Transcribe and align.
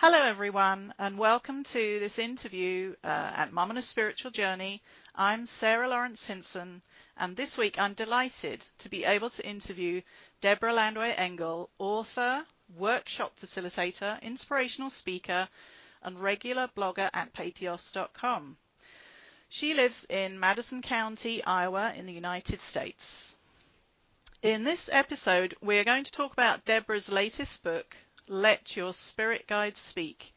Hello, 0.00 0.22
everyone, 0.22 0.94
and 1.00 1.18
welcome 1.18 1.64
to 1.64 1.98
this 1.98 2.20
interview 2.20 2.94
uh, 3.02 3.32
at 3.34 3.52
Mum 3.52 3.70
and 3.70 3.80
a 3.80 3.82
Spiritual 3.82 4.30
Journey. 4.30 4.80
I'm 5.12 5.44
Sarah 5.44 5.88
Lawrence 5.88 6.24
Hinson, 6.24 6.82
and 7.16 7.36
this 7.36 7.58
week 7.58 7.80
I'm 7.80 7.94
delighted 7.94 8.64
to 8.78 8.88
be 8.88 9.04
able 9.04 9.28
to 9.30 9.44
interview 9.44 10.02
Debra 10.40 10.72
Landwehr 10.72 11.14
Engle, 11.16 11.68
author, 11.80 12.46
workshop 12.76 13.40
facilitator, 13.40 14.22
inspirational 14.22 14.88
speaker, 14.88 15.48
and 16.00 16.20
regular 16.20 16.68
blogger 16.68 17.10
at 17.12 17.34
patheos.com. 17.34 18.56
She 19.48 19.74
lives 19.74 20.06
in 20.08 20.38
Madison 20.38 20.80
County, 20.80 21.42
Iowa, 21.42 21.92
in 21.96 22.06
the 22.06 22.12
United 22.12 22.60
States. 22.60 23.36
In 24.42 24.62
this 24.62 24.88
episode, 24.92 25.56
we 25.60 25.76
are 25.80 25.84
going 25.84 26.04
to 26.04 26.12
talk 26.12 26.32
about 26.32 26.64
Debra's 26.64 27.08
latest 27.08 27.64
book, 27.64 27.96
Let 28.28 28.76
Your 28.76 28.92
Spirit 28.92 29.46
Guides 29.46 29.80
Speak, 29.80 30.34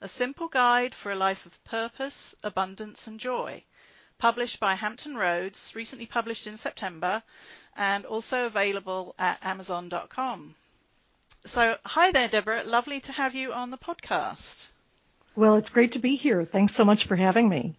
a 0.00 0.08
simple 0.08 0.48
guide 0.48 0.94
for 0.94 1.12
a 1.12 1.16
life 1.16 1.46
of 1.46 1.62
purpose, 1.64 2.34
abundance, 2.42 3.06
and 3.06 3.18
joy, 3.18 3.64
published 4.18 4.60
by 4.60 4.74
Hampton 4.74 5.16
Roads, 5.16 5.74
recently 5.74 6.06
published 6.06 6.46
in 6.46 6.56
September, 6.56 7.22
and 7.76 8.04
also 8.06 8.46
available 8.46 9.14
at 9.18 9.44
Amazon.com. 9.44 10.54
So, 11.44 11.76
hi 11.84 12.12
there, 12.12 12.28
Debra. 12.28 12.62
Lovely 12.64 13.00
to 13.00 13.12
have 13.12 13.34
you 13.34 13.52
on 13.52 13.70
the 13.70 13.78
podcast. 13.78 14.68
Well, 15.34 15.56
it's 15.56 15.70
great 15.70 15.92
to 15.92 15.98
be 15.98 16.16
here. 16.16 16.44
Thanks 16.44 16.74
so 16.74 16.84
much 16.84 17.06
for 17.06 17.16
having 17.16 17.48
me. 17.48 17.74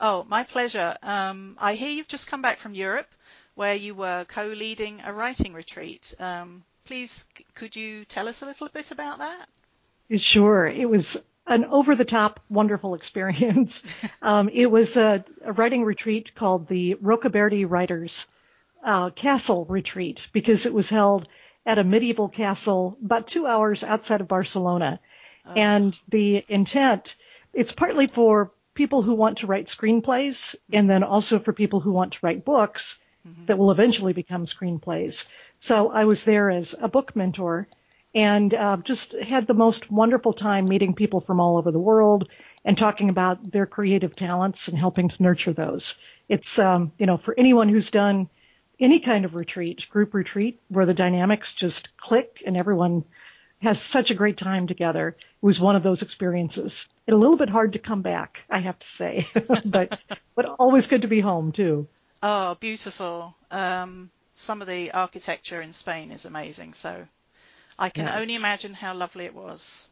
Oh, 0.00 0.24
my 0.28 0.42
pleasure. 0.42 0.96
Um, 1.02 1.56
I 1.60 1.74
hear 1.74 1.90
you've 1.90 2.08
just 2.08 2.26
come 2.26 2.42
back 2.42 2.58
from 2.58 2.74
Europe, 2.74 3.08
where 3.54 3.74
you 3.74 3.94
were 3.94 4.24
co-leading 4.24 5.00
a 5.04 5.12
writing 5.12 5.52
retreat. 5.52 6.14
Um, 6.18 6.64
please, 6.86 7.28
could 7.54 7.76
you 7.76 8.04
tell 8.04 8.28
us 8.28 8.42
a 8.42 8.46
little 8.46 8.68
bit 8.68 8.90
about 8.90 9.18
that? 9.18 9.48
Sure. 10.18 10.66
It 10.66 10.88
was 10.88 11.16
an 11.46 11.64
over-the-top 11.64 12.40
wonderful 12.48 12.94
experience. 12.94 13.82
um, 14.22 14.48
it 14.48 14.66
was 14.66 14.96
a, 14.96 15.24
a, 15.44 15.52
writing 15.52 15.84
retreat 15.84 16.34
called 16.34 16.68
the 16.68 16.94
Rocaberti 17.02 17.68
Writers 17.68 18.26
uh, 18.84 19.10
Castle 19.10 19.64
Retreat 19.66 20.20
because 20.32 20.66
it 20.66 20.74
was 20.74 20.88
held 20.88 21.28
at 21.64 21.78
a 21.78 21.84
medieval 21.84 22.28
castle 22.28 22.96
about 23.04 23.26
two 23.26 23.46
hours 23.46 23.82
outside 23.82 24.20
of 24.20 24.28
Barcelona. 24.28 25.00
Oh. 25.44 25.52
And 25.54 26.00
the 26.08 26.44
intent, 26.48 27.16
it's 27.52 27.72
partly 27.72 28.06
for 28.06 28.52
people 28.74 29.02
who 29.02 29.14
want 29.14 29.38
to 29.38 29.46
write 29.46 29.66
screenplays 29.66 30.54
and 30.72 30.88
then 30.88 31.02
also 31.02 31.38
for 31.38 31.52
people 31.52 31.80
who 31.80 31.92
want 31.92 32.12
to 32.12 32.18
write 32.22 32.44
books 32.44 32.98
mm-hmm. 33.26 33.46
that 33.46 33.58
will 33.58 33.70
eventually 33.70 34.12
become 34.12 34.44
screenplays. 34.44 35.26
So 35.66 35.90
I 35.90 36.04
was 36.04 36.22
there 36.22 36.48
as 36.48 36.76
a 36.80 36.86
book 36.86 37.16
mentor 37.16 37.66
and 38.14 38.54
uh, 38.54 38.76
just 38.84 39.14
had 39.14 39.48
the 39.48 39.52
most 39.52 39.90
wonderful 39.90 40.32
time 40.32 40.66
meeting 40.66 40.94
people 40.94 41.20
from 41.20 41.40
all 41.40 41.56
over 41.56 41.72
the 41.72 41.80
world 41.80 42.28
and 42.64 42.78
talking 42.78 43.08
about 43.08 43.50
their 43.50 43.66
creative 43.66 44.14
talents 44.14 44.68
and 44.68 44.78
helping 44.78 45.08
to 45.08 45.20
nurture 45.20 45.52
those. 45.52 45.98
It's, 46.28 46.60
um, 46.60 46.92
you 46.98 47.06
know, 47.06 47.16
for 47.16 47.34
anyone 47.36 47.68
who's 47.68 47.90
done 47.90 48.30
any 48.78 49.00
kind 49.00 49.24
of 49.24 49.34
retreat, 49.34 49.88
group 49.90 50.14
retreat, 50.14 50.60
where 50.68 50.86
the 50.86 50.94
dynamics 50.94 51.52
just 51.52 51.96
click 51.96 52.44
and 52.46 52.56
everyone 52.56 53.04
has 53.60 53.82
such 53.82 54.12
a 54.12 54.14
great 54.14 54.36
time 54.36 54.68
together. 54.68 55.16
It 55.18 55.44
was 55.44 55.58
one 55.58 55.74
of 55.74 55.82
those 55.82 56.02
experiences. 56.02 56.88
It's 57.08 57.14
a 57.14 57.18
little 57.18 57.36
bit 57.36 57.48
hard 57.48 57.72
to 57.72 57.80
come 57.80 58.02
back, 58.02 58.38
I 58.48 58.60
have 58.60 58.78
to 58.78 58.88
say, 58.88 59.26
but 59.64 59.98
but 60.36 60.44
always 60.60 60.86
good 60.86 61.02
to 61.02 61.08
be 61.08 61.18
home 61.18 61.50
too. 61.50 61.88
Oh, 62.22 62.54
beautiful. 62.54 63.34
Um, 63.50 64.12
some 64.36 64.60
of 64.62 64.68
the 64.68 64.92
architecture 64.92 65.60
in 65.60 65.72
Spain 65.72 66.12
is 66.12 66.24
amazing. 66.24 66.74
So 66.74 67.08
I 67.78 67.88
can 67.88 68.06
yes. 68.06 68.20
only 68.20 68.36
imagine 68.36 68.74
how 68.74 68.94
lovely 68.94 69.24
it 69.24 69.34
was. 69.34 69.88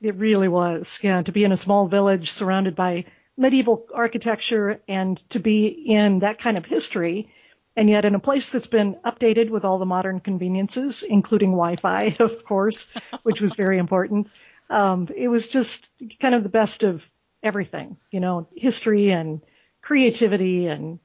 It 0.00 0.14
really 0.14 0.48
was. 0.48 0.98
Yeah, 1.02 1.22
to 1.22 1.32
be 1.32 1.44
in 1.44 1.52
a 1.52 1.56
small 1.56 1.86
village 1.86 2.32
surrounded 2.32 2.74
by 2.74 3.04
medieval 3.36 3.86
architecture 3.92 4.80
and 4.88 5.22
to 5.30 5.40
be 5.40 5.66
in 5.66 6.20
that 6.20 6.40
kind 6.40 6.56
of 6.56 6.64
history 6.64 7.28
and 7.76 7.90
yet 7.90 8.04
in 8.04 8.14
a 8.14 8.20
place 8.20 8.50
that's 8.50 8.68
been 8.68 8.94
updated 9.04 9.50
with 9.50 9.64
all 9.64 9.78
the 9.78 9.86
modern 9.86 10.20
conveniences, 10.20 11.02
including 11.02 11.50
Wi-Fi, 11.50 12.16
of 12.20 12.44
course, 12.44 12.88
which 13.24 13.40
was 13.40 13.54
very 13.54 13.78
important. 13.78 14.28
Um, 14.70 15.08
it 15.14 15.28
was 15.28 15.48
just 15.48 15.90
kind 16.20 16.34
of 16.34 16.44
the 16.44 16.48
best 16.48 16.84
of 16.84 17.02
everything, 17.42 17.96
you 18.10 18.20
know, 18.20 18.46
history 18.54 19.10
and 19.10 19.40
creativity 19.82 20.68
and, 20.68 21.00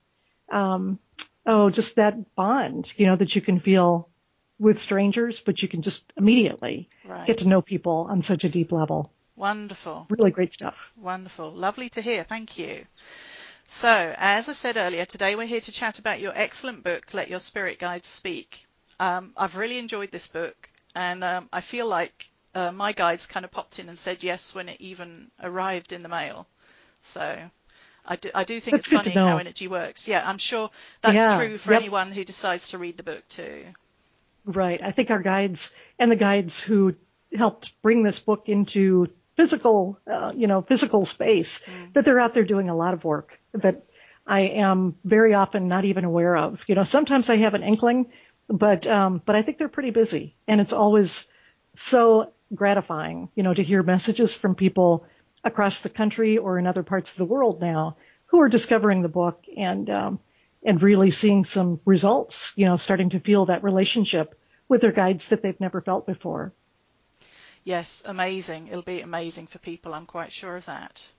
um, 0.49 0.99
oh, 1.49 1.69
just 1.69 1.95
that 1.95 2.35
bond, 2.35 2.93
you 2.95 3.07
know, 3.07 3.15
that 3.15 3.35
you 3.35 3.41
can 3.41 3.59
feel 3.59 4.07
with 4.59 4.77
strangers, 4.77 5.39
but 5.39 5.61
you 5.61 5.67
can 5.67 5.81
just 5.81 6.03
immediately 6.15 6.89
right. 7.03 7.25
get 7.25 7.39
to 7.39 7.47
know 7.47 7.61
people 7.61 8.07
on 8.09 8.21
such 8.21 8.43
a 8.43 8.49
deep 8.49 8.71
level. 8.71 9.11
Wonderful. 9.35 10.05
Really 10.09 10.31
great 10.31 10.53
stuff. 10.53 10.91
Wonderful. 10.95 11.51
Lovely 11.51 11.89
to 11.89 12.01
hear. 12.01 12.23
Thank 12.23 12.59
you. 12.59 12.85
So, 13.63 14.13
as 14.17 14.49
I 14.49 14.53
said 14.53 14.77
earlier, 14.77 15.05
today 15.05 15.35
we're 15.35 15.47
here 15.47 15.61
to 15.61 15.71
chat 15.71 15.97
about 15.97 16.19
your 16.19 16.33
excellent 16.35 16.83
book, 16.83 17.13
Let 17.13 17.29
Your 17.29 17.39
Spirit 17.39 17.79
Guides 17.79 18.07
Speak. 18.07 18.65
Um, 18.99 19.33
I've 19.37 19.57
really 19.57 19.77
enjoyed 19.77 20.11
this 20.11 20.27
book, 20.27 20.69
and 20.95 21.23
um, 21.23 21.49
I 21.53 21.61
feel 21.61 21.87
like 21.87 22.29
uh, 22.53 22.71
my 22.71 22.91
guides 22.91 23.27
kind 23.27 23.45
of 23.45 23.51
popped 23.51 23.79
in 23.79 23.89
and 23.89 23.97
said 23.97 24.23
yes 24.23 24.53
when 24.53 24.69
it 24.69 24.81
even 24.81 25.31
arrived 25.41 25.93
in 25.93 26.01
the 26.01 26.09
mail. 26.09 26.47
So, 27.01 27.39
I 28.09 28.15
do, 28.15 28.29
I 28.33 28.43
do 28.43 28.59
think 28.59 28.77
that's 28.77 28.87
it's 28.87 28.95
funny 28.95 29.11
how 29.11 29.37
energy 29.37 29.67
works. 29.67 30.07
Yeah, 30.07 30.27
I'm 30.27 30.39
sure 30.39 30.71
that's 31.01 31.15
yeah, 31.15 31.37
true 31.37 31.57
for 31.59 31.73
yep. 31.73 31.81
anyone 31.81 32.11
who 32.11 32.23
decides 32.25 32.69
to 32.69 32.79
read 32.79 32.97
the 32.97 33.03
book 33.03 33.25
too. 33.29 33.65
Right. 34.45 34.81
I 34.83 34.91
think 34.91 35.11
our 35.11 35.21
guides 35.21 35.71
and 35.99 36.11
the 36.11 36.15
guides 36.15 36.59
who 36.59 36.95
helped 37.33 37.79
bring 37.83 38.01
this 38.01 38.17
book 38.17 38.49
into 38.49 39.09
physical, 39.37 39.99
uh, 40.11 40.33
you 40.35 40.47
know, 40.47 40.63
physical 40.63 41.05
space, 41.05 41.61
mm. 41.65 41.93
that 41.93 42.03
they're 42.03 42.19
out 42.19 42.33
there 42.33 42.43
doing 42.43 42.67
a 42.67 42.75
lot 42.75 42.95
of 42.95 43.03
work 43.03 43.39
that 43.53 43.83
I 44.25 44.41
am 44.41 44.95
very 45.03 45.35
often 45.35 45.67
not 45.67 45.85
even 45.85 46.03
aware 46.03 46.35
of. 46.35 46.63
You 46.67 46.73
know, 46.73 46.83
sometimes 46.83 47.29
I 47.29 47.37
have 47.37 47.53
an 47.53 47.61
inkling, 47.61 48.07
but, 48.47 48.87
um, 48.87 49.21
but 49.23 49.35
I 49.35 49.43
think 49.43 49.59
they're 49.59 49.69
pretty 49.69 49.91
busy 49.91 50.35
and 50.47 50.59
it's 50.59 50.73
always 50.73 51.27
so 51.75 52.33
gratifying, 52.53 53.29
you 53.35 53.43
know, 53.43 53.53
to 53.53 53.61
hear 53.61 53.83
messages 53.83 54.33
from 54.33 54.55
people 54.55 55.05
across 55.43 55.81
the 55.81 55.89
country 55.89 56.37
or 56.37 56.57
in 56.59 56.67
other 56.67 56.83
parts 56.83 57.11
of 57.11 57.17
the 57.17 57.25
world 57.25 57.61
now 57.61 57.95
who 58.27 58.41
are 58.41 58.49
discovering 58.49 59.01
the 59.01 59.09
book 59.09 59.43
and, 59.57 59.89
um, 59.89 60.19
and 60.63 60.81
really 60.81 61.11
seeing 61.11 61.43
some 61.43 61.79
results, 61.85 62.53
you 62.55 62.65
know, 62.65 62.77
starting 62.77 63.09
to 63.09 63.19
feel 63.19 63.45
that 63.45 63.63
relationship 63.63 64.39
with 64.67 64.81
their 64.81 64.91
guides 64.91 65.29
that 65.29 65.41
they've 65.41 65.59
never 65.59 65.81
felt 65.81 66.05
before. 66.05 66.53
Yes, 67.63 68.03
amazing. 68.05 68.67
It'll 68.67 68.81
be 68.81 69.01
amazing 69.01 69.47
for 69.47 69.59
people. 69.59 69.93
I'm 69.93 70.05
quite 70.05 70.31
sure 70.31 70.55
of 70.55 70.65
that. 70.65 71.09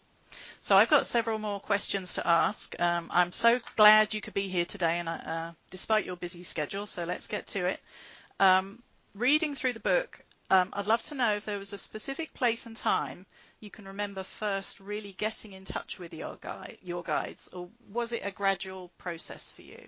So 0.61 0.77
I've 0.77 0.89
got 0.89 1.07
several 1.07 1.39
more 1.39 1.59
questions 1.59 2.15
to 2.15 2.27
ask. 2.27 2.79
Um, 2.79 3.09
I'm 3.11 3.33
so 3.33 3.59
glad 3.77 4.15
you 4.15 4.21
could 4.21 4.35
be 4.35 4.49
here 4.49 4.65
today, 4.65 4.99
and 4.99 5.09
uh, 5.09 5.53
despite 5.71 6.05
your 6.05 6.17
busy 6.17 6.45
schedule, 6.45 6.87
so 6.87 7.05
let's 7.05 7.27
get 7.27 7.49
to 7.49 7.67
it. 7.67 7.81
Um, 8.39 8.83
reading 9.15 9.55
through 9.55 9.73
the 9.73 9.81
book, 9.81 10.21
um, 10.51 10.71
I'd 10.73 10.87
love 10.87 11.03
to 11.05 11.15
know 11.15 11.35
if 11.35 11.45
there 11.45 11.59
was 11.59 11.73
a 11.73 11.79
specific 11.79 12.33
place 12.35 12.67
and 12.67 12.77
time 12.77 13.27
you 13.61 13.71
can 13.71 13.87
remember 13.87 14.23
first 14.23 14.81
really 14.81 15.13
getting 15.13 15.53
in 15.53 15.65
touch 15.65 15.99
with 15.99 16.15
your 16.15 16.37
guide, 16.41 16.79
your 16.81 17.03
guides, 17.03 17.49
or 17.53 17.69
was 17.93 18.13
it 18.13 18.23
a 18.25 18.31
gradual 18.31 18.91
process 18.97 19.51
for 19.51 19.63
you? 19.63 19.83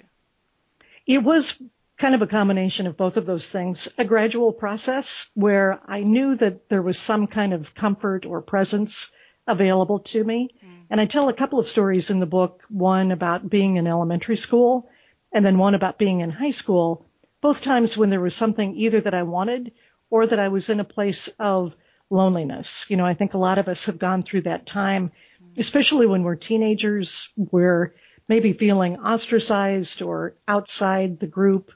It 1.06 1.22
was 1.22 1.60
kind 1.98 2.14
of 2.14 2.22
a 2.22 2.26
combination 2.26 2.86
of 2.86 2.96
both 2.96 3.16
of 3.16 3.26
those 3.26 3.48
things. 3.48 3.88
A 3.96 4.04
gradual 4.04 4.52
process 4.52 5.30
where 5.34 5.80
I 5.86 6.02
knew 6.02 6.36
that 6.36 6.68
there 6.68 6.82
was 6.82 6.98
some 6.98 7.26
kind 7.26 7.54
of 7.54 7.74
comfort 7.74 8.26
or 8.26 8.42
presence 8.42 9.10
available 9.46 10.00
to 10.00 10.22
me. 10.22 10.50
Mm. 10.64 10.82
And 10.90 11.00
I 11.00 11.06
tell 11.06 11.28
a 11.28 11.34
couple 11.34 11.58
of 11.58 11.68
stories 11.68 12.10
in 12.10 12.20
the 12.20 12.26
book, 12.26 12.62
one 12.68 13.10
about 13.10 13.48
being 13.48 13.76
in 13.76 13.86
elementary 13.86 14.36
school 14.36 14.88
and 15.32 15.44
then 15.44 15.56
one 15.56 15.74
about 15.74 15.98
being 15.98 16.20
in 16.20 16.30
high 16.30 16.50
school, 16.50 17.06
both 17.40 17.62
times 17.62 17.96
when 17.96 18.10
there 18.10 18.20
was 18.20 18.36
something 18.36 18.76
either 18.76 19.00
that 19.00 19.14
I 19.14 19.22
wanted 19.22 19.72
or 20.10 20.26
that 20.26 20.38
I 20.38 20.48
was 20.48 20.68
in 20.68 20.78
a 20.78 20.84
place 20.84 21.28
of 21.38 21.75
loneliness. 22.12 22.87
You 22.88 22.97
know, 22.97 23.06
I 23.06 23.14
think 23.14 23.35
a 23.35 23.38
lot 23.38 23.59
of 23.59 23.69
us 23.69 23.87
have 23.87 23.99
gone 23.99 24.23
through 24.23 24.43
that 24.43 24.67
time, 24.67 25.12
especially 25.56 26.06
when 26.06 26.23
we're 26.23 26.37
teenagers, 26.37 27.31
we're 27.37 27.94
maybe 28.29 28.53
feeling 28.53 28.99
ostracized 28.99 30.03
or 30.03 30.37
outside 30.47 31.19
the 31.19 31.26
group 31.26 31.73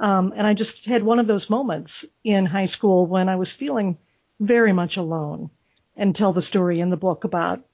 um, 0.00 0.32
and 0.36 0.46
I 0.46 0.54
just 0.54 0.84
had 0.84 1.02
one 1.02 1.18
of 1.18 1.26
those 1.26 1.50
moments 1.50 2.04
in 2.22 2.46
high 2.46 2.66
school 2.66 3.06
when 3.06 3.28
I 3.28 3.36
was 3.36 3.52
feeling 3.52 3.98
very 4.38 4.72
much 4.72 4.96
alone 4.96 5.50
and 5.96 6.14
tell 6.14 6.32
the 6.32 6.42
story 6.42 6.80
in 6.80 6.90
the 6.90 6.96
book 6.96 7.24
about 7.24 7.64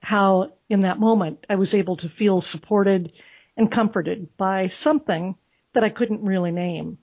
how 0.00 0.52
in 0.68 0.80
that 0.82 0.98
moment 0.98 1.46
I 1.50 1.56
was 1.56 1.74
able 1.74 1.96
to 1.98 2.08
feel 2.08 2.40
supported 2.40 3.12
and 3.56 3.70
comforted 3.70 4.36
by 4.36 4.68
something 4.68 5.36
that 5.74 5.84
I 5.84 5.90
couldn't 5.90 6.22
really 6.22 6.50
name. 6.50 6.98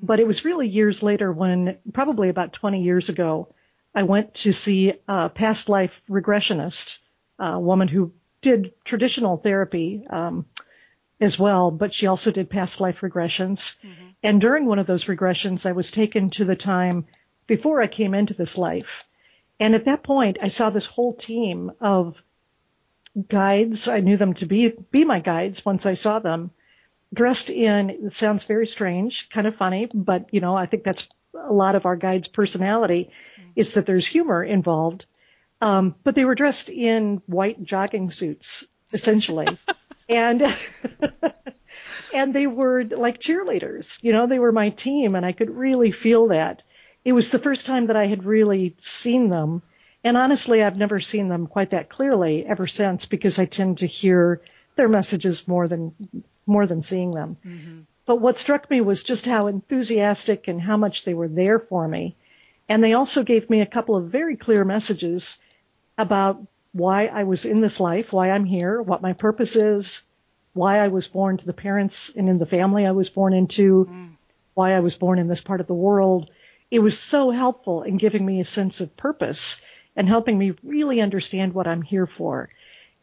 But 0.00 0.20
it 0.20 0.26
was 0.26 0.44
really 0.44 0.68
years 0.68 1.02
later 1.02 1.32
when, 1.32 1.78
probably 1.92 2.28
about 2.28 2.52
20 2.52 2.82
years 2.82 3.08
ago, 3.08 3.54
I 3.94 4.04
went 4.04 4.34
to 4.34 4.52
see 4.52 4.94
a 5.08 5.28
past 5.28 5.68
life 5.68 6.00
regressionist, 6.08 6.98
a 7.38 7.58
woman 7.58 7.88
who 7.88 8.12
did 8.40 8.72
traditional 8.84 9.36
therapy, 9.36 10.04
um, 10.08 10.46
as 11.20 11.38
well, 11.38 11.70
but 11.70 11.92
she 11.92 12.06
also 12.06 12.30
did 12.30 12.48
past 12.48 12.80
life 12.80 13.00
regressions. 13.00 13.76
Mm-hmm. 13.82 14.06
And 14.22 14.40
during 14.40 14.66
one 14.66 14.78
of 14.78 14.86
those 14.86 15.04
regressions, 15.04 15.66
I 15.66 15.72
was 15.72 15.90
taken 15.90 16.30
to 16.30 16.44
the 16.44 16.56
time 16.56 17.06
before 17.46 17.80
I 17.80 17.88
came 17.88 18.14
into 18.14 18.34
this 18.34 18.56
life. 18.56 19.04
And 19.58 19.74
at 19.74 19.86
that 19.86 20.04
point, 20.04 20.38
I 20.40 20.48
saw 20.48 20.70
this 20.70 20.86
whole 20.86 21.14
team 21.14 21.72
of 21.80 22.22
guides. 23.28 23.88
I 23.88 24.00
knew 24.00 24.16
them 24.16 24.34
to 24.34 24.46
be, 24.46 24.72
be 24.92 25.04
my 25.04 25.18
guides 25.18 25.64
once 25.64 25.86
I 25.86 25.94
saw 25.94 26.20
them 26.20 26.52
dressed 27.12 27.50
in, 27.50 27.90
it 27.90 28.12
sounds 28.12 28.44
very 28.44 28.66
strange, 28.66 29.28
kind 29.30 29.46
of 29.46 29.56
funny, 29.56 29.88
but 29.92 30.26
you 30.32 30.40
know, 30.40 30.56
I 30.56 30.66
think 30.66 30.84
that's 30.84 31.08
a 31.34 31.52
lot 31.52 31.74
of 31.74 31.86
our 31.86 31.96
guides' 31.96 32.28
personality 32.28 33.10
mm-hmm. 33.40 33.50
is 33.56 33.74
that 33.74 33.86
there's 33.86 34.06
humor 34.06 34.42
involved. 34.42 35.06
Um, 35.60 35.96
but 36.04 36.14
they 36.14 36.24
were 36.24 36.34
dressed 36.34 36.68
in 36.68 37.20
white 37.26 37.62
jogging 37.62 38.10
suits, 38.10 38.64
essentially. 38.92 39.46
and, 40.08 40.42
and 42.14 42.34
they 42.34 42.46
were 42.46 42.84
like 42.84 43.20
cheerleaders, 43.20 43.98
you 44.02 44.12
know, 44.12 44.26
they 44.26 44.38
were 44.38 44.52
my 44.52 44.70
team 44.70 45.14
and 45.14 45.26
I 45.26 45.32
could 45.32 45.50
really 45.50 45.90
feel 45.90 46.28
that. 46.28 46.62
It 47.04 47.12
was 47.12 47.30
the 47.30 47.38
first 47.38 47.66
time 47.66 47.86
that 47.86 47.96
I 47.96 48.06
had 48.06 48.24
really 48.24 48.74
seen 48.78 49.30
them. 49.30 49.62
And 50.04 50.16
honestly, 50.16 50.62
I've 50.62 50.76
never 50.76 51.00
seen 51.00 51.28
them 51.28 51.46
quite 51.46 51.70
that 51.70 51.88
clearly 51.88 52.46
ever 52.46 52.66
since 52.66 53.06
because 53.06 53.38
I 53.38 53.46
tend 53.46 53.78
to 53.78 53.86
hear 53.86 54.42
their 54.76 54.88
messages 54.88 55.48
more 55.48 55.66
than 55.66 55.92
more 56.48 56.66
than 56.66 56.82
seeing 56.82 57.12
them. 57.12 57.36
Mm-hmm. 57.44 57.80
But 58.06 58.20
what 58.20 58.38
struck 58.38 58.70
me 58.70 58.80
was 58.80 59.02
just 59.02 59.26
how 59.26 59.48
enthusiastic 59.48 60.48
and 60.48 60.60
how 60.60 60.78
much 60.78 61.04
they 61.04 61.14
were 61.14 61.28
there 61.28 61.58
for 61.58 61.86
me. 61.86 62.16
And 62.68 62.82
they 62.82 62.94
also 62.94 63.22
gave 63.22 63.50
me 63.50 63.60
a 63.60 63.66
couple 63.66 63.96
of 63.96 64.10
very 64.10 64.36
clear 64.36 64.64
messages 64.64 65.38
about 65.98 66.40
why 66.72 67.06
I 67.06 67.24
was 67.24 67.44
in 67.44 67.60
this 67.60 67.80
life, 67.80 68.12
why 68.12 68.30
I'm 68.30 68.44
here, 68.44 68.80
what 68.80 69.02
my 69.02 69.12
purpose 69.12 69.56
is, 69.56 70.02
why 70.52 70.78
I 70.78 70.88
was 70.88 71.06
born 71.06 71.36
to 71.36 71.46
the 71.46 71.52
parents 71.52 72.10
and 72.16 72.28
in 72.28 72.38
the 72.38 72.46
family 72.46 72.86
I 72.86 72.92
was 72.92 73.08
born 73.08 73.32
into, 73.32 73.86
mm. 73.90 74.10
why 74.54 74.72
I 74.72 74.80
was 74.80 74.96
born 74.96 75.18
in 75.18 75.28
this 75.28 75.40
part 75.40 75.60
of 75.60 75.66
the 75.66 75.74
world. 75.74 76.30
It 76.70 76.80
was 76.80 76.98
so 76.98 77.30
helpful 77.30 77.82
in 77.82 77.96
giving 77.96 78.24
me 78.24 78.40
a 78.40 78.44
sense 78.44 78.80
of 78.80 78.96
purpose 78.96 79.60
and 79.96 80.08
helping 80.08 80.38
me 80.38 80.54
really 80.62 81.00
understand 81.00 81.54
what 81.54 81.66
I'm 81.66 81.82
here 81.82 82.06
for. 82.06 82.50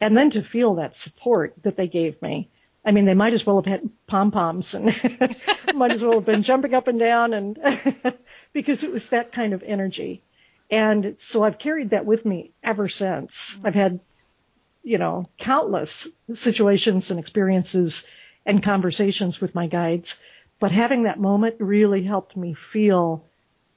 And 0.00 0.16
then 0.16 0.30
to 0.30 0.42
feel 0.42 0.74
that 0.74 0.96
support 0.96 1.54
that 1.62 1.76
they 1.76 1.88
gave 1.88 2.20
me 2.22 2.48
I 2.86 2.92
mean, 2.92 3.04
they 3.04 3.14
might 3.14 3.32
as 3.32 3.44
well 3.44 3.56
have 3.56 3.66
had 3.66 3.90
pom 4.06 4.30
poms 4.30 4.72
and 4.72 4.86
might 5.74 5.92
as 5.92 6.04
well 6.04 6.14
have 6.14 6.24
been 6.24 6.44
jumping 6.44 6.72
up 6.72 6.86
and 6.86 7.00
down 7.00 7.34
and 7.34 7.58
because 8.52 8.84
it 8.84 8.92
was 8.92 9.08
that 9.08 9.32
kind 9.32 9.52
of 9.52 9.64
energy. 9.64 10.22
And 10.70 11.18
so 11.18 11.42
I've 11.42 11.58
carried 11.58 11.90
that 11.90 12.06
with 12.06 12.24
me 12.24 12.52
ever 12.62 12.88
since. 12.88 13.54
Mm-hmm. 13.56 13.66
I've 13.66 13.74
had, 13.74 14.00
you 14.84 14.98
know, 14.98 15.26
countless 15.36 16.06
situations 16.32 17.10
and 17.10 17.18
experiences 17.18 18.04
and 18.46 18.62
conversations 18.62 19.40
with 19.40 19.56
my 19.56 19.66
guides, 19.66 20.20
but 20.60 20.70
having 20.70 21.02
that 21.02 21.18
moment 21.18 21.56
really 21.58 22.04
helped 22.04 22.36
me 22.36 22.54
feel 22.54 23.24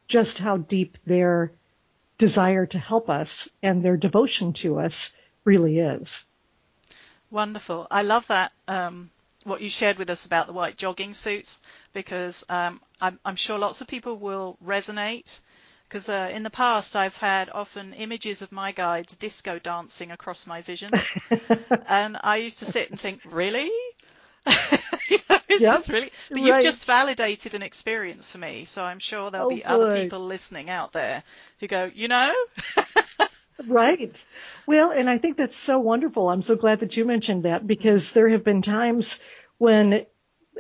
just 0.08 0.38
how 0.38 0.58
deep 0.58 1.00
their 1.06 1.52
desire 2.20 2.68
to 2.68 2.78
help 2.78 3.10
us 3.10 3.50
and 3.64 3.84
their 3.84 3.98
devotion 3.98 4.54
to 4.54 4.80
us 4.80 5.14
really 5.46 5.80
is. 5.80 6.26
Wonderful. 7.32 7.88
I 7.92 8.02
love 8.02 8.26
that, 8.28 8.52
um, 8.68 9.12
what 9.44 9.62
you 9.62 9.70
shared 9.70 9.98
with 9.98 10.10
us 10.10 10.26
about 10.26 10.48
the 10.48 10.54
white 10.54 10.78
jogging 10.78 11.14
suits, 11.14 11.62
because 11.94 12.44
um, 12.50 12.82
I'm, 13.00 13.20
I'm, 13.24 13.36
sure 13.36 13.58
lots 13.58 13.82
of 13.82 13.88
people 13.88 14.18
will 14.18 14.58
resonate. 14.66 15.40
Because 15.88 16.10
uh, 16.10 16.30
in 16.32 16.44
the 16.44 16.50
past, 16.50 16.96
I've 16.96 17.18
had 17.18 17.50
often 17.50 17.94
images 17.94 18.42
of 18.42 18.52
my 18.52 18.72
guides 18.72 19.16
disco 19.16 19.58
dancing 19.58 20.12
across 20.12 20.46
my 20.46 20.62
vision. 20.62 20.92
and 21.88 22.18
I 22.22 22.38
used 22.38 22.60
to 22.60 22.66
sit 22.66 22.92
and 22.92 23.00
think, 23.00 23.22
really? 23.26 23.72
you 25.10 25.20
know, 25.30 25.40
is 25.50 25.62
yep, 25.62 25.78
this 25.78 25.90
really? 25.90 26.12
But 26.30 26.38
right. 26.38 26.46
you've 26.46 26.62
just 26.62 26.86
validated 26.86 27.56
an 27.56 27.64
experience 27.64 28.32
for 28.32 28.38
me, 28.38 28.66
so 28.66 28.84
I'm 28.84 29.00
sure 29.00 29.32
there'll 29.32 29.48
oh, 29.48 29.50
be 29.50 29.66
other 29.66 29.96
people 29.96 30.20
listening 30.26 30.70
out 30.70 30.92
there 30.94 31.24
who 31.60 31.68
go, 31.68 31.90
you 31.94 32.08
know, 32.08 32.34
right. 33.68 34.24
Well, 34.66 34.92
and 34.92 35.10
I 35.10 35.18
think 35.18 35.38
that's 35.38 35.56
so 35.56 35.80
wonderful. 35.80 36.30
I'm 36.30 36.42
so 36.42 36.56
glad 36.56 36.80
that 36.82 36.96
you 36.98 37.06
mentioned 37.06 37.44
that 37.44 37.66
because 37.66 38.12
there 38.12 38.30
have 38.30 38.44
been 38.44 38.62
times 38.62 39.20
when, 39.58 40.06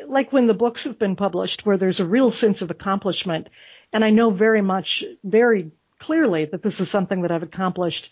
like 0.08 0.32
when 0.32 0.48
the 0.48 0.54
books 0.54 0.84
have 0.84 1.00
been 1.00 1.16
published, 1.16 1.66
where 1.66 1.78
there's 1.78 2.00
a 2.00 2.06
real 2.06 2.32
sense 2.32 2.62
of 2.62 2.72
accomplishment. 2.72 3.50
And 3.94 4.04
I 4.04 4.10
know 4.10 4.30
very 4.30 4.62
much, 4.62 5.04
very 5.24 5.72
clearly 6.00 6.46
that 6.46 6.64
this 6.64 6.80
is 6.80 6.90
something 6.90 7.24
that 7.24 7.32
I've 7.32 7.44
accomplished 7.44 8.12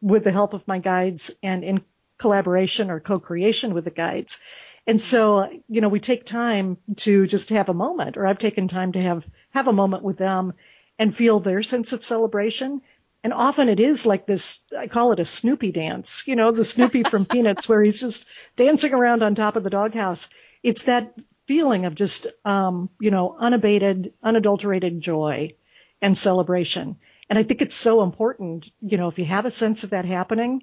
with 0.00 0.24
the 0.24 0.32
help 0.32 0.54
of 0.54 0.66
my 0.68 0.78
guides 0.78 1.30
and 1.42 1.64
in 1.64 1.84
collaboration 2.18 2.90
or 2.90 3.00
co-creation 3.00 3.74
with 3.74 3.84
the 3.84 3.90
guides. 3.90 4.40
And 4.86 5.00
so, 5.00 5.50
you 5.68 5.80
know, 5.80 5.88
we 5.88 6.00
take 6.00 6.24
time 6.24 6.78
to 6.98 7.26
just 7.26 7.50
have 7.50 7.68
a 7.68 7.74
moment, 7.74 8.16
or 8.16 8.26
I've 8.26 8.38
taken 8.38 8.68
time 8.68 8.92
to 8.92 9.02
have, 9.02 9.24
have 9.50 9.68
a 9.68 9.72
moment 9.72 10.02
with 10.02 10.16
them 10.16 10.54
and 10.98 11.14
feel 11.14 11.40
their 11.40 11.62
sense 11.62 11.92
of 11.92 12.04
celebration 12.04 12.80
and 13.24 13.32
often 13.32 13.68
it 13.68 13.80
is 13.80 14.06
like 14.06 14.26
this, 14.26 14.60
I 14.76 14.86
call 14.86 15.12
it 15.12 15.20
a 15.20 15.24
Snoopy 15.24 15.72
dance, 15.72 16.22
you 16.26 16.36
know, 16.36 16.50
the 16.52 16.64
Snoopy 16.64 17.02
from 17.02 17.26
Peanuts 17.30 17.68
where 17.68 17.82
he's 17.82 18.00
just 18.00 18.24
dancing 18.56 18.94
around 18.94 19.22
on 19.22 19.34
top 19.34 19.56
of 19.56 19.64
the 19.64 19.70
doghouse. 19.70 20.28
It's 20.62 20.84
that 20.84 21.14
feeling 21.46 21.84
of 21.84 21.94
just, 21.94 22.26
um, 22.44 22.90
you 23.00 23.10
know, 23.10 23.36
unabated, 23.38 24.12
unadulterated 24.22 25.00
joy 25.00 25.54
and 26.00 26.16
celebration. 26.16 26.96
And 27.28 27.38
I 27.38 27.42
think 27.42 27.60
it's 27.60 27.74
so 27.74 28.02
important, 28.02 28.70
you 28.80 28.96
know, 28.96 29.08
if 29.08 29.18
you 29.18 29.24
have 29.24 29.46
a 29.46 29.50
sense 29.50 29.82
of 29.82 29.90
that 29.90 30.04
happening, 30.04 30.62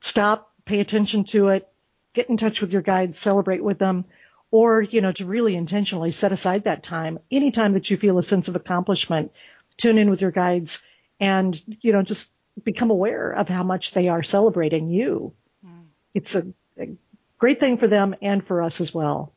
stop, 0.00 0.52
pay 0.64 0.80
attention 0.80 1.24
to 1.24 1.48
it, 1.48 1.68
get 2.14 2.30
in 2.30 2.36
touch 2.36 2.60
with 2.60 2.72
your 2.72 2.82
guides, 2.82 3.18
celebrate 3.18 3.62
with 3.62 3.78
them, 3.78 4.04
or, 4.50 4.80
you 4.80 5.00
know, 5.00 5.12
to 5.12 5.26
really 5.26 5.56
intentionally 5.56 6.12
set 6.12 6.32
aside 6.32 6.64
that 6.64 6.84
time. 6.84 7.18
Anytime 7.30 7.72
that 7.72 7.90
you 7.90 7.96
feel 7.96 8.16
a 8.16 8.22
sense 8.22 8.48
of 8.48 8.56
accomplishment, 8.56 9.32
tune 9.76 9.98
in 9.98 10.08
with 10.08 10.22
your 10.22 10.30
guides 10.30 10.82
and, 11.20 11.60
you 11.80 11.92
know, 11.92 12.02
just 12.02 12.30
become 12.62 12.90
aware 12.90 13.32
of 13.32 13.48
how 13.48 13.62
much 13.62 13.92
they 13.92 14.08
are 14.08 14.22
celebrating 14.22 14.88
you. 14.88 15.32
Mm. 15.66 15.86
It's 16.14 16.34
a, 16.34 16.46
a 16.78 16.96
great 17.38 17.60
thing 17.60 17.76
for 17.76 17.86
them 17.86 18.14
and 18.22 18.44
for 18.44 18.62
us 18.62 18.80
as 18.80 18.94
well. 18.94 19.32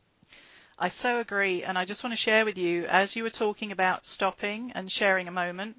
I 0.78 0.88
so 0.88 1.20
agree. 1.20 1.62
And 1.62 1.76
I 1.76 1.84
just 1.84 2.02
want 2.02 2.12
to 2.12 2.16
share 2.16 2.44
with 2.44 2.56
you, 2.56 2.86
as 2.86 3.14
you 3.14 3.22
were 3.22 3.30
talking 3.30 3.70
about 3.70 4.06
stopping 4.06 4.72
and 4.74 4.90
sharing 4.90 5.28
a 5.28 5.32
moment, 5.32 5.76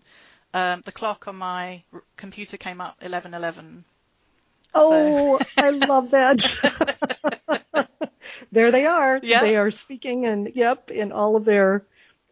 um, 0.54 0.82
the 0.86 0.92
clock 0.92 1.28
on 1.28 1.38
my 1.38 1.84
computer 2.18 2.58
came 2.58 2.82
up 2.82 3.02
1111. 3.02 3.84
Oh, 4.74 5.40
so. 5.40 5.46
I 5.58 5.70
love 5.72 6.12
that. 6.12 7.88
there 8.52 8.72
they 8.72 8.86
are. 8.86 9.20
Yep. 9.22 9.42
They 9.42 9.56
are 9.58 9.72
speaking 9.72 10.26
and 10.28 10.52
yep, 10.56 10.92
in 10.92 11.12
all 11.12 11.36
of 11.36 11.46
their 11.46 11.84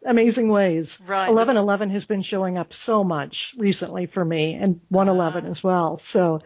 amazing 0.04 0.48
ways. 0.48 0.98
Right. 1.00 1.28
1111 1.28 1.90
has 1.90 2.04
been 2.04 2.22
showing 2.22 2.58
up 2.58 2.72
so 2.72 3.04
much 3.04 3.54
recently 3.58 4.06
for 4.06 4.24
me 4.24 4.54
and 4.54 4.80
111 4.88 5.46
uh, 5.46 5.50
as 5.50 5.62
well. 5.62 5.96
So 5.98 6.40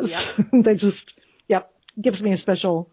yep. 0.00 0.20
they 0.52 0.74
just, 0.74 1.14
yep, 1.48 1.72
gives 2.00 2.22
me 2.22 2.32
a 2.32 2.36
special 2.36 2.90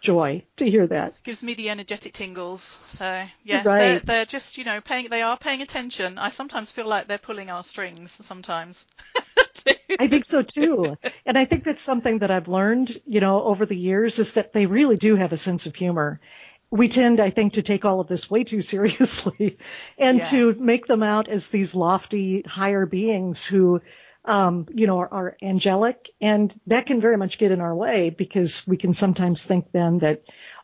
joy 0.00 0.42
to 0.56 0.64
hear 0.64 0.86
that. 0.86 1.22
Gives 1.22 1.42
me 1.42 1.54
the 1.54 1.70
energetic 1.70 2.12
tingles. 2.12 2.62
So 2.62 3.24
yes, 3.44 3.66
right. 3.66 3.76
they're, 3.76 4.00
they're 4.00 4.24
just, 4.24 4.58
you 4.58 4.64
know, 4.64 4.80
paying, 4.80 5.08
they 5.08 5.22
are 5.22 5.36
paying 5.36 5.62
attention. 5.62 6.18
I 6.18 6.30
sometimes 6.30 6.70
feel 6.70 6.86
like 6.86 7.08
they're 7.08 7.18
pulling 7.18 7.50
our 7.50 7.62
strings 7.62 8.10
sometimes. 8.12 8.86
I 9.98 10.08
think 10.08 10.24
so 10.24 10.42
too. 10.42 10.96
And 11.24 11.38
I 11.38 11.44
think 11.44 11.64
that's 11.64 11.82
something 11.82 12.18
that 12.18 12.30
I've 12.30 12.48
learned, 12.48 13.00
you 13.06 13.20
know, 13.20 13.42
over 13.42 13.66
the 13.66 13.76
years 13.76 14.18
is 14.18 14.32
that 14.32 14.52
they 14.52 14.66
really 14.66 14.96
do 14.96 15.16
have 15.16 15.32
a 15.32 15.38
sense 15.38 15.66
of 15.66 15.74
humor 15.74 16.20
we 16.76 16.88
tend, 16.88 17.20
I 17.20 17.30
think, 17.30 17.54
to 17.54 17.62
take 17.62 17.84
all 17.84 18.00
of 18.00 18.08
this 18.08 18.30
way 18.30 18.44
too 18.44 18.62
seriously 18.62 19.58
and 19.98 20.18
yeah. 20.18 20.28
to 20.30 20.54
make 20.54 20.86
them 20.86 21.02
out 21.02 21.28
as 21.28 21.48
these 21.48 21.74
lofty, 21.74 22.42
higher 22.42 22.86
beings 22.86 23.44
who, 23.44 23.80
um, 24.24 24.66
you 24.74 24.86
know, 24.86 24.98
are, 24.98 25.12
are, 25.12 25.36
angelic. 25.42 26.10
And 26.20 26.58
that 26.66 26.86
can 26.86 27.00
very 27.00 27.16
much 27.16 27.38
get 27.38 27.52
in 27.52 27.60
our 27.60 27.74
way 27.74 28.10
because 28.10 28.66
we 28.66 28.76
can 28.76 28.94
sometimes 28.94 29.44
think 29.44 29.72
then 29.72 29.98
that, 29.98 30.22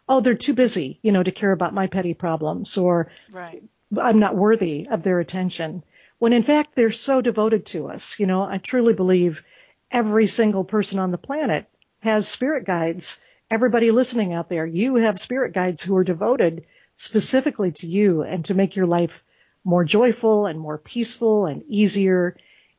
oh, 0.08 0.20
they're 0.20 0.34
too 0.34 0.54
busy, 0.54 0.98
you 1.02 1.12
know, 1.12 1.22
to 1.22 1.32
care 1.32 1.52
about 1.52 1.74
my 1.74 1.86
petty 1.86 2.14
problems 2.14 2.76
or 2.76 3.10
right. 3.32 3.62
I'm 4.00 4.18
not 4.18 4.36
worthy 4.36 4.88
of 4.88 5.02
their 5.02 5.20
attention. 5.20 5.84
When 6.18 6.32
in 6.32 6.42
fact, 6.42 6.74
they're 6.74 6.92
so 6.92 7.20
devoted 7.20 7.66
to 7.66 7.88
us. 7.88 8.18
You 8.18 8.26
know, 8.26 8.42
I 8.42 8.58
truly 8.58 8.94
believe 8.94 9.42
every 9.90 10.26
single 10.26 10.64
person 10.64 10.98
on 10.98 11.10
the 11.10 11.18
planet 11.18 11.66
has 12.00 12.26
spirit 12.26 12.64
guides 12.64 13.20
everybody 13.52 13.90
listening 13.90 14.32
out 14.32 14.48
there, 14.48 14.64
you 14.64 14.94
have 14.94 15.18
spirit 15.18 15.52
guides 15.52 15.82
who 15.82 15.94
are 15.94 16.04
devoted 16.04 16.64
specifically 16.94 17.70
to 17.70 17.86
you 17.86 18.22
and 18.22 18.46
to 18.46 18.54
make 18.54 18.76
your 18.76 18.86
life 18.86 19.22
more 19.62 19.84
joyful 19.84 20.46
and 20.46 20.58
more 20.58 20.78
peaceful 20.78 21.44
and 21.44 21.62
easier. 21.68 22.34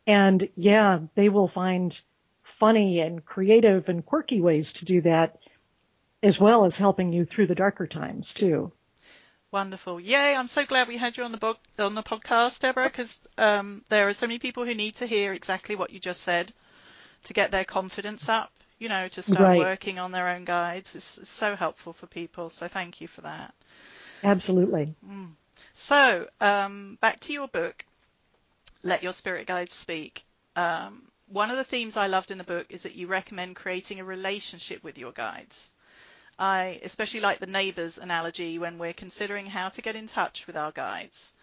And 0.08 0.50
yeah, 0.56 1.02
they 1.14 1.30
will 1.30 1.48
find 1.48 1.98
funny 2.42 3.02
and 3.02 3.24
creative 3.24 3.88
and 3.88 4.04
quirky 4.04 4.42
ways 4.42 4.74
to 4.74 4.86
do 4.86 5.02
that 5.02 5.38
as 6.24 6.40
well 6.40 6.66
as 6.66 6.76
helping 6.76 7.14
you 7.14 7.24
through 7.24 7.46
the 7.48 7.56
darker 7.56 7.86
times 7.86 8.34
too. 8.34 8.72
Wonderful. 9.52 10.00
Yay. 10.00 10.36
I'm 10.36 10.48
so 10.48 10.66
glad 10.66 10.88
we 10.88 10.98
had 10.98 11.16
you 11.18 11.24
on 11.24 11.32
the 11.32 11.38
book, 11.38 11.60
on 11.78 11.94
the 11.94 12.02
podcast, 12.02 12.62
Debra, 12.62 12.86
because 12.86 13.20
um, 13.38 13.84
there 13.90 14.08
are 14.08 14.14
so 14.14 14.26
many 14.26 14.40
people 14.40 14.66
who 14.66 14.74
need 14.74 14.96
to 14.96 15.06
hear 15.06 15.34
exactly 15.34 15.76
what 15.76 15.92
you 15.92 16.00
just 16.00 16.24
said 16.24 16.52
to 17.26 17.34
get 17.34 17.52
their 17.52 17.64
confidence 17.64 18.28
up 18.28 18.52
you 18.84 18.90
know, 18.90 19.08
to 19.08 19.22
start 19.22 19.40
right. 19.40 19.60
working 19.60 19.98
on 19.98 20.12
their 20.12 20.28
own 20.28 20.44
guides. 20.44 20.94
It's, 20.94 21.30
so 21.30 21.56
helpful 21.56 21.94
for 21.94 22.06
people. 22.06 22.50
So 22.50 22.68
thank 22.68 23.00
you 23.00 23.08
for 23.08 23.22
that. 23.22 23.54
Absolutely. 24.22 24.94
Mm. 25.10 25.30
So 25.72 26.28
um, 26.42 26.98
back 27.00 27.22
to 27.22 27.34
your 27.34 27.48
book. 27.48 27.86
Let 28.84 29.02
Your 29.02 29.14
Spirit 29.14 29.48
Guides 29.48 29.74
Speak. 29.74 30.26
Um, 30.58 31.04
one 31.28 31.50
of 31.50 31.56
the 31.56 31.64
themes 31.64 31.96
I 31.96 32.08
loved 32.08 32.32
in 32.32 32.38
the 32.38 32.44
book 32.44 32.68
is 32.70 32.84
that 32.84 32.96
you 32.96 33.08
recommend 33.08 33.56
creating 33.56 34.02
a 34.02 34.04
relationship 34.04 34.84
with 34.84 34.98
your 34.98 35.14
guides. 35.14 35.72
I 36.38 36.82
especially 36.84 37.22
like 37.22 37.40
the 37.40 37.48
neighbors 37.48 37.98
analogy 37.98 38.60
when 38.60 38.80
we're 38.80 38.92
considering 38.92 39.46
how 39.46 39.70
to 39.70 39.82
get 39.82 39.96
in 39.96 40.08
touch 40.08 40.46
with 40.46 40.58
our 40.58 40.74
guides. 40.74 41.34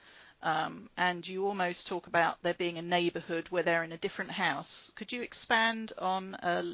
Um, 0.43 0.91
and 0.99 1.27
you 1.27 1.47
almost 1.47 1.87
talk 1.87 2.07
about 2.07 2.37
there 2.43 2.53
being 2.53 2.77
a 2.77 2.83
neighborhood 2.83 3.49
where 3.49 3.63
they're 3.63 3.85
in 3.85 3.93
a 3.93 3.99
different 3.99 4.33
house. 4.33 4.93
Could 4.95 5.13
you 5.13 5.23
expand 5.23 5.95
on 5.97 6.35
uh, 6.35 6.65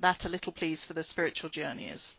that 0.00 0.24
a 0.24 0.28
little, 0.28 0.52
please, 0.52 0.84
for 0.84 0.92
the 0.92 1.02
spiritual 1.02 1.50
journeyers? 1.50 2.16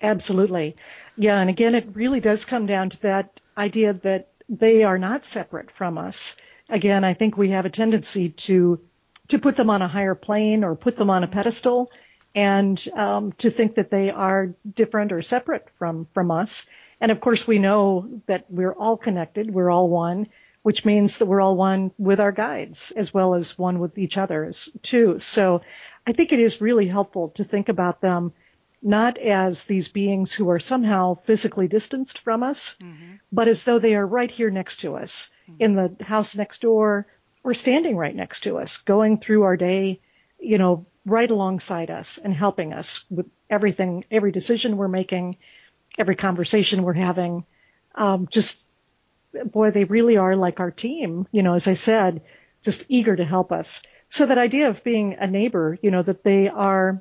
Absolutely. 0.00 0.76
Yeah, 1.16 1.40
and 1.40 1.48
again, 1.50 1.74
it 1.74 1.88
really 1.94 2.20
does 2.20 2.44
come 2.44 2.66
down 2.66 2.90
to 2.90 3.00
that 3.02 3.40
idea 3.56 3.94
that 3.94 4.28
they 4.48 4.84
are 4.84 4.98
not 4.98 5.24
separate 5.24 5.70
from 5.70 5.98
us. 5.98 6.36
Again, 6.68 7.04
I 7.04 7.14
think 7.14 7.36
we 7.36 7.50
have 7.50 7.66
a 7.66 7.70
tendency 7.70 8.30
to 8.30 8.80
to 9.28 9.38
put 9.40 9.56
them 9.56 9.70
on 9.70 9.82
a 9.82 9.88
higher 9.88 10.14
plane 10.14 10.62
or 10.62 10.76
put 10.76 10.96
them 10.96 11.10
on 11.10 11.24
a 11.24 11.26
pedestal, 11.26 11.90
and 12.34 12.86
um, 12.94 13.32
to 13.32 13.50
think 13.50 13.74
that 13.74 13.90
they 13.90 14.10
are 14.10 14.54
different 14.74 15.12
or 15.12 15.22
separate 15.22 15.66
from 15.78 16.06
from 16.12 16.30
us. 16.30 16.66
And 17.00 17.10
of 17.10 17.20
course, 17.20 17.46
we 17.46 17.58
know 17.58 18.20
that 18.26 18.46
we're 18.48 18.72
all 18.72 18.96
connected. 18.96 19.50
We're 19.52 19.70
all 19.70 19.88
one, 19.88 20.28
which 20.66 20.84
means 20.84 21.18
that 21.18 21.26
we're 21.26 21.40
all 21.40 21.56
one 21.56 21.92
with 21.96 22.18
our 22.18 22.32
guides 22.32 22.90
as 22.96 23.14
well 23.14 23.36
as 23.36 23.56
one 23.56 23.78
with 23.78 23.96
each 23.98 24.18
other 24.18 24.52
too. 24.82 25.20
So, 25.20 25.60
I 26.04 26.12
think 26.12 26.32
it 26.32 26.40
is 26.40 26.60
really 26.60 26.88
helpful 26.88 27.28
to 27.36 27.44
think 27.44 27.68
about 27.68 28.00
them 28.00 28.32
not 28.82 29.16
as 29.16 29.62
these 29.62 29.86
beings 29.86 30.32
who 30.32 30.50
are 30.50 30.58
somehow 30.58 31.14
physically 31.14 31.68
distanced 31.68 32.18
from 32.18 32.42
us, 32.42 32.76
mm-hmm. 32.82 33.14
but 33.30 33.46
as 33.46 33.62
though 33.62 33.78
they 33.78 33.94
are 33.94 34.04
right 34.04 34.30
here 34.30 34.50
next 34.50 34.80
to 34.80 34.96
us 34.96 35.30
mm-hmm. 35.48 35.62
in 35.62 35.76
the 35.76 36.04
house 36.04 36.34
next 36.34 36.62
door 36.62 37.06
or 37.44 37.54
standing 37.54 37.96
right 37.96 38.16
next 38.16 38.40
to 38.40 38.58
us, 38.58 38.78
going 38.78 39.18
through 39.18 39.44
our 39.44 39.56
day, 39.56 40.00
you 40.40 40.58
know, 40.58 40.84
right 41.04 41.30
alongside 41.30 41.92
us 41.92 42.18
and 42.18 42.34
helping 42.34 42.72
us 42.72 43.04
with 43.08 43.30
everything, 43.48 44.04
every 44.10 44.32
decision 44.32 44.76
we're 44.76 44.88
making, 44.88 45.36
every 45.96 46.16
conversation 46.16 46.82
we're 46.82 46.92
having. 46.92 47.44
Um, 47.94 48.26
just, 48.28 48.65
boy, 49.44 49.70
they 49.70 49.84
really 49.84 50.16
are 50.16 50.36
like 50.36 50.60
our 50.60 50.70
team, 50.70 51.26
you 51.32 51.42
know, 51.42 51.54
as 51.54 51.66
I 51.68 51.74
said, 51.74 52.22
just 52.62 52.84
eager 52.88 53.14
to 53.14 53.24
help 53.24 53.52
us. 53.52 53.82
So 54.08 54.26
that 54.26 54.38
idea 54.38 54.68
of 54.68 54.84
being 54.84 55.14
a 55.14 55.26
neighbor, 55.26 55.78
you 55.82 55.90
know, 55.90 56.02
that 56.02 56.22
they 56.22 56.48
are 56.48 57.00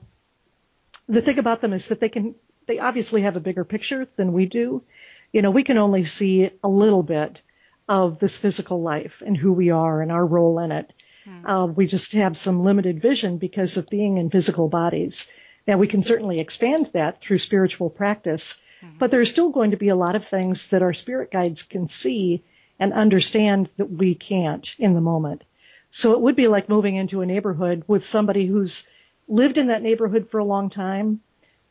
the 1.08 1.22
thing 1.22 1.38
about 1.38 1.62
them 1.62 1.74
is 1.74 1.90
that 1.90 2.00
they 2.00 2.10
can, 2.10 2.36
they 2.66 2.80
obviously 2.80 3.22
have 3.22 3.36
a 3.36 3.42
bigger 3.42 3.64
picture 3.64 4.08
than 4.16 4.34
we 4.34 4.46
do. 4.48 4.84
You 5.32 5.42
know, 5.42 5.52
we 5.52 5.64
can 5.64 5.78
only 5.78 6.06
see 6.06 6.50
a 6.64 6.68
little 6.68 7.04
bit 7.04 7.42
of 7.88 8.18
this 8.20 8.38
physical 8.38 8.82
life 8.82 9.22
and 9.26 9.38
who 9.38 9.54
we 9.54 9.70
are 9.70 10.02
and 10.02 10.12
our 10.12 10.26
role 10.26 10.60
in 10.60 10.72
it. 10.72 10.92
Mm. 11.28 11.42
Uh, 11.46 11.68
we 11.68 11.88
just 11.88 12.12
have 12.14 12.38
some 12.38 12.64
limited 12.64 13.02
vision 13.02 13.38
because 13.38 13.78
of 13.78 13.88
being 13.88 14.18
in 14.18 14.30
physical 14.30 14.68
bodies. 14.68 15.28
Now 15.68 15.78
we 15.78 15.88
can 15.88 16.04
certainly 16.04 16.40
expand 16.40 16.90
that 16.94 17.22
through 17.22 17.40
spiritual 17.40 17.90
practice, 17.90 18.60
mm-hmm. 18.84 18.98
but 18.98 19.12
there's 19.12 19.32
still 19.32 19.50
going 19.50 19.72
to 19.72 19.78
be 19.78 19.90
a 19.90 19.96
lot 19.96 20.16
of 20.16 20.28
things 20.28 20.68
that 20.68 20.82
our 20.82 20.94
spirit 20.94 21.32
guides 21.32 21.64
can 21.64 21.88
see 21.88 22.44
and 22.80 22.94
understand 22.94 23.70
that 23.78 23.90
we 23.90 24.16
can't 24.16 24.76
in 24.78 24.94
the 24.94 25.02
moment. 25.02 25.44
So 25.90 26.14
it 26.14 26.22
would 26.22 26.36
be 26.36 26.48
like 26.48 26.68
moving 26.68 26.96
into 26.96 27.22
a 27.22 27.26
neighborhood 27.26 27.84
with 27.88 28.04
somebody 28.04 28.46
who's 28.46 28.86
lived 29.28 29.58
in 29.58 29.68
that 29.68 29.82
neighborhood 29.82 30.28
for 30.28 30.40
a 30.40 30.46
long 30.46 30.70
time, 30.70 31.22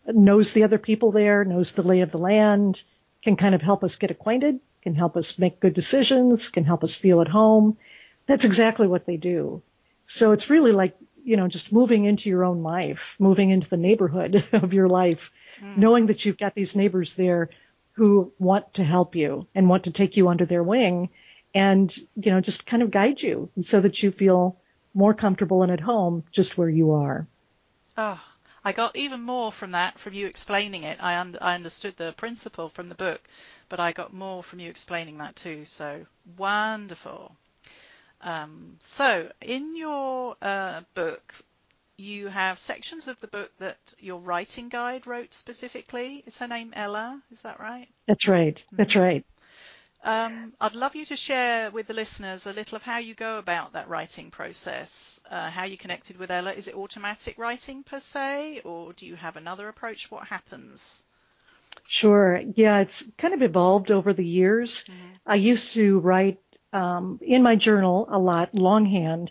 knows 0.06 0.52
the 0.52 0.64
other 0.64 0.78
people 0.78 1.12
there, 1.12 1.44
knows 1.44 1.73
the 1.73 1.82
lay 1.82 2.00
of 2.00 2.11
the 2.11 2.18
land, 2.18 2.82
can 3.23 3.37
kind 3.37 3.54
of 3.54 3.62
help 3.62 3.84
us 3.84 3.96
get 3.96 4.11
acquainted, 4.11 4.61
can 4.82 4.94
help 4.94 5.16
us 5.16 5.38
make 5.38 5.61
good 5.61 5.75
decisions, 5.75 6.49
can 6.49 6.64
help 6.64 6.84
us 6.84 6.96
feel 6.96 7.20
at 7.20 7.28
home. 7.28 7.76
That's 8.26 8.44
exactly 8.44 8.87
what 8.87 9.06
they 9.06 9.16
do. 9.16 9.62
So 10.06 10.32
it's 10.32 10.50
really 10.50 10.73
like, 10.73 10.96
you 11.25 11.37
know, 11.37 11.49
just 11.49 11.73
moving 11.73 12.04
into 12.04 12.28
your 12.28 12.45
own 12.45 12.62
life, 12.62 13.16
moving 13.19 13.50
into 13.50 13.69
the 13.69 13.76
neighborhood 13.76 14.47
of 14.52 14.73
your 14.73 14.88
life, 14.88 15.33
mm. 15.62 15.76
knowing 15.76 16.07
that 16.07 16.25
you've 16.25 16.38
got 16.38 16.54
these 16.54 16.76
neighbors 16.76 17.14
there 17.14 17.50
who 17.93 18.33
want 18.38 18.75
to 18.75 18.85
help 18.85 19.16
you 19.16 19.47
and 19.54 19.69
want 19.69 19.85
to 19.85 19.90
take 19.90 20.16
you 20.16 20.28
under 20.28 20.45
their 20.45 20.62
wing 20.62 21.09
and, 21.54 21.97
you 22.16 22.31
know, 22.31 22.40
just 22.40 22.66
kind 22.66 22.83
of 22.83 22.90
guide 22.90 23.23
you 23.23 23.49
so 23.61 23.81
that 23.81 24.02
you 24.02 24.11
feel 24.11 24.61
more 24.93 25.14
comfortable 25.14 25.62
and 25.62 25.73
at 25.73 25.81
home 25.81 26.25
just 26.31 26.59
where 26.59 26.69
you 26.69 26.93
are. 26.93 27.26
Oh, 27.97 28.21
I 28.64 28.73
got 28.73 28.97
even 28.97 29.21
more 29.23 29.52
from 29.52 29.73
that 29.73 29.99
from 29.99 30.14
you 30.14 30.26
explaining 30.26 30.83
it. 30.83 31.02
I, 31.02 31.16
un- 31.19 31.38
I 31.40 31.54
understood 31.54 31.97
the 31.97 32.12
principle 32.12 32.69
from 32.69 32.88
the 32.88 32.95
book, 32.95 33.21
but 33.69 33.78
I 33.78 33.93
got 33.93 34.12
more 34.12 34.43
from 34.43 34.59
you 34.59 34.69
explaining 34.69 35.19
that 35.19 35.37
too. 35.37 35.64
So 35.64 36.07
wonderful. 36.37 37.37
Um, 38.25 38.76
so 38.81 39.31
in 39.43 39.76
your 39.76 40.37
uh, 40.40 40.81
book, 40.95 41.35
you 41.97 42.28
have 42.28 42.59
sections 42.59 43.07
of 43.07 43.21
the 43.21 43.28
book 43.28 43.52
that 43.59 43.76
your 44.00 44.19
writing 44.19 44.71
guide 44.71 45.07
wrote 45.07 45.35
specifically. 45.35 46.25
Is 46.26 46.38
her 46.38 46.49
name 46.49 46.73
Ella? 46.75 47.23
Is 47.31 47.43
that 47.43 47.61
right? 47.61 47.87
That's 48.09 48.26
right. 48.26 48.61
That's 48.73 48.95
mm-hmm. 48.95 49.02
right. 49.02 49.26
Um, 50.02 50.52
I'd 50.61 50.75
love 50.75 50.97
you 50.97 51.07
to 51.07 51.16
share 51.16 51.71
with 51.71 51.87
the 51.87 51.95
listeners 51.95 52.47
a 52.47 52.52
little 52.52 52.76
of 52.76 52.83
how 52.83 52.99
you 52.99 53.14
go 53.14 53.38
about 53.38 53.73
that 53.73 53.88
writing 53.88 54.31
process, 54.31 55.21
uh, 55.31 55.50
how 55.50 55.64
you 55.64 55.78
connected 55.78 56.19
with 56.19 56.31
Ella. 56.31 56.52
Is 56.52 56.69
it 56.69 56.75
automatic 56.75 57.38
writing 57.38 57.83
per 57.83 58.00
se, 58.00 58.61
or 58.64 58.93
do 58.93 59.07
you 59.07 59.16
have 59.16 59.37
another 59.37 59.69
approach? 59.69 60.11
What 60.11 60.26
happens? 60.28 61.02
Sure. 61.87 62.40
Yeah, 62.54 62.81
it's 62.81 63.04
kind 63.19 63.35
of 63.35 63.43
evolved 63.43 63.90
over 63.90 64.12
the 64.12 64.25
years. 64.25 64.85
Mm-hmm. 64.85 65.14
I 65.26 65.35
used 65.37 65.75
to 65.75 65.99
write 66.00 66.38
um, 66.75 67.21
in 67.23 67.43
my 67.43 67.57
journal 67.57 68.07
a 68.11 68.19
lot 68.19 68.54
longhand, 68.54 69.31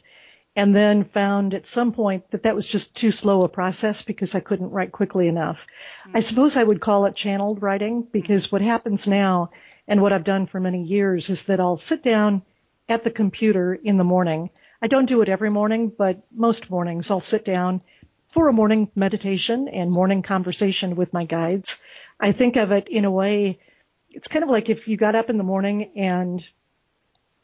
and 0.55 0.75
then 0.75 1.03
found 1.03 1.53
at 1.53 1.67
some 1.67 1.91
point 1.91 2.31
that 2.31 2.43
that 2.43 2.55
was 2.55 2.67
just 2.67 2.95
too 2.95 3.11
slow 3.11 3.43
a 3.43 3.49
process 3.49 4.01
because 4.01 4.33
I 4.33 4.39
couldn't 4.39 4.71
write 4.71 4.91
quickly 4.91 5.27
enough. 5.27 5.67
Mm-hmm. 6.07 6.17
I 6.17 6.19
suppose 6.21 6.55
I 6.55 6.63
would 6.63 6.81
call 6.81 7.05
it 7.05 7.15
channeled 7.15 7.61
writing 7.61 8.07
because 8.11 8.51
what 8.51 8.61
happens 8.61 9.07
now 9.07 9.51
and 9.87 10.01
what 10.01 10.13
I've 10.13 10.23
done 10.23 10.47
for 10.47 10.59
many 10.59 10.83
years 10.83 11.29
is 11.29 11.43
that 11.43 11.59
I'll 11.59 11.77
sit 11.77 12.03
down 12.03 12.43
at 12.87 13.03
the 13.03 13.11
computer 13.11 13.73
in 13.73 13.97
the 13.97 14.03
morning. 14.03 14.49
I 14.81 14.87
don't 14.87 15.07
do 15.07 15.21
it 15.21 15.29
every 15.29 15.49
morning, 15.49 15.91
but 15.95 16.23
most 16.31 16.69
mornings 16.69 17.11
I'll 17.11 17.19
sit 17.19 17.45
down 17.45 17.83
for 18.27 18.47
a 18.47 18.53
morning 18.53 18.89
meditation 18.95 19.67
and 19.67 19.91
morning 19.91 20.21
conversation 20.21 20.95
with 20.95 21.13
my 21.13 21.25
guides. 21.25 21.79
I 22.19 22.31
think 22.31 22.55
of 22.55 22.71
it 22.71 22.87
in 22.87 23.05
a 23.05 23.11
way, 23.11 23.59
it's 24.09 24.27
kind 24.27 24.43
of 24.43 24.49
like 24.49 24.69
if 24.69 24.87
you 24.87 24.97
got 24.97 25.15
up 25.15 25.29
in 25.29 25.37
the 25.37 25.43
morning 25.43 25.91
and 25.95 26.47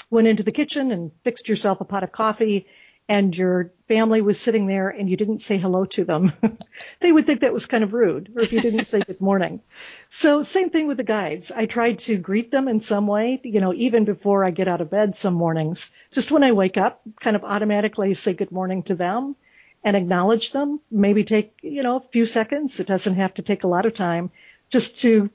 went 0.09 0.27
into 0.27 0.43
the 0.43 0.51
kitchen 0.51 0.91
and 0.91 1.11
fixed 1.23 1.49
yourself 1.49 1.81
a 1.81 1.85
pot 1.85 2.03
of 2.03 2.11
coffee 2.11 2.67
and 3.09 3.35
your 3.35 3.71
family 3.87 4.21
was 4.21 4.39
sitting 4.39 4.67
there 4.67 4.89
and 4.89 5.09
you 5.09 5.17
didn't 5.17 5.39
say 5.39 5.57
hello 5.57 5.83
to 5.83 6.05
them, 6.05 6.31
they 6.99 7.11
would 7.11 7.25
think 7.25 7.41
that 7.41 7.51
was 7.51 7.65
kind 7.65 7.83
of 7.83 7.91
rude, 7.91 8.31
or 8.35 8.43
if 8.43 8.53
you 8.53 8.61
didn't 8.61 8.85
say 8.85 9.01
good 9.01 9.19
morning. 9.19 9.61
So 10.09 10.43
same 10.43 10.69
thing 10.69 10.87
with 10.87 10.97
the 10.97 11.03
guides. 11.03 11.51
I 11.51 11.65
tried 11.65 11.99
to 11.99 12.17
greet 12.17 12.51
them 12.51 12.67
in 12.67 12.81
some 12.81 13.07
way, 13.07 13.41
you 13.43 13.61
know, 13.61 13.73
even 13.73 14.05
before 14.05 14.45
I 14.45 14.51
get 14.51 14.67
out 14.67 14.79
of 14.79 14.91
bed 14.91 15.15
some 15.15 15.33
mornings. 15.33 15.89
Just 16.11 16.29
when 16.29 16.43
I 16.43 16.51
wake 16.51 16.77
up, 16.77 17.01
kind 17.19 17.35
of 17.35 17.43
automatically 17.43 18.13
say 18.13 18.33
good 18.33 18.51
morning 18.51 18.83
to 18.83 18.95
them 18.95 19.35
and 19.83 19.97
acknowledge 19.97 20.51
them. 20.51 20.79
Maybe 20.91 21.23
take, 21.23 21.57
you 21.63 21.81
know, 21.81 21.95
a 21.95 22.01
few 22.11 22.27
seconds. 22.27 22.79
It 22.79 22.85
doesn't 22.85 23.15
have 23.15 23.33
to 23.33 23.41
take 23.41 23.63
a 23.63 23.67
lot 23.67 23.87
of 23.87 23.95
time 23.95 24.29
just 24.69 24.99
to 25.01 25.31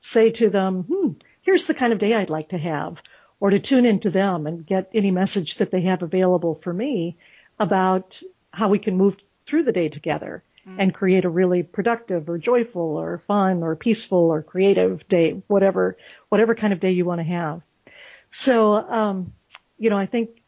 say 0.00 0.30
to 0.30 0.48
them, 0.48 0.84
hmm, 0.84 1.08
here's 1.40 1.64
the 1.64 1.74
kind 1.74 1.92
of 1.92 1.98
day 1.98 2.14
I'd 2.14 2.30
like 2.30 2.50
to 2.50 2.58
have 2.58 3.02
or 3.42 3.50
to 3.50 3.58
tune 3.58 3.84
into 3.84 4.08
them 4.08 4.46
and 4.46 4.64
get 4.64 4.88
any 4.94 5.10
message 5.10 5.56
that 5.56 5.72
they 5.72 5.80
have 5.80 6.04
available 6.04 6.60
for 6.62 6.72
me 6.72 7.16
about 7.58 8.22
how 8.52 8.68
we 8.68 8.78
can 8.78 8.96
move 8.96 9.16
through 9.44 9.64
the 9.64 9.72
day 9.72 9.88
together 9.88 10.44
mm. 10.64 10.76
and 10.78 10.94
create 10.94 11.24
a 11.24 11.28
really 11.28 11.64
productive 11.64 12.28
or 12.28 12.38
joyful 12.38 12.96
or 12.96 13.18
fun 13.18 13.64
or 13.64 13.74
peaceful 13.74 14.30
or 14.30 14.44
creative 14.44 15.08
day, 15.08 15.42
whatever, 15.48 15.96
whatever 16.28 16.54
kind 16.54 16.72
of 16.72 16.78
day 16.78 16.92
you 16.92 17.04
want 17.04 17.18
to 17.18 17.24
have. 17.24 17.62
So, 18.30 18.74
um, 18.74 19.32
you 19.76 19.90
know, 19.90 19.98
I 19.98 20.06
think 20.06 20.40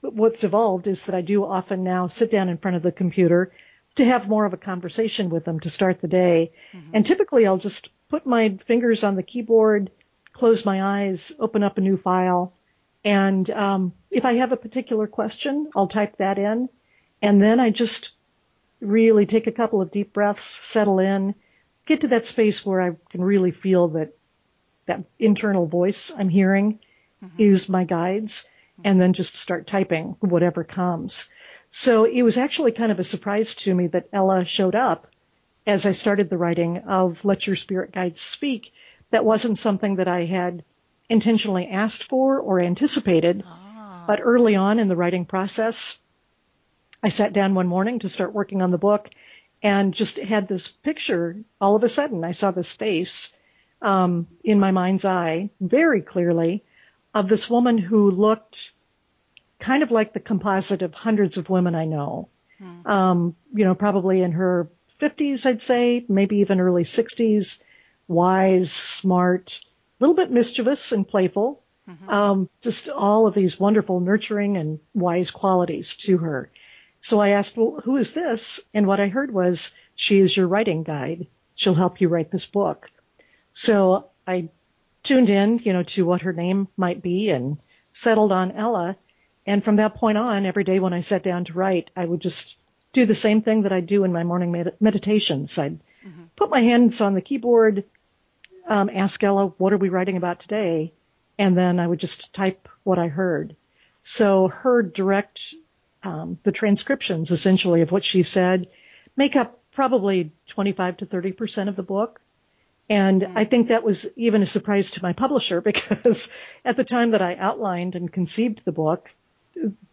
what's 0.00 0.44
evolved 0.44 0.86
is 0.86 1.06
that 1.06 1.16
I 1.16 1.20
do 1.20 1.44
often 1.44 1.82
now 1.82 2.06
sit 2.06 2.30
down 2.30 2.48
in 2.48 2.58
front 2.58 2.76
of 2.76 2.84
the 2.84 2.92
computer 2.92 3.50
to 3.96 4.04
have 4.04 4.28
more 4.28 4.44
of 4.44 4.52
a 4.52 4.56
conversation 4.56 5.30
with 5.30 5.44
them 5.44 5.58
to 5.58 5.68
start 5.68 6.00
the 6.00 6.06
day. 6.06 6.52
Mm-hmm. 6.72 6.90
And 6.94 7.04
typically 7.04 7.44
I'll 7.44 7.58
just 7.58 7.88
put 8.08 8.24
my 8.24 8.56
fingers 8.68 9.02
on 9.02 9.16
the 9.16 9.24
keyboard, 9.24 9.90
close 10.34 10.66
my 10.66 10.82
eyes, 10.82 11.32
open 11.38 11.62
up 11.62 11.78
a 11.78 11.80
new 11.80 11.96
file, 11.96 12.52
and 13.04 13.48
um, 13.50 13.92
if 14.10 14.24
I 14.24 14.34
have 14.34 14.52
a 14.52 14.56
particular 14.56 15.06
question, 15.06 15.70
I'll 15.74 15.88
type 15.88 16.16
that 16.16 16.38
in, 16.38 16.68
and 17.22 17.40
then 17.40 17.60
I 17.60 17.70
just 17.70 18.12
really 18.80 19.24
take 19.24 19.46
a 19.46 19.52
couple 19.52 19.80
of 19.80 19.90
deep 19.90 20.12
breaths, 20.12 20.44
settle 20.44 20.98
in, 20.98 21.34
get 21.86 22.02
to 22.02 22.08
that 22.08 22.26
space 22.26 22.66
where 22.66 22.82
I 22.82 22.96
can 23.10 23.22
really 23.22 23.52
feel 23.52 23.88
that 23.88 24.16
that 24.86 25.04
internal 25.18 25.66
voice 25.66 26.12
I'm 26.14 26.28
hearing 26.28 26.80
mm-hmm. 27.24 27.40
is 27.40 27.68
my 27.68 27.84
guides, 27.84 28.44
and 28.82 29.00
then 29.00 29.12
just 29.12 29.36
start 29.36 29.66
typing 29.66 30.16
whatever 30.20 30.64
comes. 30.64 31.28
So 31.70 32.04
it 32.04 32.22
was 32.22 32.36
actually 32.36 32.72
kind 32.72 32.92
of 32.92 32.98
a 32.98 33.04
surprise 33.04 33.54
to 33.56 33.74
me 33.74 33.88
that 33.88 34.08
Ella 34.12 34.44
showed 34.44 34.74
up 34.74 35.06
as 35.66 35.86
I 35.86 35.92
started 35.92 36.28
the 36.28 36.38
writing 36.38 36.78
of 36.78 37.24
Let 37.24 37.46
Your 37.46 37.56
Spirit 37.56 37.92
Guides 37.92 38.20
Speak 38.20 38.72
that 39.14 39.24
wasn't 39.24 39.56
something 39.56 39.94
that 39.94 40.08
I 40.08 40.24
had 40.24 40.64
intentionally 41.08 41.68
asked 41.68 42.02
for 42.02 42.40
or 42.40 42.58
anticipated. 42.58 43.44
Ah. 43.46 44.02
But 44.08 44.18
early 44.20 44.56
on 44.56 44.80
in 44.80 44.88
the 44.88 44.96
writing 44.96 45.24
process, 45.24 46.00
I 47.00 47.10
sat 47.10 47.32
down 47.32 47.54
one 47.54 47.68
morning 47.68 48.00
to 48.00 48.08
start 48.08 48.32
working 48.32 48.60
on 48.60 48.72
the 48.72 48.84
book 48.88 49.08
and 49.62 49.94
just 49.94 50.18
had 50.18 50.48
this 50.48 50.66
picture. 50.66 51.36
All 51.60 51.76
of 51.76 51.84
a 51.84 51.88
sudden, 51.88 52.24
I 52.24 52.32
saw 52.32 52.50
this 52.50 52.72
face 52.72 53.32
um, 53.80 54.26
in 54.42 54.58
my 54.58 54.72
mind's 54.72 55.04
eye 55.04 55.50
very 55.60 56.02
clearly 56.02 56.64
of 57.14 57.28
this 57.28 57.48
woman 57.48 57.78
who 57.78 58.10
looked 58.10 58.72
kind 59.60 59.84
of 59.84 59.92
like 59.92 60.12
the 60.12 60.18
composite 60.18 60.82
of 60.82 60.92
hundreds 60.92 61.36
of 61.36 61.48
women 61.48 61.76
I 61.76 61.84
know. 61.84 62.30
Mm. 62.60 62.84
Um, 62.84 63.36
you 63.52 63.64
know, 63.64 63.76
probably 63.76 64.22
in 64.22 64.32
her 64.32 64.68
50s, 65.00 65.46
I'd 65.46 65.62
say, 65.62 66.04
maybe 66.08 66.38
even 66.38 66.58
early 66.58 66.82
60s, 66.82 67.60
wise, 68.08 68.72
smart, 68.72 69.60
a 69.62 70.04
little 70.04 70.16
bit 70.16 70.30
mischievous 70.30 70.92
and 70.92 71.06
playful. 71.06 71.62
Mm-hmm. 71.88 72.08
Um, 72.08 72.50
just 72.62 72.88
all 72.88 73.26
of 73.26 73.34
these 73.34 73.60
wonderful 73.60 74.00
nurturing 74.00 74.56
and 74.56 74.80
wise 74.94 75.30
qualities 75.30 75.96
to 75.98 76.18
her. 76.18 76.50
So 77.00 77.20
I 77.20 77.30
asked, 77.30 77.56
well, 77.56 77.80
who 77.84 77.96
is 77.98 78.14
this? 78.14 78.60
And 78.72 78.86
what 78.86 79.00
I 79.00 79.08
heard 79.08 79.32
was, 79.32 79.72
she 79.94 80.20
is 80.20 80.34
your 80.34 80.48
writing 80.48 80.82
guide. 80.82 81.26
She'll 81.54 81.74
help 81.74 82.00
you 82.00 82.08
write 82.08 82.30
this 82.30 82.46
book. 82.46 82.90
So 83.52 84.08
I 84.26 84.48
tuned 85.02 85.28
in, 85.28 85.58
you 85.58 85.74
know, 85.74 85.82
to 85.82 86.06
what 86.06 86.22
her 86.22 86.32
name 86.32 86.68
might 86.76 87.02
be 87.02 87.28
and 87.28 87.58
settled 87.92 88.32
on 88.32 88.52
Ella. 88.52 88.96
And 89.46 89.62
from 89.62 89.76
that 89.76 89.96
point 89.96 90.16
on, 90.16 90.46
every 90.46 90.64
day 90.64 90.80
when 90.80 90.94
I 90.94 91.02
sat 91.02 91.22
down 91.22 91.44
to 91.44 91.52
write, 91.52 91.90
I 91.94 92.06
would 92.06 92.20
just 92.20 92.56
do 92.94 93.04
the 93.04 93.14
same 93.14 93.42
thing 93.42 93.62
that 93.62 93.72
I 93.72 93.80
do 93.80 94.04
in 94.04 94.12
my 94.12 94.24
morning 94.24 94.50
med- 94.50 94.76
meditations. 94.80 95.58
I'd 95.58 95.78
mm-hmm. 96.04 96.24
put 96.36 96.48
my 96.48 96.60
hands 96.60 97.02
on 97.02 97.12
the 97.12 97.20
keyboard, 97.20 97.84
um, 98.66 98.90
ask 98.92 99.22
Ella, 99.22 99.48
what 99.58 99.72
are 99.72 99.78
we 99.78 99.88
writing 99.88 100.16
about 100.16 100.40
today? 100.40 100.92
And 101.38 101.56
then 101.56 101.80
I 101.80 101.86
would 101.86 101.98
just 101.98 102.32
type 102.32 102.68
what 102.84 102.98
I 102.98 103.08
heard. 103.08 103.56
So 104.02 104.48
her 104.48 104.82
direct 104.82 105.54
um, 106.02 106.38
the 106.42 106.52
transcriptions 106.52 107.30
essentially 107.30 107.80
of 107.80 107.90
what 107.90 108.04
she 108.04 108.22
said 108.22 108.68
make 109.16 109.36
up 109.36 109.58
probably 109.72 110.32
25 110.48 110.98
to 110.98 111.06
30 111.06 111.32
percent 111.32 111.68
of 111.68 111.76
the 111.76 111.82
book. 111.82 112.20
And 112.88 113.22
mm. 113.22 113.32
I 113.34 113.44
think 113.44 113.68
that 113.68 113.82
was 113.82 114.06
even 114.16 114.42
a 114.42 114.46
surprise 114.46 114.90
to 114.92 115.02
my 115.02 115.14
publisher 115.14 115.60
because 115.62 116.28
at 116.64 116.76
the 116.76 116.84
time 116.84 117.12
that 117.12 117.22
I 117.22 117.36
outlined 117.36 117.94
and 117.94 118.12
conceived 118.12 118.64
the 118.64 118.72
book, 118.72 119.10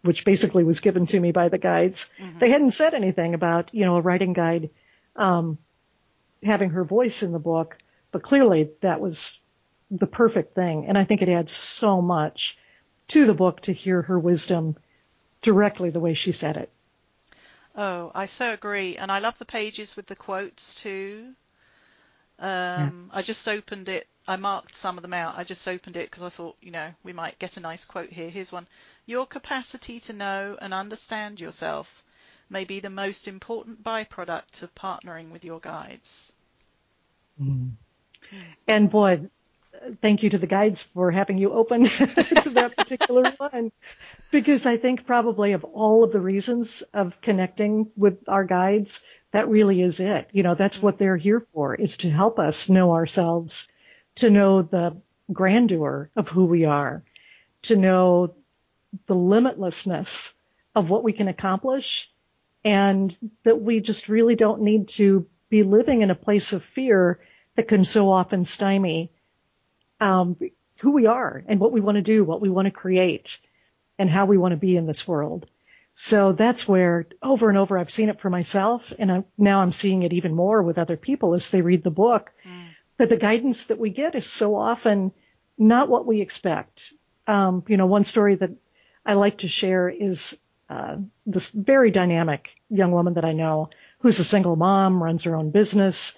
which 0.02 0.24
basically 0.24 0.64
was 0.64 0.80
given 0.80 1.06
to 1.06 1.18
me 1.18 1.32
by 1.32 1.48
the 1.48 1.58
guides, 1.58 2.10
mm-hmm. 2.18 2.38
they 2.38 2.50
hadn't 2.50 2.72
said 2.72 2.94
anything 2.94 3.34
about, 3.34 3.72
you 3.72 3.84
know, 3.84 3.96
a 3.96 4.00
writing 4.00 4.32
guide, 4.32 4.70
um, 5.16 5.56
having 6.42 6.70
her 6.70 6.84
voice 6.84 7.22
in 7.22 7.32
the 7.32 7.38
book, 7.38 7.78
but 8.12 8.22
clearly 8.22 8.70
that 8.82 9.00
was 9.00 9.38
the 9.90 10.06
perfect 10.06 10.54
thing. 10.54 10.86
And 10.86 10.96
I 10.96 11.04
think 11.04 11.22
it 11.22 11.28
adds 11.28 11.52
so 11.52 12.00
much 12.00 12.56
to 13.08 13.26
the 13.26 13.34
book 13.34 13.60
to 13.62 13.72
hear 13.72 14.02
her 14.02 14.18
wisdom 14.18 14.76
directly 15.42 15.90
the 15.90 16.00
way 16.00 16.14
she 16.14 16.32
said 16.32 16.56
it. 16.56 16.70
Oh, 17.74 18.12
I 18.14 18.26
so 18.26 18.52
agree. 18.52 18.96
And 18.96 19.10
I 19.10 19.18
love 19.18 19.38
the 19.38 19.44
pages 19.44 19.96
with 19.96 20.06
the 20.06 20.16
quotes 20.16 20.74
too. 20.74 21.34
Um, 22.38 23.06
yes. 23.08 23.16
I 23.16 23.22
just 23.22 23.48
opened 23.48 23.88
it. 23.88 24.06
I 24.26 24.36
marked 24.36 24.74
some 24.74 24.98
of 24.98 25.02
them 25.02 25.14
out. 25.14 25.36
I 25.36 25.44
just 25.44 25.66
opened 25.66 25.96
it 25.96 26.10
because 26.10 26.22
I 26.22 26.28
thought, 26.28 26.56
you 26.60 26.70
know, 26.70 26.90
we 27.02 27.12
might 27.12 27.38
get 27.38 27.56
a 27.56 27.60
nice 27.60 27.84
quote 27.84 28.10
here. 28.10 28.30
Here's 28.30 28.52
one. 28.52 28.66
Your 29.06 29.26
capacity 29.26 30.00
to 30.00 30.12
know 30.12 30.56
and 30.60 30.72
understand 30.72 31.40
yourself 31.40 32.04
may 32.48 32.64
be 32.64 32.80
the 32.80 32.90
most 32.90 33.26
important 33.26 33.82
byproduct 33.82 34.62
of 34.62 34.74
partnering 34.74 35.30
with 35.30 35.44
your 35.44 35.58
guides. 35.58 36.32
Mm. 37.40 37.72
And 38.66 38.90
boy, 38.90 39.22
thank 40.00 40.22
you 40.22 40.30
to 40.30 40.38
the 40.38 40.46
guides 40.46 40.82
for 40.82 41.10
having 41.10 41.38
you 41.38 41.52
open 41.52 41.84
to 41.88 42.50
that 42.54 42.74
particular 42.76 43.30
one. 43.36 43.72
Because 44.30 44.66
I 44.66 44.76
think 44.76 45.06
probably 45.06 45.52
of 45.52 45.64
all 45.64 46.04
of 46.04 46.12
the 46.12 46.20
reasons 46.20 46.82
of 46.94 47.20
connecting 47.20 47.90
with 47.96 48.28
our 48.28 48.44
guides, 48.44 49.02
that 49.32 49.48
really 49.48 49.82
is 49.82 50.00
it. 50.00 50.28
You 50.32 50.42
know, 50.42 50.54
that's 50.54 50.80
what 50.80 50.98
they're 50.98 51.16
here 51.16 51.40
for, 51.40 51.74
is 51.74 51.98
to 51.98 52.10
help 52.10 52.38
us 52.38 52.68
know 52.68 52.92
ourselves, 52.92 53.68
to 54.16 54.30
know 54.30 54.62
the 54.62 54.96
grandeur 55.32 56.10
of 56.16 56.28
who 56.28 56.44
we 56.44 56.64
are, 56.64 57.02
to 57.62 57.76
know 57.76 58.34
the 59.06 59.14
limitlessness 59.14 60.32
of 60.74 60.90
what 60.90 61.04
we 61.04 61.12
can 61.12 61.28
accomplish, 61.28 62.10
and 62.64 63.16
that 63.44 63.60
we 63.60 63.80
just 63.80 64.08
really 64.08 64.36
don't 64.36 64.62
need 64.62 64.88
to 64.88 65.26
be 65.48 65.62
living 65.62 66.02
in 66.02 66.10
a 66.10 66.14
place 66.14 66.52
of 66.52 66.62
fear 66.62 67.18
that 67.56 67.68
can 67.68 67.84
so 67.84 68.10
often 68.10 68.44
stymie 68.44 69.10
um, 70.00 70.36
who 70.80 70.92
we 70.92 71.06
are 71.06 71.44
and 71.46 71.60
what 71.60 71.72
we 71.72 71.80
want 71.80 71.96
to 71.96 72.02
do, 72.02 72.24
what 72.24 72.40
we 72.40 72.50
want 72.50 72.66
to 72.66 72.72
create, 72.72 73.38
and 73.98 74.10
how 74.10 74.26
we 74.26 74.38
want 74.38 74.52
to 74.52 74.56
be 74.56 74.76
in 74.76 74.86
this 74.86 75.06
world. 75.06 75.46
So 75.94 76.32
that's 76.32 76.66
where 76.66 77.06
over 77.22 77.48
and 77.48 77.58
over 77.58 77.78
I've 77.78 77.90
seen 77.90 78.08
it 78.08 78.20
for 78.20 78.30
myself, 78.30 78.92
and 78.98 79.12
I'm, 79.12 79.24
now 79.36 79.60
I'm 79.60 79.72
seeing 79.72 80.02
it 80.02 80.12
even 80.12 80.34
more 80.34 80.62
with 80.62 80.78
other 80.78 80.96
people 80.96 81.34
as 81.34 81.50
they 81.50 81.60
read 81.60 81.84
the 81.84 81.90
book. 81.90 82.32
Mm. 82.44 82.68
That 82.98 83.08
the 83.08 83.16
guidance 83.16 83.66
that 83.66 83.78
we 83.78 83.90
get 83.90 84.14
is 84.14 84.26
so 84.26 84.54
often 84.56 85.12
not 85.58 85.88
what 85.88 86.06
we 86.06 86.20
expect. 86.20 86.92
Um, 87.26 87.62
you 87.68 87.76
know, 87.76 87.86
one 87.86 88.04
story 88.04 88.36
that 88.36 88.50
I 89.04 89.14
like 89.14 89.38
to 89.38 89.48
share 89.48 89.88
is 89.88 90.36
uh, 90.68 90.96
this 91.26 91.50
very 91.50 91.90
dynamic 91.90 92.48
young 92.70 92.92
woman 92.92 93.14
that 93.14 93.24
I 93.24 93.32
know 93.32 93.70
who's 93.98 94.18
a 94.18 94.24
single 94.24 94.56
mom, 94.56 95.02
runs 95.02 95.24
her 95.24 95.36
own 95.36 95.50
business. 95.50 96.16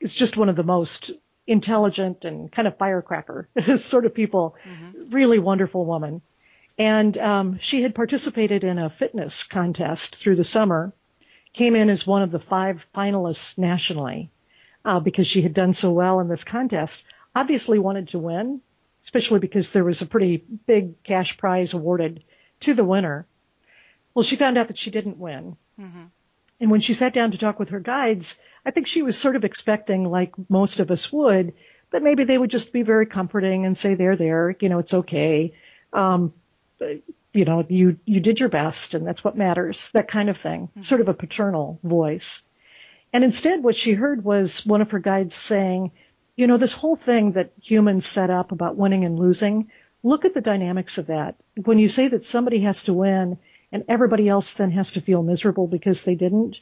Is 0.00 0.14
just 0.14 0.36
one 0.36 0.48
of 0.48 0.56
the 0.56 0.62
most 0.62 1.10
intelligent 1.46 2.24
and 2.24 2.50
kind 2.50 2.68
of 2.68 2.76
firecracker 2.76 3.48
sort 3.76 4.04
of 4.04 4.14
people. 4.14 4.56
Mm-hmm. 4.64 5.10
Really 5.10 5.38
wonderful 5.38 5.84
woman. 5.84 6.22
And 6.78 7.16
um, 7.16 7.58
she 7.60 7.82
had 7.82 7.94
participated 7.94 8.62
in 8.62 8.78
a 8.78 8.90
fitness 8.90 9.44
contest 9.44 10.16
through 10.16 10.36
the 10.36 10.44
summer, 10.44 10.92
came 11.54 11.74
in 11.74 11.88
as 11.88 12.06
one 12.06 12.22
of 12.22 12.30
the 12.30 12.38
five 12.38 12.86
finalists 12.94 13.56
nationally 13.56 14.30
uh, 14.84 15.00
because 15.00 15.26
she 15.26 15.42
had 15.42 15.54
done 15.54 15.72
so 15.72 15.90
well 15.90 16.20
in 16.20 16.28
this 16.28 16.44
contest. 16.44 17.04
Obviously 17.34 17.78
wanted 17.78 18.08
to 18.08 18.18
win, 18.18 18.60
especially 19.04 19.40
because 19.40 19.72
there 19.72 19.84
was 19.84 20.02
a 20.02 20.06
pretty 20.06 20.44
big 20.66 21.02
cash 21.02 21.38
prize 21.38 21.72
awarded 21.72 22.22
to 22.60 22.74
the 22.74 22.84
winner. 22.84 23.26
Well, 24.14 24.22
she 24.22 24.36
found 24.36 24.58
out 24.58 24.68
that 24.68 24.78
she 24.78 24.90
didn't 24.90 25.18
win. 25.18 25.56
Mm-hmm. 25.80 26.04
And 26.60 26.70
when 26.70 26.80
she 26.80 26.94
sat 26.94 27.12
down 27.14 27.32
to 27.32 27.38
talk 27.38 27.58
with 27.58 27.70
her 27.70 27.80
guides, 27.80 28.38
I 28.66 28.72
think 28.72 28.88
she 28.88 29.02
was 29.02 29.16
sort 29.16 29.36
of 29.36 29.44
expecting, 29.44 30.04
like 30.04 30.34
most 30.48 30.80
of 30.80 30.90
us 30.90 31.12
would, 31.12 31.54
that 31.92 32.02
maybe 32.02 32.24
they 32.24 32.36
would 32.36 32.50
just 32.50 32.72
be 32.72 32.82
very 32.82 33.06
comforting 33.06 33.64
and 33.64 33.78
say, 33.78 33.94
"They're 33.94 34.16
there, 34.16 34.56
you 34.60 34.68
know, 34.68 34.80
it's 34.80 34.92
okay." 34.92 35.54
Um, 35.92 36.34
you 36.80 37.44
know, 37.44 37.64
you 37.68 37.98
you 38.04 38.18
did 38.18 38.40
your 38.40 38.48
best, 38.48 38.94
and 38.94 39.06
that's 39.06 39.22
what 39.22 39.36
matters. 39.36 39.90
That 39.92 40.08
kind 40.08 40.28
of 40.28 40.36
thing, 40.36 40.66
mm-hmm. 40.66 40.80
sort 40.80 41.00
of 41.00 41.08
a 41.08 41.14
paternal 41.14 41.78
voice. 41.84 42.42
And 43.12 43.22
instead, 43.22 43.62
what 43.62 43.76
she 43.76 43.92
heard 43.92 44.24
was 44.24 44.66
one 44.66 44.82
of 44.82 44.90
her 44.90 44.98
guides 44.98 45.36
saying, 45.36 45.92
"You 46.34 46.48
know, 46.48 46.56
this 46.56 46.72
whole 46.72 46.96
thing 46.96 47.32
that 47.32 47.52
humans 47.62 48.04
set 48.04 48.30
up 48.30 48.50
about 48.50 48.76
winning 48.76 49.04
and 49.04 49.16
losing. 49.16 49.70
Look 50.02 50.24
at 50.24 50.34
the 50.34 50.40
dynamics 50.40 50.98
of 50.98 51.06
that. 51.06 51.36
When 51.54 51.78
you 51.78 51.88
say 51.88 52.08
that 52.08 52.24
somebody 52.24 52.60
has 52.60 52.82
to 52.84 52.94
win." 52.94 53.38
And 53.72 53.84
everybody 53.88 54.28
else 54.28 54.54
then 54.54 54.70
has 54.70 54.92
to 54.92 55.00
feel 55.00 55.24
miserable 55.24 55.66
because 55.66 56.02
they 56.02 56.14
didn't 56.14 56.60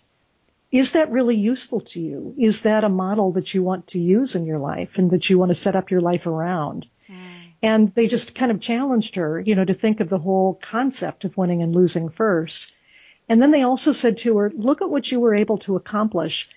is 0.74 0.90
that 0.94 1.12
really 1.12 1.36
useful 1.36 1.82
to 1.82 2.00
you? 2.00 2.34
Is 2.36 2.62
that 2.62 2.82
a 2.82 2.88
model 2.88 3.30
that 3.34 3.54
you 3.54 3.62
want 3.62 3.86
to 3.88 4.00
use 4.00 4.34
in 4.34 4.44
your 4.44 4.58
life 4.58 4.98
and 4.98 5.08
that 5.12 5.30
you 5.30 5.38
want 5.38 5.50
to 5.50 5.54
set 5.54 5.76
up 5.76 5.92
your 5.92 6.00
life 6.00 6.26
around? 6.26 6.86
Mm. 7.08 7.52
And 7.62 7.94
they 7.94 8.08
just 8.08 8.34
kind 8.34 8.50
of 8.50 8.58
challenged 8.60 9.14
her, 9.14 9.38
you 9.38 9.54
know, 9.54 9.64
to 9.64 9.72
think 9.72 10.00
of 10.00 10.08
the 10.08 10.18
whole 10.18 10.58
concept 10.60 11.24
of 11.24 11.36
winning 11.36 11.62
and 11.62 11.72
losing 11.72 12.08
first. 12.08 12.72
And 13.28 13.40
then 13.40 13.52
they 13.52 13.62
also 13.62 13.92
said 13.92 14.18
to 14.18 14.36
her, 14.38 14.50
look 14.52 14.82
at 14.82 14.90
what 14.90 15.12
you 15.12 15.20
were 15.20 15.36
able 15.36 15.58
to 15.58 15.76
accomplish 15.76 16.50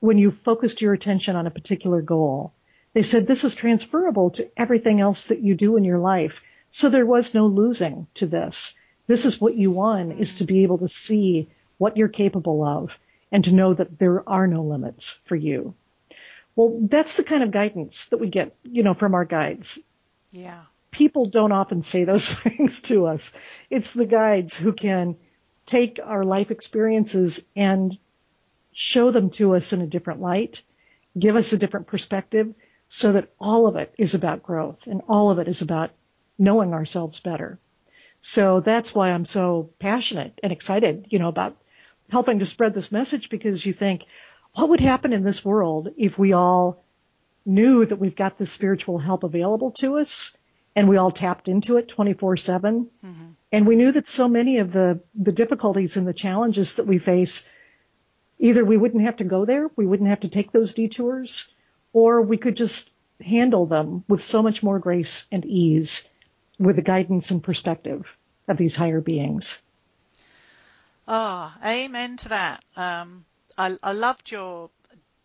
when 0.00 0.18
you 0.18 0.30
focused 0.30 0.82
your 0.82 0.92
attention 0.92 1.34
on 1.34 1.46
a 1.46 1.50
particular 1.50 2.02
goal. 2.02 2.52
They 2.92 3.02
said 3.02 3.26
this 3.26 3.42
is 3.42 3.54
transferable 3.54 4.32
to 4.32 4.50
everything 4.54 5.00
else 5.00 5.28
that 5.28 5.40
you 5.40 5.54
do 5.54 5.78
in 5.78 5.84
your 5.84 5.98
life. 5.98 6.44
So 6.70 6.90
there 6.90 7.06
was 7.06 7.32
no 7.32 7.46
losing 7.46 8.06
to 8.16 8.26
this. 8.26 8.74
This 9.06 9.24
is 9.24 9.40
what 9.40 9.54
you 9.54 9.70
won 9.70 10.12
is 10.12 10.34
to 10.34 10.44
be 10.44 10.62
able 10.62 10.76
to 10.76 10.90
see 10.90 11.48
what 11.78 11.96
you're 11.96 12.08
capable 12.08 12.62
of 12.62 12.98
and 13.32 13.44
to 13.44 13.52
know 13.52 13.72
that 13.74 13.98
there 13.98 14.28
are 14.28 14.46
no 14.46 14.62
limits 14.62 15.18
for 15.24 15.34
you. 15.34 15.74
Well, 16.54 16.78
that's 16.82 17.14
the 17.14 17.24
kind 17.24 17.42
of 17.42 17.50
guidance 17.50 18.04
that 18.06 18.18
we 18.18 18.28
get, 18.28 18.54
you 18.62 18.82
know, 18.82 18.94
from 18.94 19.14
our 19.14 19.24
guides. 19.24 19.78
Yeah. 20.30 20.60
People 20.90 21.24
don't 21.24 21.50
often 21.50 21.82
say 21.82 22.04
those 22.04 22.28
things 22.34 22.82
to 22.82 23.06
us. 23.06 23.32
It's 23.70 23.92
the 23.92 24.06
guides 24.06 24.54
who 24.54 24.74
can 24.74 25.16
take 25.64 25.98
our 26.04 26.24
life 26.24 26.50
experiences 26.50 27.44
and 27.56 27.96
show 28.72 29.10
them 29.10 29.30
to 29.30 29.54
us 29.54 29.72
in 29.72 29.80
a 29.80 29.86
different 29.86 30.20
light, 30.20 30.62
give 31.18 31.36
us 31.36 31.52
a 31.52 31.58
different 31.58 31.86
perspective 31.86 32.54
so 32.88 33.12
that 33.12 33.30
all 33.40 33.66
of 33.66 33.76
it 33.76 33.94
is 33.96 34.12
about 34.12 34.42
growth 34.42 34.86
and 34.86 35.00
all 35.08 35.30
of 35.30 35.38
it 35.38 35.48
is 35.48 35.62
about 35.62 35.90
knowing 36.38 36.74
ourselves 36.74 37.20
better. 37.20 37.58
So 38.20 38.60
that's 38.60 38.94
why 38.94 39.10
I'm 39.10 39.24
so 39.24 39.70
passionate 39.78 40.38
and 40.42 40.52
excited, 40.52 41.06
you 41.08 41.18
know, 41.18 41.28
about 41.28 41.56
helping 42.12 42.40
to 42.40 42.46
spread 42.46 42.74
this 42.74 42.92
message 42.92 43.30
because 43.30 43.64
you 43.64 43.72
think, 43.72 44.02
what 44.54 44.68
would 44.68 44.80
happen 44.80 45.14
in 45.14 45.24
this 45.24 45.42
world 45.42 45.88
if 45.96 46.18
we 46.18 46.34
all 46.34 46.84
knew 47.46 47.86
that 47.86 47.96
we've 47.96 48.14
got 48.14 48.36
this 48.36 48.52
spiritual 48.52 48.98
help 48.98 49.24
available 49.24 49.70
to 49.70 49.96
us 49.96 50.34
and 50.76 50.90
we 50.90 50.98
all 50.98 51.10
tapped 51.10 51.48
into 51.48 51.78
it 51.78 51.88
24 51.88 52.36
7? 52.36 52.90
Mm-hmm. 53.04 53.24
And 53.50 53.66
we 53.66 53.76
knew 53.76 53.92
that 53.92 54.06
so 54.06 54.28
many 54.28 54.58
of 54.58 54.72
the, 54.72 55.00
the 55.14 55.32
difficulties 55.32 55.96
and 55.96 56.06
the 56.06 56.12
challenges 56.12 56.74
that 56.74 56.86
we 56.86 56.98
face, 56.98 57.46
either 58.38 58.62
we 58.62 58.76
wouldn't 58.76 59.04
have 59.04 59.16
to 59.16 59.24
go 59.24 59.46
there, 59.46 59.70
we 59.74 59.86
wouldn't 59.86 60.10
have 60.10 60.20
to 60.20 60.28
take 60.28 60.52
those 60.52 60.74
detours, 60.74 61.48
or 61.94 62.20
we 62.20 62.36
could 62.36 62.58
just 62.58 62.90
handle 63.22 63.64
them 63.64 64.04
with 64.06 64.22
so 64.22 64.42
much 64.42 64.62
more 64.62 64.78
grace 64.78 65.26
and 65.32 65.46
ease 65.46 66.04
with 66.58 66.76
the 66.76 66.82
guidance 66.82 67.30
and 67.30 67.42
perspective 67.42 68.14
of 68.48 68.58
these 68.58 68.76
higher 68.76 69.00
beings. 69.00 69.62
Ah, 71.06 71.58
amen 71.64 72.16
to 72.18 72.28
that. 72.30 72.62
Um, 72.76 73.24
I, 73.58 73.76
I 73.82 73.92
loved 73.92 74.30
your 74.30 74.70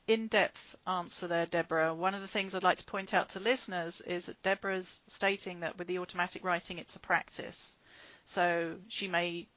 in-depth 0.07 0.75
answer 0.87 1.27
there, 1.27 1.45
Debra. 1.45 1.93
One 1.93 2.15
of 2.15 2.21
the 2.21 2.27
things 2.27 2.55
I'd 2.55 2.63
like 2.63 2.79
to 2.79 2.83
point 2.85 3.13
out 3.13 3.29
to 3.29 3.39
listeners 3.39 4.01
is 4.01 4.25
that 4.25 4.41
Debra's 4.41 5.01
stating 5.07 5.59
that 5.59 5.77
with 5.77 5.87
the 5.87 5.99
automatic 5.99 6.43
writing, 6.43 6.77
it's 6.79 6.95
a 6.95 6.99
practice. 6.99 7.77
So 8.25 8.75
she 8.87 9.07
may 9.07 9.47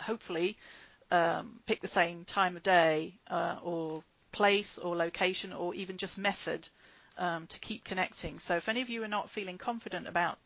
hopefully 0.00 0.56
um, 1.10 1.60
pick 1.66 1.80
the 1.80 1.88
same 1.88 2.24
time 2.24 2.56
of 2.56 2.62
day 2.62 3.18
uh, 3.28 3.56
or 3.62 4.02
place 4.32 4.78
or 4.78 4.96
location 4.96 5.52
or 5.52 5.74
even 5.74 5.98
just 5.98 6.18
method 6.18 6.68
um, 7.18 7.46
to 7.48 7.58
keep 7.58 7.84
connecting. 7.84 8.38
So 8.38 8.56
if 8.56 8.68
any 8.68 8.80
of 8.80 8.88
you 8.88 9.02
are 9.02 9.08
not 9.08 9.28
feeling 9.28 9.58
confident 9.58 10.06
about 10.06 10.38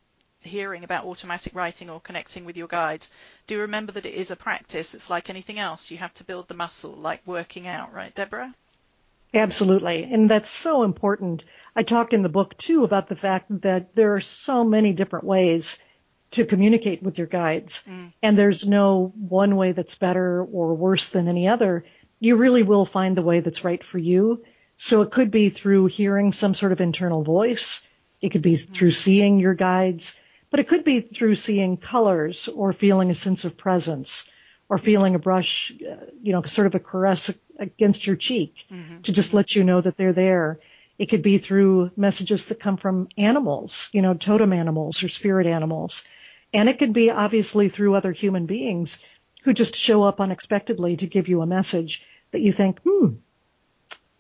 hearing 0.44 0.84
about 0.84 1.04
automatic 1.04 1.54
writing 1.54 1.90
or 1.90 2.00
connecting 2.00 2.44
with 2.44 2.56
your 2.56 2.68
guides, 2.68 3.10
do 3.46 3.60
remember 3.60 3.92
that 3.92 4.06
it 4.06 4.14
is 4.14 4.30
a 4.30 4.36
practice. 4.36 4.94
It's 4.94 5.10
like 5.10 5.30
anything 5.30 5.58
else. 5.58 5.90
You 5.90 5.98
have 5.98 6.14
to 6.14 6.24
build 6.24 6.48
the 6.48 6.54
muscle, 6.54 6.92
like 6.92 7.22
working 7.26 7.66
out, 7.66 7.92
right, 7.92 8.14
Debra? 8.14 8.54
Absolutely. 9.34 10.04
And 10.04 10.30
that's 10.30 10.50
so 10.50 10.84
important. 10.84 11.42
I 11.74 11.82
talk 11.82 12.12
in 12.12 12.22
the 12.22 12.28
book 12.28 12.56
too 12.56 12.84
about 12.84 13.08
the 13.08 13.16
fact 13.16 13.46
that 13.62 13.94
there 13.94 14.14
are 14.14 14.20
so 14.20 14.64
many 14.64 14.92
different 14.92 15.24
ways 15.24 15.78
to 16.32 16.44
communicate 16.44 17.02
with 17.02 17.18
your 17.18 17.26
guides. 17.26 17.82
Mm. 17.88 18.12
And 18.22 18.38
there's 18.38 18.66
no 18.66 19.12
one 19.16 19.56
way 19.56 19.72
that's 19.72 19.96
better 19.96 20.42
or 20.44 20.74
worse 20.74 21.08
than 21.10 21.28
any 21.28 21.48
other. 21.48 21.84
You 22.20 22.36
really 22.36 22.62
will 22.62 22.84
find 22.84 23.16
the 23.16 23.22
way 23.22 23.40
that's 23.40 23.64
right 23.64 23.82
for 23.82 23.98
you. 23.98 24.44
So 24.76 25.02
it 25.02 25.10
could 25.10 25.30
be 25.30 25.50
through 25.50 25.86
hearing 25.86 26.32
some 26.32 26.54
sort 26.54 26.72
of 26.72 26.80
internal 26.80 27.22
voice. 27.22 27.82
It 28.20 28.30
could 28.30 28.42
be 28.42 28.54
mm. 28.54 28.68
through 28.68 28.92
seeing 28.92 29.38
your 29.38 29.54
guides. 29.54 30.16
But 30.54 30.60
it 30.60 30.68
could 30.68 30.84
be 30.84 31.00
through 31.00 31.34
seeing 31.34 31.76
colors 31.76 32.46
or 32.46 32.72
feeling 32.72 33.10
a 33.10 33.14
sense 33.16 33.44
of 33.44 33.56
presence 33.56 34.24
or 34.68 34.78
feeling 34.78 35.16
a 35.16 35.18
brush, 35.18 35.72
you 36.22 36.32
know, 36.32 36.42
sort 36.44 36.68
of 36.68 36.76
a 36.76 36.78
caress 36.78 37.28
against 37.58 38.06
your 38.06 38.14
cheek 38.14 38.64
mm-hmm. 38.70 39.00
to 39.00 39.10
just 39.10 39.34
let 39.34 39.56
you 39.56 39.64
know 39.64 39.80
that 39.80 39.96
they're 39.96 40.12
there. 40.12 40.60
It 40.96 41.06
could 41.06 41.22
be 41.22 41.38
through 41.38 41.90
messages 41.96 42.46
that 42.46 42.60
come 42.60 42.76
from 42.76 43.08
animals, 43.18 43.88
you 43.92 44.00
know, 44.00 44.14
totem 44.14 44.52
animals 44.52 45.02
or 45.02 45.08
spirit 45.08 45.48
animals. 45.48 46.04
And 46.52 46.68
it 46.68 46.78
could 46.78 46.92
be 46.92 47.10
obviously 47.10 47.68
through 47.68 47.96
other 47.96 48.12
human 48.12 48.46
beings 48.46 49.02
who 49.42 49.54
just 49.54 49.74
show 49.74 50.04
up 50.04 50.20
unexpectedly 50.20 50.98
to 50.98 51.08
give 51.08 51.26
you 51.26 51.42
a 51.42 51.46
message 51.46 52.06
that 52.30 52.42
you 52.42 52.52
think, 52.52 52.78
hmm, 52.82 53.14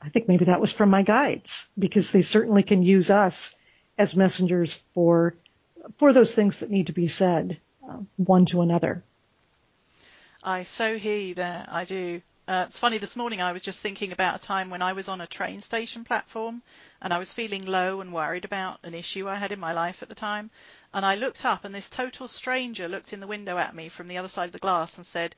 I 0.02 0.08
think 0.08 0.26
maybe 0.26 0.46
that 0.46 0.60
was 0.60 0.72
from 0.72 0.90
my 0.90 1.02
guides 1.02 1.68
because 1.78 2.10
they 2.10 2.22
certainly 2.22 2.64
can 2.64 2.82
use 2.82 3.08
us 3.08 3.54
as 3.96 4.16
messengers 4.16 4.74
for 4.94 5.36
for 5.96 6.12
those 6.12 6.34
things 6.34 6.60
that 6.60 6.70
need 6.70 6.86
to 6.86 6.92
be 6.92 7.08
said 7.08 7.58
uh, 7.88 7.98
one 8.16 8.46
to 8.46 8.62
another. 8.62 9.02
I 10.42 10.64
so 10.64 10.98
hear 10.98 11.18
you 11.18 11.34
there. 11.34 11.66
I 11.68 11.84
do. 11.84 12.20
Uh, 12.46 12.64
it's 12.66 12.78
funny, 12.78 12.98
this 12.98 13.16
morning 13.16 13.40
I 13.40 13.52
was 13.52 13.62
just 13.62 13.80
thinking 13.80 14.12
about 14.12 14.36
a 14.36 14.42
time 14.42 14.68
when 14.68 14.82
I 14.82 14.92
was 14.92 15.08
on 15.08 15.22
a 15.22 15.26
train 15.26 15.62
station 15.62 16.04
platform 16.04 16.62
and 17.00 17.14
I 17.14 17.18
was 17.18 17.32
feeling 17.32 17.64
low 17.64 18.02
and 18.02 18.12
worried 18.12 18.44
about 18.44 18.80
an 18.82 18.92
issue 18.92 19.26
I 19.26 19.36
had 19.36 19.52
in 19.52 19.58
my 19.58 19.72
life 19.72 20.02
at 20.02 20.10
the 20.10 20.14
time. 20.14 20.50
And 20.92 21.06
I 21.06 21.14
looked 21.14 21.46
up 21.46 21.64
and 21.64 21.74
this 21.74 21.88
total 21.88 22.28
stranger 22.28 22.86
looked 22.86 23.14
in 23.14 23.20
the 23.20 23.26
window 23.26 23.56
at 23.56 23.74
me 23.74 23.88
from 23.88 24.06
the 24.06 24.18
other 24.18 24.28
side 24.28 24.46
of 24.46 24.52
the 24.52 24.58
glass 24.58 24.98
and 24.98 25.06
said, 25.06 25.34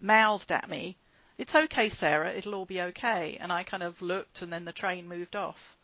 mouthed 0.00 0.52
at 0.52 0.68
me, 0.68 0.96
It's 1.38 1.54
okay, 1.54 1.88
Sarah, 1.88 2.32
it'll 2.32 2.54
all 2.54 2.66
be 2.66 2.82
okay. 2.82 3.38
And 3.40 3.50
I 3.50 3.62
kind 3.62 3.82
of 3.82 4.02
looked 4.02 4.42
and 4.42 4.52
then 4.52 4.66
the 4.66 4.72
train 4.72 5.08
moved 5.08 5.36
off. 5.36 5.78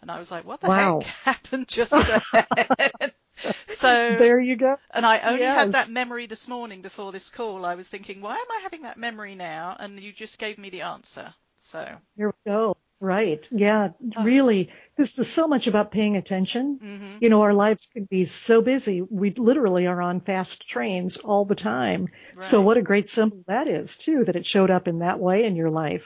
And 0.00 0.10
I 0.10 0.18
was 0.18 0.30
like, 0.30 0.46
what 0.46 0.62
the 0.62 0.68
wow. 0.68 1.00
heck 1.00 1.14
happened 1.24 1.68
just 1.68 1.92
then? 1.92 3.12
so 3.68 4.16
there 4.18 4.40
you 4.40 4.56
go. 4.56 4.76
And 4.90 5.04
I 5.04 5.18
only 5.20 5.40
yes. 5.40 5.58
had 5.58 5.72
that 5.72 5.88
memory 5.88 6.26
this 6.26 6.48
morning 6.48 6.82
before 6.82 7.12
this 7.12 7.30
call. 7.30 7.64
I 7.64 7.74
was 7.74 7.88
thinking, 7.88 8.20
why 8.20 8.34
am 8.34 8.50
I 8.50 8.60
having 8.62 8.82
that 8.82 8.96
memory 8.96 9.34
now? 9.34 9.76
And 9.78 10.00
you 10.00 10.12
just 10.12 10.38
gave 10.38 10.58
me 10.58 10.70
the 10.70 10.82
answer. 10.82 11.34
So 11.60 11.86
here 12.16 12.28
we 12.28 12.50
go. 12.50 12.76
Right. 13.00 13.46
Yeah. 13.50 13.90
Oh. 14.16 14.24
Really, 14.24 14.70
this 14.96 15.18
is 15.18 15.30
so 15.30 15.46
much 15.46 15.66
about 15.66 15.90
paying 15.90 16.16
attention. 16.16 16.78
Mm-hmm. 16.82 17.18
You 17.20 17.28
know, 17.28 17.42
our 17.42 17.52
lives 17.52 17.86
can 17.86 18.04
be 18.04 18.24
so 18.24 18.62
busy. 18.62 19.02
We 19.02 19.30
literally 19.32 19.86
are 19.86 20.00
on 20.00 20.20
fast 20.20 20.66
trains 20.66 21.16
all 21.18 21.44
the 21.44 21.54
time. 21.54 22.08
Right. 22.34 22.44
So 22.44 22.60
what 22.62 22.78
a 22.78 22.82
great 22.82 23.10
symbol 23.10 23.44
that 23.46 23.68
is 23.68 23.98
too, 23.98 24.24
that 24.24 24.36
it 24.36 24.46
showed 24.46 24.70
up 24.70 24.88
in 24.88 25.00
that 25.00 25.18
way 25.18 25.44
in 25.44 25.56
your 25.56 25.70
life 25.70 26.04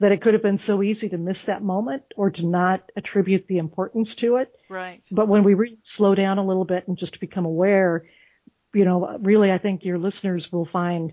that 0.00 0.12
it 0.12 0.22
could 0.22 0.34
have 0.34 0.42
been 0.42 0.58
so 0.58 0.82
easy 0.82 1.08
to 1.08 1.18
miss 1.18 1.46
that 1.46 1.62
moment 1.62 2.04
or 2.16 2.30
to 2.30 2.46
not 2.46 2.90
attribute 2.94 3.46
the 3.46 3.58
importance 3.58 4.14
to 4.16 4.36
it. 4.36 4.54
Right. 4.68 5.04
But 5.10 5.28
when 5.28 5.42
we 5.42 5.54
really 5.54 5.78
slow 5.82 6.14
down 6.14 6.38
a 6.38 6.44
little 6.44 6.64
bit 6.64 6.86
and 6.86 6.96
just 6.96 7.20
become 7.20 7.44
aware, 7.44 8.06
you 8.72 8.84
know, 8.84 9.18
really 9.20 9.50
I 9.50 9.58
think 9.58 9.84
your 9.84 9.98
listeners 9.98 10.52
will 10.52 10.64
find 10.64 11.12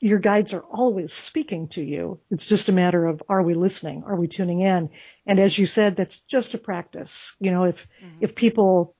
your 0.00 0.18
guides 0.18 0.52
are 0.52 0.60
always 0.60 1.12
speaking 1.12 1.68
to 1.68 1.82
you. 1.82 2.20
It's 2.30 2.46
just 2.46 2.68
a 2.68 2.72
matter 2.72 3.06
of 3.06 3.22
are 3.28 3.42
we 3.42 3.54
listening? 3.54 4.04
Are 4.06 4.16
we 4.16 4.28
tuning 4.28 4.60
in? 4.60 4.90
And 5.24 5.40
as 5.40 5.56
you 5.58 5.66
said, 5.66 5.96
that's 5.96 6.20
just 6.20 6.54
a 6.54 6.58
practice. 6.58 7.34
You 7.40 7.50
know, 7.50 7.64
if 7.64 7.88
mm-hmm. 8.02 8.18
if 8.20 8.34
people 8.34 8.94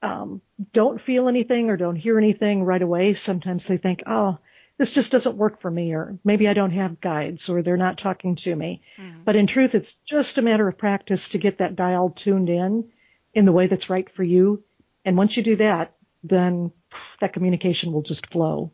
um, 0.00 0.40
don't 0.72 1.00
feel 1.00 1.28
anything 1.28 1.70
or 1.70 1.76
don't 1.76 1.96
hear 1.96 2.18
anything 2.18 2.62
right 2.62 2.80
away, 2.80 3.14
sometimes 3.14 3.66
they 3.66 3.78
think, 3.78 4.04
oh, 4.06 4.38
this 4.78 4.92
just 4.92 5.12
doesn't 5.12 5.36
work 5.36 5.58
for 5.58 5.70
me 5.70 5.92
or 5.92 6.18
maybe 6.24 6.48
I 6.48 6.54
don't 6.54 6.70
have 6.70 7.00
guides 7.00 7.48
or 7.48 7.62
they're 7.62 7.76
not 7.76 7.98
talking 7.98 8.36
to 8.36 8.54
me. 8.54 8.82
Mm-hmm. 8.96 9.24
But 9.24 9.36
in 9.36 9.46
truth, 9.46 9.74
it's 9.74 9.96
just 9.96 10.38
a 10.38 10.42
matter 10.42 10.66
of 10.66 10.78
practice 10.78 11.30
to 11.30 11.38
get 11.38 11.58
that 11.58 11.76
dial 11.76 12.10
tuned 12.10 12.48
in 12.48 12.88
in 13.34 13.44
the 13.44 13.52
way 13.52 13.66
that's 13.66 13.90
right 13.90 14.08
for 14.08 14.22
you. 14.22 14.62
And 15.04 15.16
once 15.16 15.36
you 15.36 15.42
do 15.42 15.56
that, 15.56 15.94
then 16.22 16.72
that 17.20 17.32
communication 17.32 17.92
will 17.92 18.02
just 18.02 18.28
flow. 18.28 18.72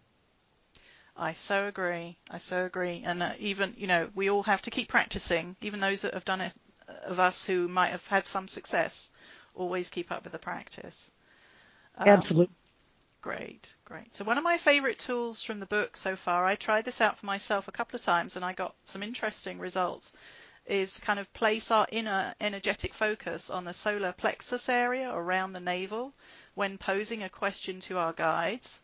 I 1.17 1.33
so 1.33 1.67
agree. 1.67 2.19
I 2.31 2.39
so 2.39 2.65
agree. 2.65 3.03
And 3.05 3.23
uh, 3.23 3.33
even, 3.39 3.75
you 3.77 3.87
know, 3.87 4.11
we 4.15 4.31
all 4.31 4.43
have 4.43 4.63
to 4.63 4.71
keep 4.71 4.89
practicing, 4.89 5.57
even 5.63 5.81
those 5.81 6.03
that 6.03 6.15
have 6.15 6.25
done 6.25 6.41
it 6.43 6.53
uh, 6.89 6.93
of 7.11 7.21
us 7.21 7.47
who 7.47 7.69
might 7.69 7.91
have 7.91 8.07
had 8.09 8.27
some 8.27 8.49
success, 8.49 9.11
always 9.55 9.89
keep 9.89 10.11
up 10.13 10.25
with 10.25 10.33
the 10.33 10.39
practice. 10.39 11.13
Um, 11.97 12.09
Absolutely. 12.09 12.55
Great, 13.25 13.75
great. 13.87 14.15
So 14.15 14.23
one 14.23 14.37
of 14.37 14.45
my 14.45 14.59
favorite 14.59 14.99
tools 14.99 15.43
from 15.43 15.59
the 15.59 15.65
book 15.65 15.97
so 15.97 16.15
far, 16.15 16.45
I 16.45 16.57
tried 16.57 16.85
this 16.85 17.01
out 17.01 17.17
for 17.17 17.25
myself 17.25 17.67
a 17.67 17.73
couple 17.73 17.97
of 17.97 18.05
times 18.05 18.37
and 18.37 18.45
I 18.45 18.53
got 18.53 18.75
some 18.85 19.03
interesting 19.03 19.59
results, 19.59 20.15
is 20.67 20.97
to 20.97 21.01
kind 21.01 21.19
of 21.19 21.33
place 21.33 21.71
our 21.71 21.87
inner 21.91 22.35
energetic 22.39 22.93
focus 22.93 23.49
on 23.49 23.65
the 23.65 23.73
solar 23.73 24.13
plexus 24.13 24.69
area 24.69 25.11
around 25.11 25.55
the 25.55 25.61
navel 25.61 26.13
when 26.53 26.77
posing 26.77 27.23
a 27.23 27.31
question 27.31 27.81
to 27.81 27.97
our 27.97 28.13
guides 28.13 28.83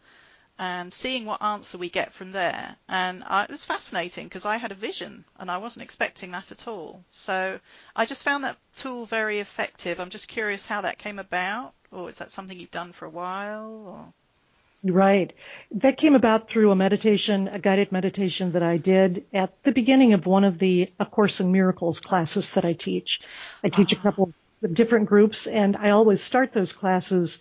and 0.58 0.90
seeing 0.90 1.26
what 1.26 1.42
answer 1.42 1.76
we 1.76 1.90
get 1.90 2.10
from 2.10 2.32
there. 2.32 2.76
And 2.88 3.22
I, 3.24 3.44
it 3.44 3.50
was 3.50 3.66
fascinating 3.66 4.24
because 4.26 4.46
I 4.46 4.56
had 4.56 4.72
a 4.72 4.74
vision 4.74 5.26
and 5.38 5.50
I 5.50 5.58
wasn't 5.58 5.84
expecting 5.84 6.30
that 6.30 6.50
at 6.50 6.66
all. 6.66 7.04
So 7.10 7.60
I 7.94 8.06
just 8.06 8.24
found 8.24 8.44
that 8.44 8.56
tool 8.74 9.04
very 9.04 9.38
effective. 9.38 10.00
I'm 10.00 10.08
just 10.08 10.28
curious 10.28 10.64
how 10.64 10.80
that 10.80 10.96
came 10.96 11.18
about, 11.18 11.74
or 11.90 12.08
is 12.08 12.16
that 12.16 12.30
something 12.30 12.58
you've 12.58 12.70
done 12.70 12.92
for 12.92 13.04
a 13.04 13.10
while? 13.10 13.84
Or? 13.86 14.14
Right. 14.82 15.34
That 15.72 15.98
came 15.98 16.14
about 16.14 16.48
through 16.48 16.70
a 16.70 16.76
meditation, 16.76 17.48
a 17.48 17.58
guided 17.58 17.92
meditation 17.92 18.52
that 18.52 18.62
I 18.62 18.78
did 18.78 19.26
at 19.32 19.62
the 19.62 19.72
beginning 19.72 20.14
of 20.14 20.26
one 20.26 20.44
of 20.44 20.58
the 20.58 20.90
A 20.98 21.04
Course 21.04 21.40
in 21.40 21.52
Miracles 21.52 22.00
classes 22.00 22.52
that 22.52 22.64
I 22.64 22.72
teach. 22.72 23.20
I 23.62 23.68
teach 23.68 23.92
a 23.92 23.96
couple 23.96 24.32
of 24.62 24.74
different 24.74 25.06
groups 25.06 25.46
and 25.46 25.76
I 25.76 25.90
always 25.90 26.22
start 26.22 26.52
those 26.52 26.72
classes 26.72 27.40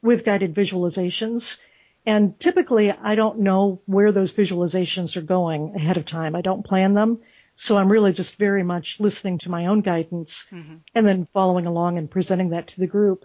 with 0.00 0.24
guided 0.24 0.54
visualizations. 0.54 1.56
And 2.04 2.38
typically 2.38 2.92
I 2.92 3.16
don't 3.16 3.40
know 3.40 3.80
where 3.86 4.12
those 4.12 4.32
visualizations 4.32 5.16
are 5.16 5.22
going 5.22 5.74
ahead 5.74 5.96
of 5.96 6.06
time. 6.06 6.36
I 6.36 6.40
don't 6.40 6.64
plan 6.64 6.94
them. 6.94 7.18
So 7.56 7.76
I'm 7.76 7.90
really 7.90 8.12
just 8.12 8.36
very 8.36 8.62
much 8.62 9.00
listening 9.00 9.38
to 9.38 9.50
my 9.50 9.66
own 9.66 9.80
guidance 9.80 10.46
mm-hmm. 10.52 10.76
and 10.94 11.06
then 11.06 11.26
following 11.32 11.66
along 11.66 11.98
and 11.98 12.08
presenting 12.08 12.50
that 12.50 12.68
to 12.68 12.80
the 12.80 12.86
group. 12.86 13.24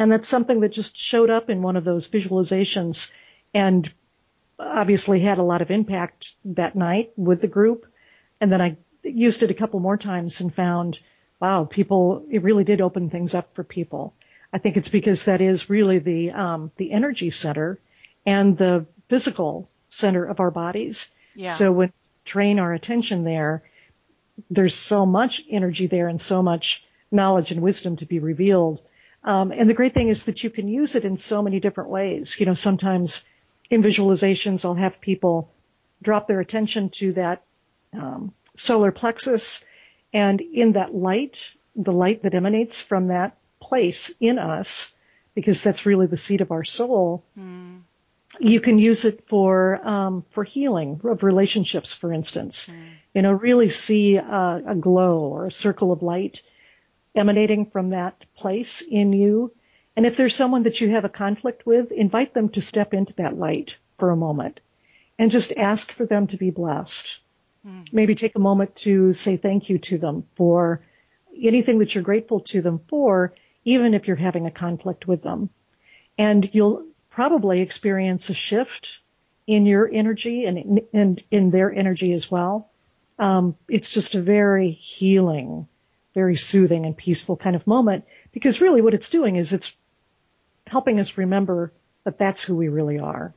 And 0.00 0.10
that's 0.10 0.28
something 0.28 0.60
that 0.60 0.70
just 0.72 0.96
showed 0.96 1.28
up 1.28 1.50
in 1.50 1.60
one 1.60 1.76
of 1.76 1.84
those 1.84 2.08
visualizations 2.08 3.12
and 3.52 3.92
obviously 4.58 5.20
had 5.20 5.36
a 5.36 5.42
lot 5.42 5.60
of 5.60 5.70
impact 5.70 6.36
that 6.46 6.74
night 6.74 7.10
with 7.18 7.42
the 7.42 7.48
group. 7.48 7.84
And 8.40 8.50
then 8.50 8.62
I 8.62 8.78
used 9.02 9.42
it 9.42 9.50
a 9.50 9.54
couple 9.54 9.78
more 9.78 9.98
times 9.98 10.40
and 10.40 10.54
found, 10.54 10.98
wow, 11.38 11.64
people, 11.64 12.24
it 12.30 12.42
really 12.42 12.64
did 12.64 12.80
open 12.80 13.10
things 13.10 13.34
up 13.34 13.54
for 13.54 13.62
people. 13.62 14.14
I 14.50 14.56
think 14.56 14.78
it's 14.78 14.88
because 14.88 15.26
that 15.26 15.42
is 15.42 15.68
really 15.68 15.98
the, 15.98 16.30
um, 16.30 16.72
the 16.78 16.92
energy 16.92 17.30
center 17.30 17.78
and 18.24 18.56
the 18.56 18.86
physical 19.10 19.68
center 19.90 20.24
of 20.24 20.40
our 20.40 20.50
bodies. 20.50 21.10
Yeah. 21.34 21.52
So 21.52 21.72
when 21.72 21.88
we 21.88 22.24
train 22.24 22.58
our 22.58 22.72
attention 22.72 23.24
there, 23.24 23.64
there's 24.48 24.76
so 24.76 25.04
much 25.04 25.42
energy 25.50 25.88
there 25.88 26.08
and 26.08 26.18
so 26.18 26.42
much 26.42 26.86
knowledge 27.10 27.50
and 27.50 27.60
wisdom 27.60 27.96
to 27.96 28.06
be 28.06 28.18
revealed 28.18 28.80
um, 29.22 29.52
and 29.52 29.68
the 29.68 29.74
great 29.74 29.94
thing 29.94 30.08
is 30.08 30.24
that 30.24 30.42
you 30.42 30.50
can 30.50 30.68
use 30.68 30.94
it 30.94 31.04
in 31.04 31.16
so 31.16 31.42
many 31.42 31.60
different 31.60 31.90
ways. 31.90 32.38
You 32.38 32.46
know, 32.46 32.54
sometimes 32.54 33.24
in 33.68 33.82
visualizations, 33.82 34.64
I'll 34.64 34.74
have 34.74 35.00
people 35.00 35.50
drop 36.02 36.26
their 36.26 36.40
attention 36.40 36.90
to 36.90 37.12
that 37.12 37.42
um, 37.92 38.32
solar 38.56 38.92
plexus, 38.92 39.64
and 40.12 40.40
in 40.40 40.72
that 40.72 40.94
light, 40.94 41.52
the 41.76 41.92
light 41.92 42.22
that 42.22 42.34
emanates 42.34 42.80
from 42.80 43.08
that 43.08 43.36
place 43.60 44.12
in 44.20 44.38
us, 44.38 44.92
because 45.34 45.62
that's 45.62 45.86
really 45.86 46.06
the 46.06 46.16
seat 46.16 46.40
of 46.40 46.50
our 46.50 46.64
soul. 46.64 47.24
Mm. 47.38 47.82
You 48.38 48.60
can 48.60 48.78
use 48.78 49.04
it 49.04 49.26
for 49.26 49.80
um, 49.86 50.22
for 50.30 50.44
healing 50.44 51.00
of 51.04 51.22
relationships, 51.22 51.92
for 51.92 52.12
instance. 52.12 52.68
Mm. 52.68 52.82
You 53.14 53.22
know, 53.22 53.32
really 53.32 53.70
see 53.70 54.16
a, 54.16 54.62
a 54.66 54.74
glow 54.74 55.18
or 55.18 55.46
a 55.46 55.52
circle 55.52 55.92
of 55.92 56.02
light 56.02 56.42
emanating 57.14 57.66
from 57.66 57.90
that 57.90 58.24
place 58.36 58.80
in 58.80 59.12
you. 59.12 59.52
And 59.96 60.06
if 60.06 60.16
there's 60.16 60.36
someone 60.36 60.62
that 60.64 60.80
you 60.80 60.90
have 60.90 61.04
a 61.04 61.08
conflict 61.08 61.66
with, 61.66 61.92
invite 61.92 62.34
them 62.34 62.48
to 62.50 62.60
step 62.60 62.94
into 62.94 63.14
that 63.14 63.36
light 63.36 63.74
for 63.96 64.10
a 64.10 64.16
moment 64.16 64.60
and 65.18 65.30
just 65.30 65.52
ask 65.56 65.92
for 65.92 66.06
them 66.06 66.26
to 66.28 66.36
be 66.36 66.50
blessed. 66.50 67.18
Mm. 67.66 67.92
Maybe 67.92 68.14
take 68.14 68.36
a 68.36 68.40
moment 68.40 68.76
to 68.76 69.12
say 69.12 69.36
thank 69.36 69.68
you 69.68 69.78
to 69.78 69.98
them 69.98 70.24
for 70.36 70.82
anything 71.38 71.78
that 71.78 71.94
you're 71.94 72.04
grateful 72.04 72.40
to 72.40 72.62
them 72.62 72.78
for, 72.78 73.34
even 73.64 73.94
if 73.94 74.06
you're 74.06 74.16
having 74.16 74.46
a 74.46 74.50
conflict 74.50 75.06
with 75.06 75.22
them. 75.22 75.50
And 76.16 76.48
you'll 76.52 76.86
probably 77.10 77.60
experience 77.60 78.30
a 78.30 78.34
shift 78.34 79.00
in 79.46 79.66
your 79.66 79.90
energy 79.92 80.44
and 80.44 80.58
in, 80.58 80.86
and 80.92 81.22
in 81.30 81.50
their 81.50 81.72
energy 81.72 82.12
as 82.12 82.30
well. 82.30 82.70
Um, 83.18 83.56
it's 83.68 83.92
just 83.92 84.14
a 84.14 84.22
very 84.22 84.70
healing, 84.70 85.68
very 86.14 86.36
soothing 86.36 86.86
and 86.86 86.96
peaceful 86.96 87.36
kind 87.36 87.56
of 87.56 87.66
moment 87.66 88.04
because 88.32 88.60
really 88.60 88.80
what 88.80 88.94
it's 88.94 89.10
doing 89.10 89.36
is 89.36 89.52
it's 89.52 89.74
helping 90.66 91.00
us 91.00 91.18
remember 91.18 91.72
that 92.04 92.18
that's 92.18 92.42
who 92.42 92.56
we 92.56 92.68
really 92.68 92.98
are. 92.98 93.34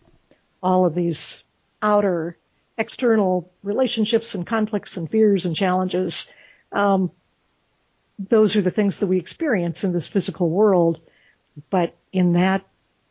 All 0.61 0.85
of 0.85 0.95
these 0.95 1.43
outer 1.81 2.37
external 2.77 3.51
relationships 3.61 4.35
and 4.35 4.47
conflicts 4.47 4.97
and 4.97 5.09
fears 5.09 5.45
and 5.45 5.55
challenges, 5.55 6.29
um, 6.71 7.11
those 8.17 8.55
are 8.55 8.61
the 8.61 8.71
things 8.71 8.99
that 8.99 9.07
we 9.07 9.17
experience 9.17 9.83
in 9.83 9.93
this 9.93 10.07
physical 10.07 10.49
world. 10.49 11.01
But 11.69 11.95
in 12.11 12.33
that 12.33 12.65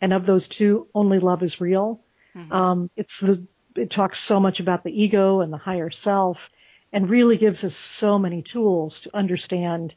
and 0.00 0.12
of 0.12 0.26
those 0.26 0.48
two, 0.48 0.88
only 0.94 1.18
love 1.18 1.42
is 1.42 1.60
real. 1.60 2.00
Mm-hmm. 2.36 2.52
Um, 2.52 2.90
it's 2.96 3.20
the 3.20 3.46
it 3.74 3.90
talks 3.90 4.20
so 4.20 4.38
much 4.38 4.60
about 4.60 4.84
the 4.84 5.02
ego 5.02 5.40
and 5.40 5.52
the 5.52 5.58
higher 5.58 5.90
self, 5.90 6.50
and 6.92 7.08
really 7.08 7.38
gives 7.38 7.64
us 7.64 7.74
so 7.74 8.18
many 8.18 8.42
tools 8.42 9.00
to 9.00 9.16
understand 9.16 9.94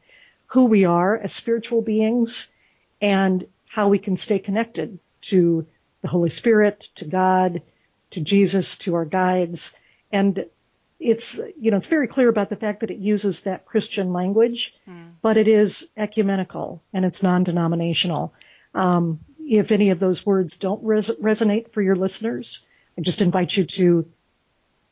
who 0.47 0.65
we 0.65 0.86
are 0.86 1.17
as 1.17 1.34
spiritual 1.34 1.82
beings 1.82 2.47
and 3.01 3.47
how 3.67 3.89
we 3.89 3.99
can 3.99 4.15
stay 4.15 4.39
connected 4.39 4.99
to 5.21 5.67
the 6.01 6.08
Holy 6.08 6.30
Spirit, 6.30 6.88
to 6.95 7.06
God, 7.06 7.62
to 8.12 8.21
Jesus, 8.21 8.78
to 8.78 8.95
our 8.95 9.06
guides. 9.06 9.73
And 10.12 10.45
it's, 11.06 11.39
you 11.60 11.72
know, 11.72 11.78
it's 11.78 11.88
very 11.88 12.08
clear 12.08 12.30
about 12.30 12.50
the 12.50 12.56
fact 12.56 12.80
that 12.80 12.91
it 12.91 12.98
uses 12.98 13.41
that 13.41 13.65
Christian 13.65 14.12
language, 14.12 14.76
mm. 14.89 15.12
but 15.22 15.38
it 15.38 15.48
is 15.48 15.88
ecumenical 15.96 16.82
and 16.94 17.06
it's 17.06 17.22
non-denominational. 17.22 18.34
Um, 18.74 19.20
if 19.39 19.72
any 19.72 19.91
of 19.91 20.00
those 20.00 20.26
words 20.26 20.58
don't 20.58 20.84
res- 20.84 21.12
resonate 21.22 21.72
for 21.72 21.82
your 21.82 21.96
listeners, 21.96 22.65
I 22.98 23.02
just 23.02 23.22
invite 23.22 23.56
you 23.56 23.65
to 23.65 24.08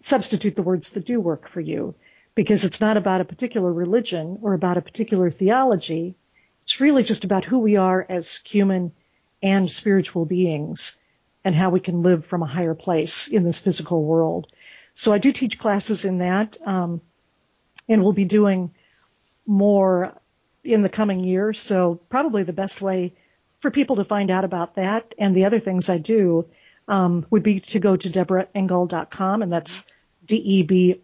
substitute 0.02 0.56
the 0.56 0.62
words 0.62 0.92
that 0.92 1.06
do 1.06 1.20
work 1.20 1.48
for 1.48 1.62
you 1.62 1.96
because 2.36 2.64
it's 2.64 2.82
not 2.82 2.98
about 2.98 3.22
a 3.22 3.26
particular 3.26 3.72
religion 3.72 4.40
or 4.42 4.54
about 4.54 4.78
a 4.78 4.82
particular 4.82 5.32
theology. 5.32 6.16
It's 6.64 6.80
really 6.80 7.04
just 7.04 7.24
about 7.24 7.46
who 7.46 7.60
we 7.60 7.78
are 7.78 8.06
as 8.08 8.40
human 8.46 8.92
and 9.42 9.72
spiritual 9.72 10.26
beings 10.26 10.96
and 11.44 11.56
how 11.56 11.72
we 11.72 11.80
can 11.80 12.04
live 12.04 12.26
from 12.26 12.44
a 12.44 12.48
higher 12.48 12.76
place 12.76 13.28
in 13.28 13.44
this 13.44 13.60
physical 13.60 14.04
world. 14.04 14.48
So 14.94 15.12
I 15.12 15.18
do 15.18 15.32
teach 15.32 15.58
classes 15.60 16.06
in 16.06 16.20
that, 16.20 16.58
um, 16.66 17.02
and 17.90 18.04
we'll 18.04 18.14
be 18.14 18.26
doing 18.26 18.72
more 19.46 20.14
in 20.64 20.82
the 20.82 20.90
coming 20.90 21.20
year. 21.20 21.54
So 21.54 21.96
probably 22.10 22.44
the 22.44 22.54
best 22.54 22.82
way 22.82 23.14
for 23.60 23.72
people 23.72 23.96
to 23.98 24.06
find 24.06 24.30
out 24.30 24.46
about 24.46 24.76
that 24.76 25.16
and 25.18 25.36
the 25.36 25.46
other 25.46 25.60
things 25.60 25.90
I 25.90 25.98
do 25.98 26.46
um, 26.88 27.26
would 27.30 27.44
be 27.44 27.60
to 27.62 27.80
go 27.80 27.96
to 27.96 28.10
debraengle.com, 28.10 29.42
and 29.42 29.52
that's 29.52 29.86
D-E-B-R-A-E-N-G-L-E 30.26 30.96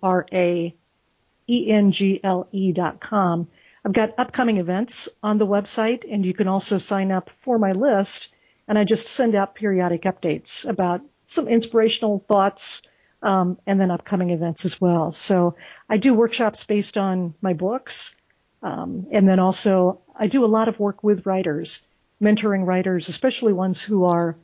dot 2.73 2.99
com. 2.99 3.47
I've 3.85 3.93
got 3.93 4.13
upcoming 4.17 4.57
events 4.57 5.07
on 5.23 5.37
the 5.37 5.47
website, 5.47 6.03
and 6.09 6.25
you 6.25 6.33
can 6.33 6.49
also 6.49 6.77
sign 6.77 7.11
up 7.11 7.29
for 7.41 7.57
my 7.57 7.71
list, 7.71 8.29
and 8.67 8.77
I 8.77 8.83
just 8.83 9.07
send 9.07 9.35
out 9.35 9.55
periodic 9.55 10.01
updates 10.03 10.67
about 10.67 11.01
some 11.25 11.47
inspirational 11.47 12.23
thoughts, 12.27 12.81
um, 13.21 13.57
and 13.65 13.79
then 13.79 13.91
upcoming 13.91 14.29
events 14.29 14.65
as 14.65 14.79
well. 14.79 15.11
So 15.11 15.55
I 15.89 15.97
do 15.97 16.13
workshops 16.13 16.63
based 16.63 16.97
on 16.97 17.33
my 17.41 17.53
books, 17.53 18.15
um, 18.61 19.07
and 19.11 19.27
then 19.27 19.39
also 19.39 20.01
I 20.15 20.27
do 20.27 20.45
a 20.45 20.47
lot 20.47 20.67
of 20.67 20.79
work 20.79 21.03
with 21.03 21.25
writers 21.25 21.81
mentoring 22.21 22.65
writers, 22.65 23.09
especially 23.09 23.53
ones 23.53 23.81
who 23.81 24.05
are 24.05 24.37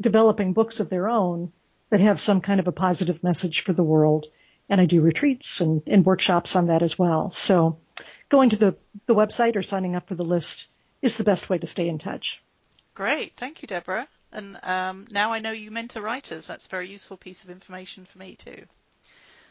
developing 0.00 0.52
books 0.52 0.80
of 0.80 0.88
their 0.88 1.08
own 1.08 1.52
that 1.90 2.00
have 2.00 2.20
some 2.20 2.40
kind 2.40 2.60
of 2.60 2.68
a 2.68 2.72
positive 2.72 3.22
message 3.22 3.62
for 3.62 3.72
the 3.72 3.82
world. 3.82 4.26
And 4.68 4.80
I 4.80 4.86
do 4.86 5.00
retreats 5.00 5.60
and, 5.60 5.82
and 5.86 6.04
workshops 6.04 6.56
on 6.56 6.66
that 6.66 6.82
as 6.82 6.98
well. 6.98 7.30
So 7.30 7.78
going 8.28 8.50
to 8.50 8.56
the, 8.56 8.76
the 9.06 9.14
website 9.14 9.56
or 9.56 9.62
signing 9.62 9.94
up 9.94 10.08
for 10.08 10.14
the 10.14 10.24
list 10.24 10.66
is 11.02 11.16
the 11.16 11.24
best 11.24 11.48
way 11.48 11.58
to 11.58 11.66
stay 11.66 11.88
in 11.88 11.98
touch. 11.98 12.42
Great. 12.94 13.34
Thank 13.36 13.62
you, 13.62 13.68
Debra. 13.68 14.08
And 14.32 14.58
um, 14.62 15.06
now 15.10 15.32
I 15.32 15.38
know 15.38 15.52
you 15.52 15.70
mentor 15.70 16.00
writers. 16.02 16.46
That's 16.46 16.66
a 16.66 16.70
very 16.70 16.88
useful 16.88 17.16
piece 17.16 17.44
of 17.44 17.50
information 17.50 18.04
for 18.04 18.18
me 18.18 18.36
too. 18.36 18.66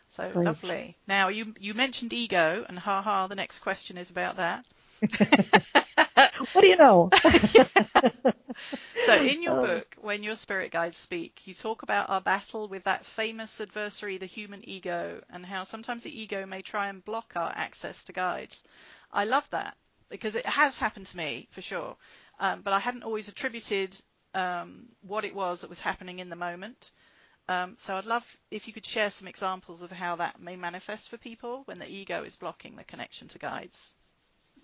So 0.10 0.34
Great. 0.34 0.46
lovely. 0.46 0.98
Now 1.08 1.30
you 1.30 1.56
you 1.60 1.74
mentioned 1.74 2.14
ego, 2.14 2.66
and 2.68 2.78
ha 2.78 3.02
ha, 3.02 3.28
the 3.28 3.36
next 3.36 3.60
question 3.60 3.98
is 3.98 4.10
about 4.10 4.38
that. 4.38 4.66
what 6.54 6.62
do 6.62 6.68
you 6.68 6.78
know? 6.78 7.10
so, 8.98 9.16
in 9.16 9.42
your 9.42 9.56
book, 9.56 9.96
When 10.00 10.24
Your 10.24 10.36
Spirit 10.36 10.72
Guides 10.72 10.98
Speak, 10.98 11.42
you 11.46 11.54
talk 11.54 11.84
about 11.84 12.10
our 12.10 12.22
battle 12.22 12.68
with 12.68 12.84
that 12.86 13.06
famous 13.06 13.60
adversary, 13.60 14.18
the 14.18 14.26
human 14.26 14.68
ego, 14.68 15.22
and 15.30 15.46
how 15.46 15.64
sometimes 15.64 16.04
the 16.04 16.22
ego 16.22 16.46
may 16.46 16.62
try 16.62 16.88
and 16.88 17.04
block 17.04 17.34
our 17.36 17.52
access 17.56 18.04
to 18.04 18.14
guides. 18.14 18.64
I 19.12 19.26
love 19.26 19.50
that 19.50 19.76
because 20.10 20.36
it 20.36 20.46
has 20.46 20.78
happened 20.78 21.08
to 21.08 21.18
me 21.18 21.48
for 21.52 21.62
sure, 21.62 21.98
um, 22.40 22.62
but 22.62 22.74
I 22.74 22.80
hadn't 22.80 23.04
always 23.04 23.28
attributed 23.28 24.00
um, 24.36 24.86
what 25.02 25.24
it 25.24 25.34
was 25.34 25.62
that 25.62 25.70
was 25.70 25.80
happening 25.80 26.20
in 26.20 26.30
the 26.30 26.36
moment. 26.36 26.92
Um, 27.48 27.76
so 27.78 27.96
I'd 27.96 28.06
love 28.06 28.26
if 28.52 28.68
you 28.68 28.74
could 28.74 28.86
share 28.86 29.10
some 29.10 29.28
examples 29.28 29.82
of 29.82 29.92
how 29.92 30.18
that 30.18 30.42
may 30.42 30.56
manifest 30.56 31.10
for 31.10 31.18
people 31.18 31.62
when 31.66 31.80
the 31.80 31.90
ego 31.90 32.24
is 32.24 32.36
blocking 32.36 32.76
the 32.76 32.84
connection 32.84 33.28
to 33.30 33.40
guides. 33.40 33.94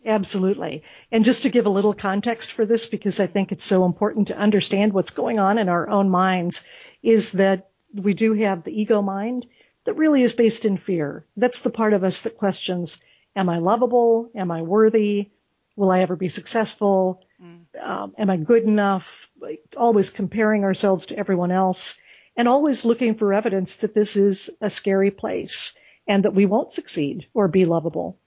Absolutely. 0.04 0.84
And 1.12 1.24
just 1.24 1.44
to 1.44 1.50
give 1.50 1.68
a 1.68 1.70
little 1.70 1.94
context 1.94 2.52
for 2.52 2.66
this, 2.66 2.88
because 2.88 3.20
I 3.20 3.28
think 3.28 3.52
it's 3.52 3.64
so 3.64 3.86
important 3.86 4.30
to 4.30 4.38
understand 4.38 4.94
what's 4.94 5.12
going 5.12 5.38
on 5.38 5.60
in 5.60 5.70
our 5.70 5.90
own 5.90 6.10
minds, 6.10 6.64
is 7.04 7.34
that 7.34 7.70
we 7.94 8.16
do 8.16 8.34
have 8.34 8.64
the 8.64 8.82
ego 8.82 9.02
mind 9.02 9.46
that 9.86 9.94
really 9.94 10.24
is 10.24 10.34
based 10.34 10.66
in 10.66 10.78
fear. 10.78 11.26
That's 11.38 11.60
the 11.60 11.70
part 11.70 11.94
of 11.94 12.04
us 12.04 12.22
that 12.22 12.38
questions, 12.38 13.00
am 13.36 13.48
I 13.48 13.60
lovable? 13.60 14.32
Am 14.36 14.50
I 14.50 14.64
worthy? 14.64 15.30
Will 15.82 15.90
I 15.90 16.02
ever 16.02 16.16
be 16.16 16.30
successful? 16.30 17.24
Mm. 17.44 17.62
Um, 17.82 18.14
am 18.16 18.30
I 18.30 18.38
good 18.38 18.66
enough? 18.66 19.32
Like, 19.40 19.64
always 19.76 20.12
comparing 20.12 20.64
ourselves 20.64 21.08
to 21.08 21.18
everyone 21.18 21.52
else 21.52 21.96
and 22.38 22.48
always 22.48 22.86
looking 22.86 23.16
for 23.16 23.34
evidence 23.34 23.78
that 23.78 23.96
this 23.96 24.16
is 24.16 24.52
a 24.62 24.70
scary 24.70 25.10
place 25.10 25.74
and 26.06 26.24
that 26.24 26.36
we 26.36 26.46
won't 26.46 26.72
succeed 26.72 27.26
or 27.34 27.48
be 27.48 27.66
lovable. 27.66 28.20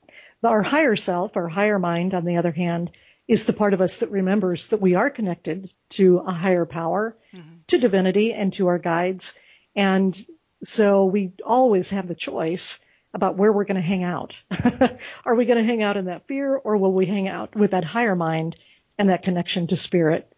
Our 0.43 0.64
higher 0.64 0.97
self, 0.97 1.37
our 1.37 1.47
higher 1.47 1.79
mind, 1.79 2.12
on 2.12 2.25
the 2.25 2.38
other 2.38 2.51
hand, 2.51 2.90
is 3.29 3.45
the 3.45 3.53
part 3.53 3.73
of 3.73 3.81
us 3.81 3.99
that 3.99 4.11
remembers 4.11 4.67
that 4.69 4.81
we 4.81 4.97
are 4.97 5.09
connected 5.09 5.71
to 5.90 6.25
a 6.27 6.33
higher 6.33 6.67
power, 6.67 7.17
mm-hmm. 7.33 7.59
to 7.69 7.79
divinity, 7.79 8.33
and 8.33 8.53
to 8.55 8.67
our 8.67 8.81
guides. 8.81 9.33
And 9.77 10.27
so 10.64 11.05
we 11.05 11.35
always 11.47 11.90
have 11.90 12.09
the 12.09 12.17
choice 12.17 12.81
about 13.14 13.37
where 13.37 13.53
we're 13.53 13.64
going 13.64 13.77
to 13.77 13.81
hang 13.81 14.03
out. 14.03 14.35
are 15.24 15.35
we 15.35 15.44
going 15.46 15.57
to 15.57 15.64
hang 15.64 15.83
out 15.83 15.96
in 15.96 16.07
that 16.07 16.27
fear 16.27 16.55
or 16.57 16.77
will 16.77 16.92
we 16.92 17.07
hang 17.07 17.29
out 17.29 17.55
with 17.55 17.70
that 17.70 17.85
higher 17.85 18.16
mind 18.16 18.57
and 18.98 19.09
that 19.09 19.22
connection 19.22 19.68
to 19.68 19.77
spirit? 19.77 20.31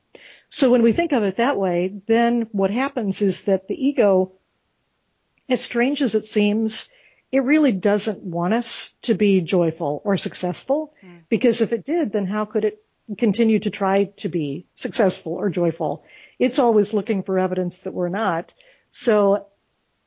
So 0.48 0.70
when 0.70 0.82
we 0.82 0.92
think 0.92 1.12
of 1.12 1.22
it 1.22 1.38
that 1.38 1.58
way, 1.58 2.00
then 2.06 2.48
what 2.52 2.70
happens 2.70 3.22
is 3.22 3.44
that 3.44 3.66
the 3.66 3.86
ego, 3.86 4.32
as 5.48 5.62
strange 5.62 6.02
as 6.02 6.14
it 6.14 6.24
seems, 6.24 6.88
it 7.32 7.42
really 7.42 7.72
doesn't 7.72 8.22
want 8.22 8.54
us 8.54 8.92
to 9.02 9.14
be 9.14 9.40
joyful 9.40 10.00
or 10.04 10.16
successful 10.16 10.94
mm. 11.04 11.22
because 11.28 11.60
if 11.60 11.72
it 11.72 11.84
did, 11.84 12.12
then 12.12 12.26
how 12.26 12.44
could 12.44 12.64
it 12.64 12.82
continue 13.18 13.58
to 13.58 13.70
try 13.70 14.04
to 14.18 14.28
be 14.28 14.66
successful 14.74 15.32
or 15.32 15.50
joyful? 15.50 16.04
It's 16.38 16.58
always 16.58 16.92
looking 16.92 17.22
for 17.22 17.38
evidence 17.38 17.78
that 17.78 17.92
we're 17.92 18.08
not. 18.08 18.52
So 18.90 19.46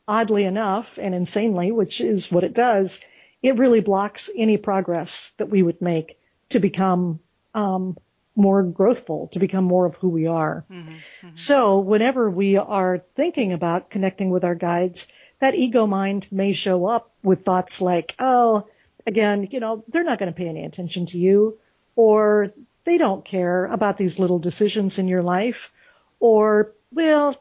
oddly 0.10 0.44
enough 0.44 0.98
and 0.98 1.14
insanely, 1.14 1.72
which 1.72 2.02
is 2.02 2.32
what 2.32 2.44
it 2.44 2.56
does, 2.56 3.00
it 3.44 3.58
really 3.58 3.80
blocks 3.80 4.30
any 4.36 4.58
progress 4.58 5.32
that 5.38 5.50
we 5.50 5.62
would 5.62 5.82
make 5.82 6.20
to 6.50 6.60
become 6.60 7.20
um, 7.54 7.96
more 8.36 8.64
growthful, 8.64 9.30
to 9.32 9.40
become 9.40 9.64
more 9.64 9.86
of 9.86 9.96
who 9.96 10.10
we 10.10 10.26
are. 10.26 10.66
Mm-hmm, 10.72 10.90
mm-hmm. 10.90 11.36
So 11.36 11.80
whenever 11.80 12.28
we 12.28 12.58
are 12.58 13.04
thinking 13.16 13.54
about 13.54 13.92
connecting 13.92 14.32
with 14.32 14.44
our 14.44 14.56
guides, 14.56 15.08
that 15.40 15.54
ego 15.54 15.86
mind 15.86 16.26
may 16.32 16.54
show 16.54 16.88
up 16.88 17.12
with 17.22 17.46
thoughts 17.46 17.80
like, 17.80 18.16
oh, 18.18 18.68
again, 19.06 19.48
you 19.52 19.60
know, 19.60 19.84
they're 19.90 20.04
not 20.04 20.18
going 20.18 20.34
to 20.34 20.38
pay 20.38 20.48
any 20.48 20.66
attention 20.66 21.06
to 21.08 21.20
you, 21.20 21.60
or 21.96 22.52
they 22.84 22.98
don't 22.98 23.24
care 23.24 23.66
about 23.66 23.98
these 23.98 24.18
little 24.18 24.40
decisions 24.40 24.98
in 24.98 25.08
your 25.08 25.22
life, 25.22 25.72
or, 26.20 26.74
well, 26.92 27.36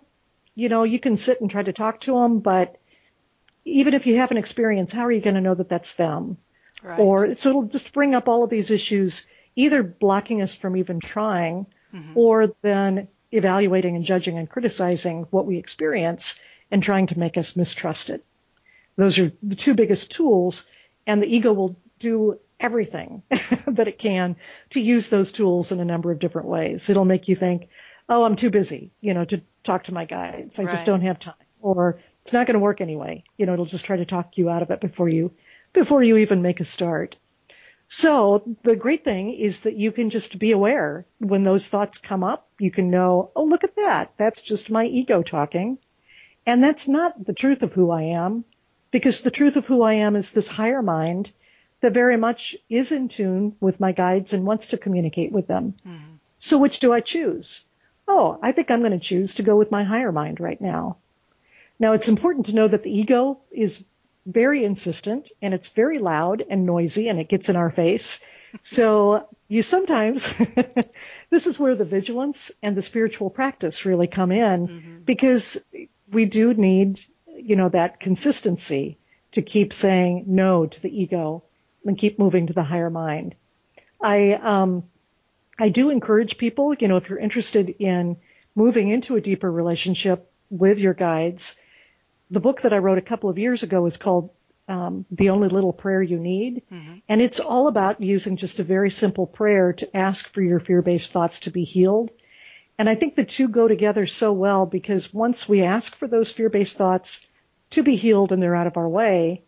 you 0.59 0.68
know, 0.68 0.83
you 0.83 0.99
can 0.99 1.16
sit 1.16 1.40
and 1.40 1.49
try 1.49 1.62
to 1.62 1.73
talk 1.73 2.01
to 2.01 2.14
them, 2.14 2.40
but 2.40 2.81
even 3.64 3.94
if 3.94 4.07
you 4.07 4.16
have 4.16 4.33
an 4.33 4.37
experience, 4.37 4.90
how 4.90 5.07
are 5.07 5.12
you 5.12 5.21
going 5.21 5.37
to 5.37 5.40
know 5.40 5.55
that 5.55 5.68
that's 5.68 5.94
them? 5.94 6.37
Right. 6.83 6.99
Or 6.99 7.37
so 7.37 7.51
it'll 7.51 7.62
just 7.62 7.92
bring 7.92 8.12
up 8.12 8.29
all 8.29 8.42
of 8.42 8.51
these 8.51 8.73
issues 8.73 9.25
either 9.55 9.85
blocking 9.85 10.42
us 10.42 10.57
from 10.57 10.77
even 10.77 10.99
trying 10.99 11.66
mm-hmm. 11.94 12.12
or 12.16 12.57
then 12.62 13.07
evaluating 13.31 13.94
and 13.94 14.05
judging 14.05 14.37
and 14.37 14.51
criticizing 14.51 15.29
what 15.31 15.47
we 15.47 15.59
experience 15.59 16.35
and 16.73 16.83
trying 16.83 17.07
to 17.07 17.18
make 17.21 17.37
us 17.37 17.55
mistrust 17.55 18.11
it. 18.11 18.25
Those 18.97 19.16
are 19.21 19.31
the 19.40 19.55
two 19.55 19.75
biggest 19.75 20.11
tools 20.11 20.66
and 21.07 21.23
the 21.23 21.33
ego 21.37 21.53
will 21.53 21.77
do 22.01 22.40
everything 22.59 23.23
that 23.31 23.87
it 23.87 24.01
can 24.01 24.35
to 24.71 24.81
use 24.81 25.09
those 25.09 25.31
tools 25.31 25.71
in 25.71 25.79
a 25.79 25.85
number 25.85 26.11
of 26.11 26.18
different 26.18 26.49
ways. 26.49 26.90
It'll 26.90 27.05
make 27.05 27.29
you 27.29 27.37
think, 27.37 27.68
oh, 28.09 28.25
I'm 28.25 28.37
too 28.37 28.51
busy, 28.51 28.90
you 29.01 29.14
know, 29.14 29.25
to 29.27 29.42
talk 29.64 29.85
to 29.85 29.94
my 29.94 30.05
guides. 30.05 30.59
I 30.59 30.64
right. 30.64 30.73
just 30.73 30.87
don't 30.87 31.03
have 31.03 31.18
time. 31.18 31.35
Or 31.61 32.01
it's 32.23 32.33
not 32.33 32.47
going 32.47 32.55
to 32.55 32.61
work 32.61 32.81
anyway. 32.81 33.25
You 33.37 33.47
know, 33.47 33.53
it'll 33.53 33.66
just 33.66 33.85
try 33.85 33.97
to 33.97 34.07
talk 34.07 34.38
you 34.38 34.49
out 34.49 34.62
of 34.62 34.71
it 34.71 34.81
before 34.81 35.09
you, 35.09 35.33
before 35.73 36.03
you 36.03 36.16
even 36.18 36.42
make 36.42 36.61
a 36.61 36.64
start. 36.64 37.16
So 37.87 38.42
the 38.64 38.77
great 38.77 39.03
thing 39.03 39.33
is 39.33 39.61
that 39.61 39.77
you 39.77 39.92
can 39.92 40.11
just 40.11 40.38
be 40.38 40.53
aware 40.53 41.07
when 41.18 41.42
those 41.42 41.68
thoughts 41.68 41.99
come 41.99 42.23
up. 42.23 42.47
You 42.59 42.71
can 42.71 42.90
know, 42.90 43.31
oh, 43.35 43.44
look 43.44 43.64
at 43.64 43.77
that. 43.77 44.12
That's 44.18 44.42
just 44.42 44.71
my 44.71 44.85
ego 44.85 45.23
talking. 45.23 45.79
And 46.44 46.62
that's 46.62 46.87
not 46.87 47.25
the 47.25 47.33
truth 47.33 47.62
of 47.62 47.73
who 47.73 47.90
I 47.90 48.03
am 48.03 48.44
because 48.90 49.21
the 49.21 49.31
truth 49.31 49.57
of 49.57 49.66
who 49.66 49.83
I 49.83 49.94
am 49.94 50.16
is 50.16 50.33
this 50.33 50.49
higher 50.49 50.83
mind 50.83 51.31
that 51.81 51.92
very 51.92 52.16
much 52.16 52.57
is 52.68 52.92
in 52.92 53.09
tune 53.09 53.57
with 53.61 53.81
my 53.81 53.92
guides 53.92 54.33
and 54.33 54.44
wants 54.44 54.68
to 54.68 54.79
communicate 54.79 55.33
with 55.33 55.47
them. 55.47 55.75
Mm-hmm. 55.87 56.14
So 56.38 56.59
which 56.59 56.81
do 56.81 56.92
I 56.92 57.01
choose? 57.01 57.64
Oh, 58.09 58.38
I 58.42 58.53
think 58.53 58.71
I'm 58.71 58.81
going 58.81 58.92
to 58.92 58.99
choose 58.99 59.35
to 59.35 59.42
go 59.42 59.57
with 59.57 59.71
my 59.71 59.85
higher 59.85 60.11
mind 60.11 60.40
right 60.40 60.61
now. 60.61 60.97
Now 61.79 61.92
it's 61.92 62.09
important 62.09 62.47
to 62.47 62.55
know 62.55 62.66
that 62.66 62.83
the 62.83 62.90
ego 62.90 63.40
is 63.53 63.85
very 64.27 64.64
insistent 64.64 65.31
and 65.40 65.55
it's 65.55 65.68
very 65.68 65.99
loud 65.99 66.42
and 66.49 66.66
noisy 66.66 67.09
and 67.09 67.21
it 67.21 67.29
gets 67.29 67.49
in 67.49 67.57
our 67.57 67.71
face. 67.71 68.21
So 68.62 69.29
you 69.47 69.62
sometimes, 69.62 70.33
this 71.31 71.47
is 71.47 71.59
where 71.59 71.75
the 71.75 71.85
vigilance 71.85 72.51
and 72.62 72.77
the 72.77 72.83
spiritual 72.83 73.31
practice 73.31 73.85
really 73.85 74.07
come 74.07 74.33
in 74.33 74.68
mm-hmm. 74.68 74.99
because 75.01 75.59
we 76.11 76.25
do 76.25 76.55
need, 76.55 77.01
you 77.37 77.57
know, 77.57 77.68
that 77.68 78.01
consistency 78.01 78.99
to 79.33 79.42
keep 79.42 79.73
saying 79.73 80.25
no 80.27 80.66
to 80.66 80.81
the 80.81 81.03
ego 81.03 81.44
and 81.85 81.99
keep 81.99 82.18
moving 82.18 82.47
to 82.47 82.53
the 82.55 82.62
higher 82.62 82.90
mind. 82.90 83.35
I, 84.01 84.33
um, 84.33 84.85
I 85.59 85.68
do 85.71 85.90
encourage 85.90 86.38
people, 86.38 86.75
you 86.75 86.88
know, 86.88 86.97
if 86.97 87.09
you're 87.09 87.18
interested 87.18 87.68
in 87.79 88.16
moving 88.55 88.88
into 88.88 89.16
a 89.16 89.21
deeper 89.21 89.51
relationship 89.51 90.31
with 90.51 90.79
your 90.79 90.94
guides, 90.94 91.57
the 92.31 92.40
book 92.40 92.62
that 92.62 92.73
I 92.73 92.79
wrote 92.79 92.99
a 92.99 93.03
couple 93.03 93.31
of 93.31 93.38
years 93.38 93.62
ago 93.62 93.87
is 93.87 93.97
called 93.97 94.31
um, 94.68 95.07
The 95.11 95.31
Only 95.31 95.49
Little 95.49 95.73
Prayer 95.73 96.03
You 96.03 96.18
Need. 96.18 96.62
Mm-hmm. 96.71 96.94
And 97.09 97.23
it's 97.23 97.40
all 97.40 97.68
about 97.68 98.01
using 98.01 98.37
just 98.37 98.61
a 98.61 98.64
very 98.64 98.90
simple 98.90 99.27
prayer 99.27 99.73
to 99.75 99.97
ask 99.97 100.29
for 100.29 100.42
your 100.42 100.61
fear-based 100.61 101.11
thoughts 101.11 101.40
to 101.40 101.51
be 101.51 101.64
healed. 101.64 102.11
And 102.79 102.88
I 102.88 102.94
think 102.94 103.16
the 103.16 103.25
two 103.25 103.49
go 103.49 103.66
together 103.66 104.07
so 104.07 104.33
well 104.33 104.66
because 104.66 105.12
once 105.12 105.49
we 105.49 105.62
ask 105.62 105.97
for 105.97 106.07
those 106.07 106.31
fear-based 106.31 106.77
thoughts 106.77 107.21
to 107.71 107.83
be 107.83 107.97
healed 107.97 108.31
and 108.31 108.42
they're 108.42 108.55
out 108.55 108.68
of 108.68 108.77
our 108.77 108.88
way, 108.88 109.42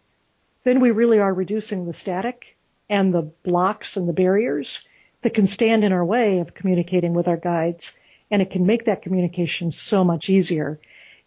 then 0.64 0.81
we 0.81 0.90
really 0.90 1.20
are 1.20 1.33
reducing 1.33 1.87
the 1.87 1.92
static 1.92 2.57
and 2.88 3.14
the 3.14 3.23
blocks 3.23 3.96
and 3.96 4.09
the 4.09 4.12
barriers 4.12 4.85
that 5.22 5.35
can 5.35 5.46
stand 5.46 5.85
in 5.85 5.92
our 5.92 6.04
way 6.04 6.38
of 6.38 6.54
communicating 6.54 7.14
with 7.14 7.28
our 7.28 7.37
guides. 7.37 7.96
And 8.30 8.40
it 8.40 8.50
can 8.50 8.66
make 8.66 8.85
that 8.85 9.02
communication 9.02 9.70
so 9.70 10.04
much 10.04 10.30
easier. 10.30 10.78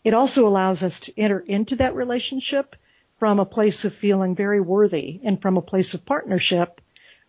It 0.04 0.14
also 0.14 0.48
allows 0.48 0.84
us 0.84 1.02
to 1.02 1.20
enter 1.20 1.40
into 1.40 1.76
that 1.78 1.96
relationship 1.96 2.76
from 3.18 3.40
a 3.40 3.46
place 3.46 3.86
of 3.86 3.94
feeling 3.94 4.36
very 4.36 4.62
worthy 4.62 5.20
and 5.24 5.42
from 5.42 5.58
a 5.58 5.62
place 5.62 5.94
of 5.94 6.06
partnership 6.06 6.82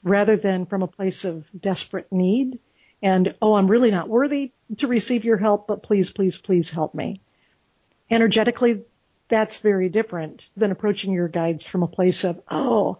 rather 0.03 0.37
than 0.37 0.66
from 0.66 0.83
a 0.83 0.88
place 0.88 1.24
of 1.24 1.44
desperate 1.59 2.11
need 2.11 2.59
and, 3.05 3.35
oh, 3.42 3.53
I'm 3.53 3.70
really 3.70 3.90
not 3.90 4.09
worthy 4.09 4.52
to 4.79 4.87
receive 4.87 5.27
your 5.27 5.37
help, 5.37 5.67
but 5.67 5.83
please, 5.83 6.10
please, 6.10 6.38
please 6.38 6.71
help 6.71 6.94
me. 6.94 7.21
Energetically, 8.10 8.83
that's 9.29 9.58
very 9.58 9.90
different 9.90 10.40
than 10.56 10.71
approaching 10.71 11.12
your 11.12 11.29
guides 11.29 11.65
from 11.65 11.83
a 11.83 11.87
place 11.87 12.25
of, 12.25 12.40
oh, 12.50 12.96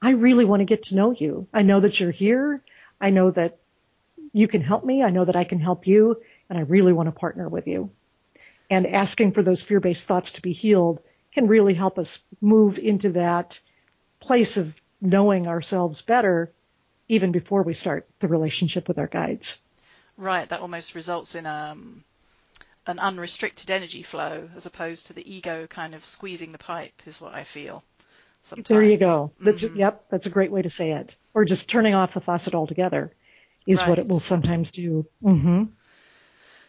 I 0.00 0.12
really 0.12 0.44
want 0.44 0.60
to 0.60 0.64
get 0.64 0.84
to 0.84 0.94
know 0.94 1.10
you. 1.10 1.48
I 1.52 1.62
know 1.62 1.80
that 1.80 1.98
you're 1.98 2.12
here. 2.12 2.62
I 3.00 3.10
know 3.10 3.30
that 3.30 3.58
you 4.32 4.48
can 4.48 4.60
help 4.60 4.84
me. 4.84 5.02
I 5.02 5.10
know 5.10 5.24
that 5.24 5.36
I 5.36 5.44
can 5.44 5.60
help 5.60 5.86
you 5.86 6.20
and 6.48 6.58
I 6.58 6.62
really 6.62 6.92
want 6.92 7.08
to 7.08 7.12
partner 7.12 7.48
with 7.48 7.66
you 7.66 7.90
and 8.70 8.86
asking 8.86 9.32
for 9.32 9.42
those 9.42 9.62
fear-based 9.62 10.06
thoughts 10.06 10.32
to 10.32 10.42
be 10.42 10.52
healed 10.52 11.00
can 11.32 11.46
really 11.46 11.74
help 11.74 11.98
us 11.98 12.20
move 12.40 12.78
into 12.78 13.12
that 13.12 13.58
place 14.20 14.56
of 14.56 14.74
knowing 15.00 15.46
ourselves 15.46 16.02
better 16.02 16.52
even 17.08 17.32
before 17.32 17.62
we 17.62 17.74
start 17.74 18.08
the 18.18 18.28
relationship 18.28 18.88
with 18.88 18.98
our 18.98 19.06
guides. 19.06 19.58
Right, 20.16 20.48
that 20.48 20.60
almost 20.60 20.94
results 20.94 21.34
in 21.34 21.46
um, 21.46 22.04
an 22.86 22.98
unrestricted 22.98 23.70
energy 23.70 24.02
flow 24.02 24.50
as 24.56 24.66
opposed 24.66 25.06
to 25.06 25.12
the 25.12 25.32
ego 25.32 25.66
kind 25.66 25.94
of 25.94 26.04
squeezing 26.04 26.52
the 26.52 26.58
pipe 26.58 27.02
is 27.06 27.20
what 27.20 27.34
I 27.34 27.44
feel. 27.44 27.82
Sometimes. 28.48 28.68
There 28.68 28.82
you 28.82 28.96
go. 28.96 29.32
That's 29.40 29.62
mm-hmm. 29.62 29.76
yep, 29.76 30.04
that's 30.10 30.26
a 30.26 30.30
great 30.30 30.50
way 30.50 30.62
to 30.62 30.70
say 30.70 30.92
it. 30.92 31.14
Or 31.34 31.44
just 31.44 31.68
turning 31.68 31.94
off 31.94 32.14
the 32.14 32.20
faucet 32.20 32.54
altogether. 32.54 33.12
is 33.66 33.80
right. 33.80 33.88
what 33.88 33.98
it 33.98 34.08
will 34.08 34.20
sometimes 34.20 34.70
do. 34.70 35.06
Mm-hmm. 35.22 35.64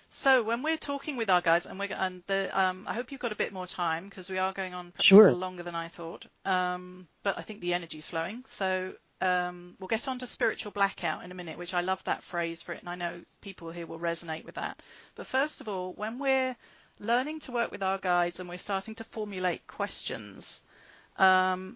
So 0.09 0.43
when 0.43 0.63
we're 0.63 0.77
talking 0.77 1.17
with 1.17 1.29
our 1.29 1.39
guides, 1.39 1.65
and 1.65 1.79
we're 1.79 1.93
and 1.93 2.23
the, 2.27 2.49
um, 2.59 2.85
I 2.87 2.93
hope 2.95 3.11
you've 3.11 3.21
got 3.21 3.31
a 3.31 3.35
bit 3.35 3.53
more 3.53 3.67
time 3.67 4.09
because 4.09 4.29
we 4.29 4.39
are 4.39 4.51
going 4.51 4.73
on 4.73 4.91
perhaps 4.91 5.05
sure. 5.05 5.21
a 5.21 5.23
little 5.25 5.39
longer 5.39 5.63
than 5.63 5.75
I 5.75 5.87
thought. 5.87 6.25
Um, 6.43 7.07
but 7.23 7.37
I 7.37 7.43
think 7.43 7.61
the 7.61 7.73
energy's 7.73 8.07
flowing. 8.07 8.43
So 8.47 8.93
um, 9.21 9.75
we'll 9.79 9.87
get 9.87 10.07
on 10.07 10.19
to 10.19 10.27
spiritual 10.27 10.71
blackout 10.71 11.23
in 11.23 11.31
a 11.31 11.35
minute, 11.35 11.57
which 11.57 11.73
I 11.73 11.81
love 11.81 12.03
that 12.05 12.23
phrase 12.23 12.61
for 12.61 12.73
it, 12.73 12.79
and 12.79 12.89
I 12.89 12.95
know 12.95 13.21
people 13.39 13.71
here 13.71 13.85
will 13.85 13.99
resonate 13.99 14.45
with 14.45 14.55
that. 14.55 14.81
But 15.15 15.27
first 15.27 15.61
of 15.61 15.69
all, 15.69 15.93
when 15.93 16.19
we're 16.19 16.55
learning 16.99 17.39
to 17.41 17.51
work 17.51 17.71
with 17.71 17.83
our 17.83 17.97
guides 17.97 18.39
and 18.39 18.49
we're 18.49 18.57
starting 18.57 18.95
to 18.95 19.03
formulate 19.03 19.67
questions, 19.67 20.63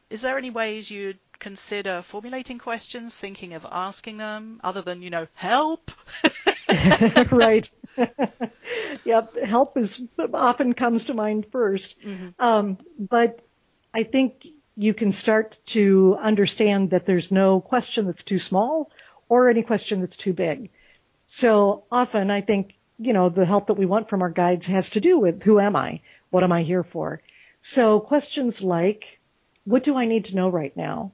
is 0.09 0.21
there 0.21 0.37
any 0.37 0.49
ways 0.49 0.89
you'd 0.89 1.19
consider 1.39 2.01
formulating 2.01 2.57
questions, 2.57 3.15
thinking 3.15 3.53
of 3.53 3.65
asking 3.69 4.17
them, 4.17 4.61
other 4.63 4.81
than 4.81 5.01
you 5.01 5.09
know 5.09 5.27
help? 5.33 5.91
right. 7.31 7.69
yep, 9.03 9.35
help 9.37 9.77
is 9.77 10.01
often 10.33 10.73
comes 10.73 11.05
to 11.05 11.13
mind 11.13 11.45
1st 11.51 11.95
mm-hmm. 12.03 12.29
um, 12.39 12.77
but 12.97 13.39
I 13.93 14.03
think 14.03 14.47
you 14.75 14.93
can 14.93 15.11
start 15.11 15.59
to 15.67 16.17
understand 16.19 16.89
that 16.89 17.05
there's 17.05 17.31
no 17.31 17.61
question 17.61 18.07
that's 18.07 18.23
too 18.23 18.39
small 18.39 18.89
or 19.29 19.49
any 19.49 19.61
question 19.61 19.99
that's 19.99 20.17
too 20.17 20.33
big. 20.33 20.69
So 21.25 21.83
often 21.91 22.31
I 22.31 22.41
think, 22.41 22.73
you 22.97 23.13
know, 23.13 23.29
the 23.29 23.45
help 23.45 23.67
that 23.67 23.75
we 23.75 23.85
want 23.85 24.09
from 24.09 24.21
our 24.21 24.29
guides 24.29 24.65
has 24.65 24.89
to 24.91 25.01
do 25.01 25.19
with 25.19 25.43
who 25.43 25.59
am 25.59 25.75
I? 25.75 26.01
What 26.31 26.43
am 26.43 26.51
I 26.51 26.63
here 26.63 26.83
for? 26.83 27.21
So 27.61 27.99
questions 27.99 28.61
like, 28.61 29.19
what 29.65 29.83
do 29.83 29.95
I 29.95 30.05
need 30.05 30.25
to 30.25 30.35
know 30.35 30.49
right 30.49 30.75
now? 30.75 31.11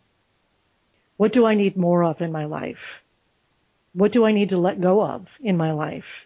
What 1.18 1.34
do 1.34 1.46
I 1.46 1.56
need 1.56 1.78
more 1.78 2.04
of 2.04 2.22
in 2.22 2.32
my 2.32 2.46
life? 2.46 3.02
What 3.94 4.12
do 4.12 4.26
I 4.26 4.32
need 4.32 4.50
to 4.50 4.58
let 4.58 4.82
go 4.82 5.04
of 5.04 5.28
in 5.42 5.58
my 5.58 5.72
life? 5.72 6.26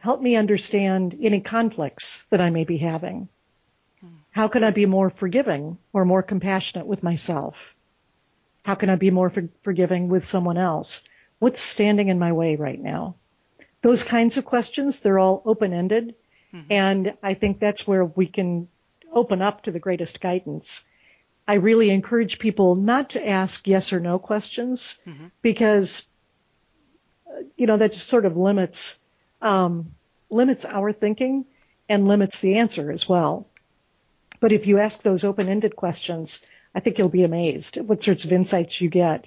Help 0.00 0.20
me 0.20 0.36
understand 0.36 1.16
any 1.20 1.40
conflicts 1.40 2.24
that 2.30 2.40
I 2.40 2.50
may 2.50 2.64
be 2.64 2.78
having. 2.78 3.28
How 4.32 4.48
can 4.48 4.64
I 4.64 4.70
be 4.70 4.86
more 4.86 5.10
forgiving 5.10 5.78
or 5.92 6.04
more 6.04 6.22
compassionate 6.22 6.86
with 6.86 7.02
myself? 7.02 7.74
How 8.64 8.74
can 8.74 8.88
I 8.88 8.96
be 8.96 9.10
more 9.10 9.28
for- 9.28 9.50
forgiving 9.60 10.08
with 10.08 10.24
someone 10.24 10.56
else? 10.56 11.02
What's 11.38 11.60
standing 11.60 12.08
in 12.08 12.18
my 12.18 12.32
way 12.32 12.56
right 12.56 12.80
now? 12.80 13.16
Those 13.82 14.02
kinds 14.02 14.38
of 14.38 14.44
questions, 14.44 15.00
they're 15.00 15.18
all 15.18 15.42
open-ended. 15.44 16.14
Mm-hmm. 16.54 16.72
And 16.72 17.14
I 17.22 17.34
think 17.34 17.58
that's 17.58 17.86
where 17.86 18.04
we 18.04 18.26
can 18.26 18.68
open 19.12 19.42
up 19.42 19.62
to 19.62 19.70
the 19.70 19.78
greatest 19.78 20.20
guidance. 20.20 20.84
I 21.46 21.54
really 21.54 21.90
encourage 21.90 22.38
people 22.38 22.76
not 22.76 23.10
to 23.10 23.28
ask 23.28 23.66
yes 23.66 23.92
or 23.92 24.00
no 24.00 24.18
questions 24.18 24.98
mm-hmm. 25.06 25.26
because 25.42 26.06
you 27.56 27.66
know, 27.66 27.76
that 27.76 27.92
just 27.92 28.08
sort 28.08 28.26
of 28.26 28.36
limits, 28.36 28.98
um, 29.40 29.94
limits 30.30 30.64
our 30.64 30.92
thinking 30.92 31.44
and 31.88 32.08
limits 32.08 32.40
the 32.40 32.56
answer 32.56 32.90
as 32.90 33.08
well. 33.08 33.46
But 34.40 34.52
if 34.52 34.66
you 34.66 34.78
ask 34.78 35.02
those 35.02 35.24
open-ended 35.24 35.76
questions, 35.76 36.40
I 36.74 36.80
think 36.80 36.98
you'll 36.98 37.08
be 37.08 37.24
amazed 37.24 37.76
at 37.76 37.84
what 37.84 38.02
sorts 38.02 38.24
of 38.24 38.32
insights 38.32 38.80
you 38.80 38.88
get. 38.88 39.26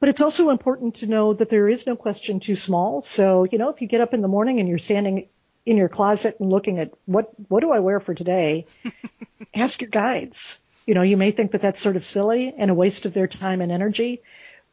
But 0.00 0.08
it's 0.08 0.20
also 0.20 0.48
important 0.48 0.96
to 0.96 1.06
know 1.06 1.34
that 1.34 1.50
there 1.50 1.68
is 1.68 1.86
no 1.86 1.94
question 1.94 2.40
too 2.40 2.56
small. 2.56 3.02
So, 3.02 3.44
you 3.44 3.58
know, 3.58 3.68
if 3.68 3.82
you 3.82 3.86
get 3.86 4.00
up 4.00 4.14
in 4.14 4.22
the 4.22 4.28
morning 4.28 4.58
and 4.58 4.68
you're 4.68 4.78
standing 4.78 5.28
in 5.66 5.76
your 5.76 5.88
closet 5.88 6.36
and 6.40 6.50
looking 6.50 6.78
at 6.78 6.92
what, 7.06 7.30
what 7.48 7.60
do 7.60 7.70
I 7.70 7.80
wear 7.80 8.00
for 8.00 8.14
today? 8.14 8.66
ask 9.54 9.80
your 9.80 9.90
guides. 9.90 10.58
You 10.86 10.94
know, 10.94 11.02
you 11.02 11.16
may 11.16 11.30
think 11.30 11.52
that 11.52 11.62
that's 11.62 11.80
sort 11.80 11.96
of 11.96 12.04
silly 12.04 12.52
and 12.56 12.70
a 12.70 12.74
waste 12.74 13.06
of 13.06 13.12
their 13.14 13.26
time 13.26 13.60
and 13.60 13.70
energy, 13.70 14.22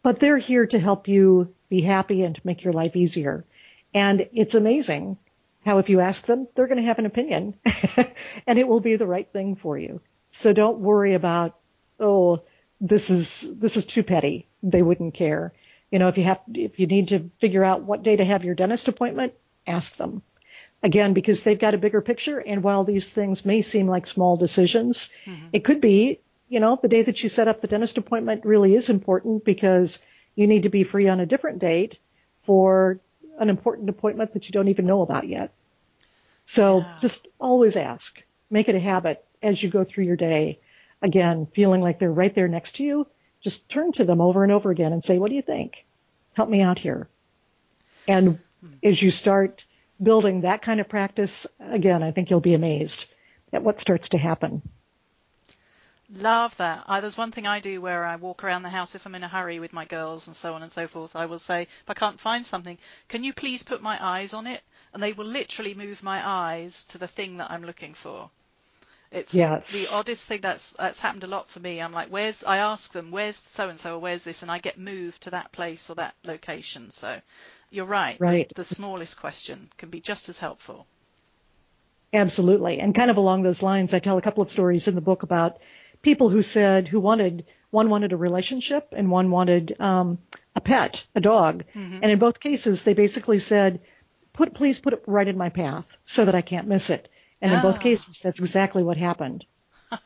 but 0.02 0.20
they're 0.20 0.38
here 0.38 0.66
to 0.68 0.80
help 0.80 1.08
you 1.08 1.54
be 1.70 1.82
happy 1.82 2.24
and 2.24 2.36
to 2.36 2.42
make 2.44 2.64
your 2.64 2.74
life 2.74 2.96
easier. 2.96 3.46
And 3.94 4.28
it's 4.34 4.56
amazing 4.56 5.18
how 5.66 5.80
if 5.80 5.90
you 5.90 6.00
ask 6.00 6.26
them, 6.26 6.48
they're 6.56 6.68
going 6.68 6.80
to 6.80 6.86
have 6.86 7.00
an 7.00 7.06
opinion 7.06 7.56
and 8.48 8.58
it 8.58 8.68
will 8.68 8.80
be 8.80 8.96
the 8.96 9.08
right 9.08 9.28
thing 9.32 9.56
for 9.56 9.78
you. 9.78 10.02
So 10.30 10.54
don't 10.54 10.80
worry 10.80 11.14
about, 11.14 11.58
oh, 12.00 12.44
this 12.80 13.10
is, 13.10 13.46
this 13.54 13.76
is 13.76 13.86
too 13.86 14.04
petty. 14.04 14.48
They 14.64 14.82
wouldn't 14.82 15.14
care. 15.14 15.54
You 15.92 16.00
know, 16.00 16.08
if 16.08 16.18
you 16.18 16.24
have, 16.24 16.40
if 16.54 16.80
you 16.80 16.88
need 16.88 17.10
to 17.10 17.30
figure 17.40 17.64
out 17.64 17.84
what 17.84 18.04
day 18.04 18.16
to 18.16 18.26
have 18.26 18.44
your 18.44 18.56
dentist 18.56 18.88
appointment, 18.88 19.34
ask 19.66 19.96
them. 19.98 20.22
Again, 20.88 21.12
because 21.12 21.44
they've 21.44 21.60
got 21.60 21.74
a 21.74 21.78
bigger 21.78 22.00
picture 22.00 22.40
and 22.40 22.64
while 22.64 22.86
these 22.86 23.10
things 23.10 23.44
may 23.44 23.62
seem 23.62 23.90
like 23.90 24.08
small 24.08 24.38
decisions, 24.38 25.10
mm-hmm. 25.26 25.48
it 25.52 25.66
could 25.66 25.82
be, 25.82 26.22
you 26.48 26.62
know, 26.62 26.80
the 26.82 26.88
day 26.88 27.02
that 27.02 27.22
you 27.22 27.28
set 27.28 27.50
up 27.50 27.60
the 27.60 27.68
dentist 27.68 27.98
appointment 27.98 28.46
really 28.46 28.74
is 28.74 28.88
important 28.90 29.44
because 29.44 30.00
you 30.36 30.48
need 30.48 30.64
to 30.64 30.70
be 30.70 30.86
free 30.86 31.10
on 31.10 31.20
a 31.20 31.26
different 31.26 31.60
date 31.60 31.98
for 32.36 33.02
an 33.38 33.50
important 33.50 33.90
appointment 33.90 34.32
that 34.32 34.48
you 34.48 34.54
don't 34.54 34.70
even 34.70 34.86
know 34.86 35.02
about 35.02 35.28
yet. 35.28 35.52
So 36.46 36.78
yeah. 36.78 36.98
just 37.02 37.28
always 37.38 37.76
ask. 37.76 38.24
Make 38.50 38.70
it 38.70 38.76
a 38.76 38.80
habit 38.80 39.26
as 39.44 39.62
you 39.62 39.70
go 39.70 39.84
through 39.84 40.06
your 40.06 40.16
day. 40.16 40.62
Again, 41.02 41.48
feeling 41.54 41.82
like 41.82 42.00
they're 42.00 42.10
right 42.10 42.34
there 42.34 42.48
next 42.48 42.78
to 42.78 42.86
you, 42.86 43.08
just 43.42 43.68
turn 43.68 43.92
to 43.92 44.06
them 44.06 44.22
over 44.22 44.42
and 44.42 44.54
over 44.54 44.72
again 44.72 44.94
and 44.94 45.04
say, 45.04 45.18
what 45.18 45.28
do 45.28 45.36
you 45.36 45.42
think? 45.42 45.86
Help 46.32 46.48
me 46.50 46.62
out 46.62 46.80
here. 46.80 47.10
And 48.08 48.40
hmm. 48.62 48.68
as 48.82 49.02
you 49.02 49.12
start 49.12 49.66
building 50.02 50.42
that 50.42 50.62
kind 50.62 50.80
of 50.80 50.90
practice, 50.90 51.48
again, 51.60 52.04
I 52.04 52.12
think 52.12 52.30
you'll 52.30 52.40
be 52.40 52.54
amazed 52.54 53.06
at 53.54 53.64
what 53.64 53.80
starts 53.80 54.10
to 54.10 54.18
happen. 54.18 54.62
Love 56.14 56.56
that. 56.58 56.86
I, 56.88 57.02
there's 57.02 57.18
one 57.18 57.32
thing 57.32 57.48
I 57.48 57.60
do 57.60 57.82
where 57.82 58.06
I 58.06 58.16
walk 58.16 58.44
around 58.44 58.64
the 58.64 58.70
house 58.70 58.96
if 58.96 59.06
I'm 59.06 59.16
in 59.16 59.24
a 59.24 59.28
hurry 59.28 59.60
with 59.60 59.74
my 59.74 59.84
girls 59.84 60.28
and 60.28 60.36
so 60.36 60.54
on 60.54 60.64
and 60.64 60.72
so 60.72 60.88
forth. 60.88 61.16
I 61.18 61.26
will 61.26 61.40
say, 61.40 61.64
if 61.64 61.90
I 61.90 61.94
can't 61.94 62.20
find 62.20 62.46
something, 62.46 62.78
can 63.10 63.26
you 63.26 63.34
please 63.34 63.64
put 63.64 63.82
my 63.82 63.98
eyes 64.02 64.34
on 64.34 64.48
it? 64.48 64.62
And 64.94 65.04
they 65.04 65.12
will 65.12 65.26
literally 65.26 65.74
move 65.74 66.04
my 66.04 66.26
eyes 66.26 66.86
to 66.86 66.98
the 66.98 67.10
thing 67.10 67.38
that 67.38 67.52
I'm 67.52 67.66
looking 67.66 67.94
for. 67.94 68.30
It's 69.12 69.34
yes. 69.34 69.72
the 69.72 69.88
oddest 69.94 70.26
thing 70.26 70.42
that's 70.42 70.72
that's 70.74 71.00
happened 71.00 71.24
a 71.24 71.28
lot 71.28 71.48
for 71.48 71.60
me. 71.60 71.82
I'm 71.82 71.94
like, 71.94 72.10
where's? 72.10 72.44
I 72.44 72.58
ask 72.58 72.92
them, 72.92 73.12
where's 73.12 73.40
so 73.48 73.70
and 73.70 73.80
so, 73.80 73.96
or 73.96 74.00
where's 74.00 74.24
this, 74.24 74.42
and 74.42 74.52
I 74.52 74.60
get 74.60 74.78
moved 74.78 75.24
to 75.24 75.32
that 75.32 75.52
place 75.54 75.90
or 75.90 75.96
that 75.96 76.16
location. 76.24 76.92
So, 76.92 77.22
you're 77.70 77.86
right. 77.86 78.18
Right. 78.20 78.48
The, 78.50 78.64
the 78.64 78.76
smallest 78.76 79.20
question 79.20 79.70
can 79.78 79.90
be 79.90 80.00
just 80.00 80.30
as 80.30 80.40
helpful. 80.40 80.88
Absolutely, 82.14 82.80
and 82.80 82.96
kind 82.96 83.12
of 83.12 83.18
along 83.18 83.44
those 83.44 83.62
lines, 83.62 83.94
I 83.94 84.00
tell 84.00 84.18
a 84.18 84.22
couple 84.22 84.42
of 84.42 84.50
stories 84.50 84.88
in 84.88 84.96
the 84.96 85.02
book 85.02 85.24
about 85.24 85.58
people 86.02 86.30
who 86.30 86.42
said 86.42 86.88
who 86.88 87.02
wanted 87.02 87.46
one 87.70 87.90
wanted 87.90 88.14
a 88.14 88.18
relationship 88.18 88.94
and 88.96 89.12
one 89.12 89.30
wanted 89.30 89.76
um, 89.80 90.18
a 90.56 90.62
pet, 90.62 91.04
a 91.16 91.20
dog, 91.20 91.66
mm-hmm. 91.76 92.00
and 92.02 92.12
in 92.12 92.18
both 92.18 92.40
cases 92.40 92.84
they 92.84 92.94
basically 92.94 93.40
said, 93.40 93.82
"Put 94.32 94.54
please 94.54 94.80
put 94.80 94.94
it 94.94 95.04
right 95.06 95.28
in 95.28 95.38
my 95.38 95.50
path 95.50 95.98
so 96.06 96.24
that 96.24 96.36
I 96.36 96.42
can't 96.42 96.68
miss 96.68 96.90
it." 96.90 97.10
And 97.42 97.52
in 97.52 97.62
both 97.62 97.76
ah. 97.76 97.82
cases, 97.82 98.20
that's 98.22 98.40
exactly 98.40 98.84
what 98.84 98.98
happened. 98.98 99.46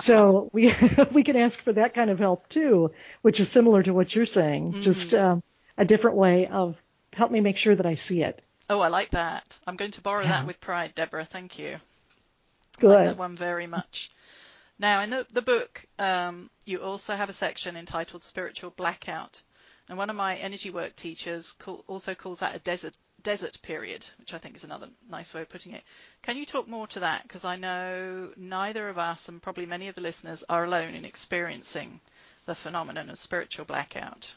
so 0.00 0.48
we 0.52 0.74
we 1.12 1.24
can 1.24 1.36
ask 1.36 1.60
for 1.62 1.74
that 1.74 1.94
kind 1.94 2.08
of 2.08 2.18
help 2.18 2.48
too, 2.48 2.92
which 3.20 3.38
is 3.38 3.50
similar 3.50 3.82
to 3.82 3.92
what 3.92 4.14
you're 4.14 4.24
saying, 4.24 4.72
mm-hmm. 4.72 4.82
just 4.82 5.12
um, 5.12 5.42
a 5.76 5.84
different 5.84 6.16
way 6.16 6.46
of 6.46 6.76
help 7.14 7.30
me 7.30 7.40
make 7.40 7.58
sure 7.58 7.74
that 7.74 7.86
I 7.86 7.94
see 7.94 8.22
it. 8.22 8.42
Oh, 8.68 8.80
I 8.80 8.88
like 8.88 9.10
that. 9.10 9.58
I'm 9.66 9.76
going 9.76 9.92
to 9.92 10.00
borrow 10.00 10.22
yeah. 10.22 10.30
that 10.30 10.46
with 10.46 10.60
pride, 10.60 10.94
Debra. 10.94 11.24
Thank 11.24 11.58
you. 11.58 11.76
Good. 12.78 12.90
I 12.90 12.94
like 12.94 13.06
that 13.08 13.18
one 13.18 13.36
very 13.36 13.66
much. 13.66 14.10
Now, 14.78 15.02
in 15.02 15.10
the, 15.10 15.26
the 15.32 15.42
book, 15.42 15.86
um, 15.98 16.50
you 16.64 16.82
also 16.82 17.14
have 17.14 17.28
a 17.28 17.34
section 17.34 17.76
entitled 17.76 18.24
Spiritual 18.24 18.70
Blackout. 18.70 19.42
And 19.88 19.98
one 19.98 20.10
of 20.10 20.16
my 20.16 20.36
energy 20.36 20.70
work 20.70 20.96
teachers 20.96 21.52
call, 21.52 21.84
also 21.86 22.14
calls 22.14 22.40
that 22.40 22.56
a 22.56 22.58
desert 22.58 22.94
desert 23.22 23.60
period, 23.62 24.04
which 24.18 24.34
I 24.34 24.38
think 24.38 24.54
is 24.54 24.64
another 24.64 24.88
nice 25.08 25.32
way 25.32 25.40
of 25.42 25.48
putting 25.48 25.72
it. 25.72 25.82
Can 26.22 26.36
you 26.36 26.44
talk 26.44 26.68
more 26.68 26.86
to 26.88 27.00
that? 27.00 27.22
Because 27.22 27.44
I 27.44 27.56
know 27.56 28.30
neither 28.36 28.88
of 28.88 28.98
us 28.98 29.28
and 29.28 29.42
probably 29.42 29.64
many 29.64 29.88
of 29.88 29.94
the 29.94 30.02
listeners 30.02 30.44
are 30.48 30.64
alone 30.64 30.94
in 30.94 31.06
experiencing 31.06 32.00
the 32.44 32.54
phenomenon 32.54 33.08
of 33.08 33.18
spiritual 33.18 33.64
blackout. 33.64 34.34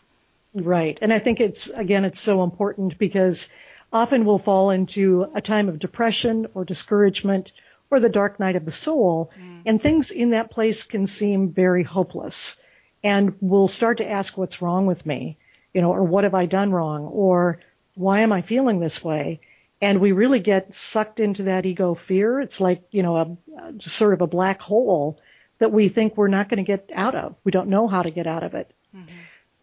Right. 0.54 0.98
And 1.02 1.14
I 1.14 1.20
think 1.20 1.40
it's, 1.40 1.68
again, 1.68 2.06
it's 2.06 2.20
so 2.20 2.44
important 2.44 2.98
because 2.98 3.50
often 3.92 4.26
we'll 4.26 4.40
fall 4.40 4.72
into 4.72 5.28
a 5.36 5.42
time 5.42 5.70
of 5.70 5.80
depression 5.80 6.48
or 6.54 6.66
discouragement 6.66 7.52
or 7.90 8.00
the 8.00 8.10
dark 8.10 8.40
night 8.40 8.56
of 8.56 8.66
the 8.66 8.72
soul. 8.72 9.32
Mm. 9.40 9.62
And 9.66 9.82
things 9.82 10.12
in 10.12 10.32
that 10.32 10.52
place 10.52 10.84
can 10.84 11.08
seem 11.08 11.52
very 11.52 11.84
hopeless. 11.84 12.58
And 13.04 13.36
we'll 13.40 13.68
start 13.68 14.00
to 14.00 14.10
ask 14.10 14.38
what's 14.38 14.62
wrong 14.62 14.86
with 14.86 15.06
me, 15.06 15.38
you 15.74 15.82
know, 15.82 15.92
or 15.92 16.04
what 16.04 16.24
have 16.24 16.34
I 16.34 16.46
done 16.46 16.72
wrong? 16.72 17.06
Or 17.06 17.60
why 17.96 18.22
am 18.22 18.32
I 18.32 18.42
feeling 18.42 18.80
this 18.80 19.04
way? 19.04 19.42
And 19.80 20.02
we 20.02 20.12
really 20.12 20.40
get 20.40 20.74
sucked 20.74 21.20
into 21.20 21.44
that 21.44 21.66
ego 21.66 21.94
fear. 21.94 22.42
It's 22.42 22.60
like, 22.60 22.82
you 22.92 23.04
know, 23.04 23.16
a, 23.18 23.72
just 23.74 23.96
sort 23.96 24.14
of 24.14 24.22
a 24.22 24.28
black 24.28 24.60
hole 24.60 25.20
that 25.60 25.72
we 25.72 25.88
think 25.88 26.18
we're 26.18 26.28
not 26.28 26.50
going 26.50 26.58
to 26.58 26.64
get 26.64 26.90
out 26.94 27.16
of. 27.16 27.36
We 27.44 27.52
don't 27.52 27.70
know 27.70 27.88
how 27.88 28.02
to 28.02 28.12
get 28.12 28.28
out 28.28 28.44
of 28.44 28.56
it. 28.56 28.72
Mm-hmm. 28.96 29.16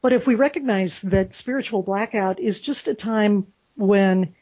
But 0.05 0.13
if 0.13 0.27
we 0.27 0.35
recognize 0.35 1.01
that 1.01 1.33
spiritual 1.33 1.83
blackout 1.83 2.39
is 2.39 2.61
just 2.61 2.89
a 2.89 2.95
time 2.95 3.47
when 3.75 4.35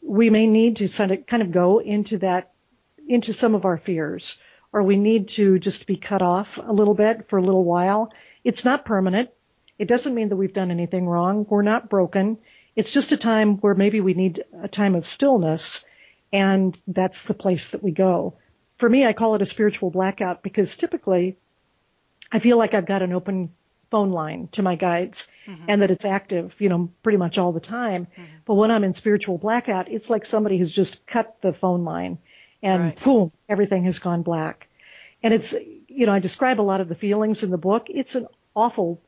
we 0.00 0.30
may 0.30 0.46
need 0.46 0.76
to 0.76 0.88
kind 0.88 1.42
of 1.42 1.52
go 1.52 1.78
into 1.78 2.16
that 2.20 2.52
into 3.06 3.34
some 3.34 3.54
of 3.54 3.66
our 3.66 3.76
fears 3.76 4.38
or 4.72 4.82
we 4.82 4.96
need 4.96 5.28
to 5.28 5.58
just 5.58 5.86
be 5.86 5.98
cut 5.98 6.22
off 6.22 6.56
a 6.56 6.72
little 6.72 6.94
bit 6.94 7.28
for 7.28 7.38
a 7.38 7.42
little 7.42 7.64
while. 7.64 8.14
It's 8.44 8.64
not 8.64 8.86
permanent. 8.86 9.28
It 9.78 9.88
doesn't 9.88 10.14
mean 10.14 10.30
that 10.30 10.36
we've 10.36 10.54
done 10.54 10.70
anything 10.70 11.06
wrong. 11.06 11.44
We're 11.50 11.60
not 11.60 11.90
broken. 11.90 12.38
It's 12.74 12.90
just 12.90 13.12
a 13.12 13.18
time 13.18 13.58
where 13.58 13.74
maybe 13.74 14.00
we 14.00 14.14
need 14.14 14.42
a 14.62 14.68
time 14.68 14.94
of 14.94 15.04
stillness 15.04 15.84
and 16.32 16.80
that's 16.88 17.24
the 17.24 17.34
place 17.34 17.72
that 17.72 17.82
we 17.82 17.90
go. 17.90 18.38
For 18.78 18.88
me, 18.88 19.04
I 19.04 19.12
call 19.12 19.34
it 19.34 19.42
a 19.42 19.46
spiritual 19.54 19.90
blackout 19.90 20.42
because 20.42 20.78
typically 20.78 21.36
I 22.32 22.38
feel 22.38 22.56
like 22.56 22.72
I've 22.72 22.86
got 22.86 23.02
an 23.02 23.12
open 23.12 23.50
phone 23.94 24.10
line 24.10 24.48
to 24.50 24.60
my 24.60 24.74
guides 24.74 25.28
mm-hmm. 25.46 25.66
and 25.68 25.80
that 25.80 25.92
it's 25.92 26.04
active, 26.04 26.56
you 26.58 26.68
know, 26.68 26.90
pretty 27.04 27.16
much 27.16 27.38
all 27.38 27.52
the 27.52 27.60
time. 27.60 28.06
Mm-hmm. 28.06 28.24
But 28.44 28.54
when 28.54 28.72
I'm 28.72 28.82
in 28.82 28.92
spiritual 28.92 29.38
blackout, 29.38 29.88
it's 29.88 30.10
like 30.10 30.26
somebody 30.26 30.58
has 30.58 30.72
just 30.72 31.06
cut 31.06 31.36
the 31.42 31.52
phone 31.52 31.84
line 31.84 32.18
and 32.60 32.82
right. 32.82 33.04
boom, 33.04 33.30
everything 33.48 33.84
has 33.84 34.00
gone 34.00 34.22
black. 34.22 34.66
And 35.22 35.32
it's, 35.32 35.54
you 35.86 36.06
know, 36.06 36.12
I 36.12 36.18
describe 36.18 36.60
a 36.60 36.68
lot 36.72 36.80
of 36.80 36.88
the 36.88 36.96
feelings 36.96 37.44
in 37.44 37.52
the 37.52 37.56
book. 37.56 37.86
It's 37.88 38.16
an 38.16 38.26
awful 38.56 39.00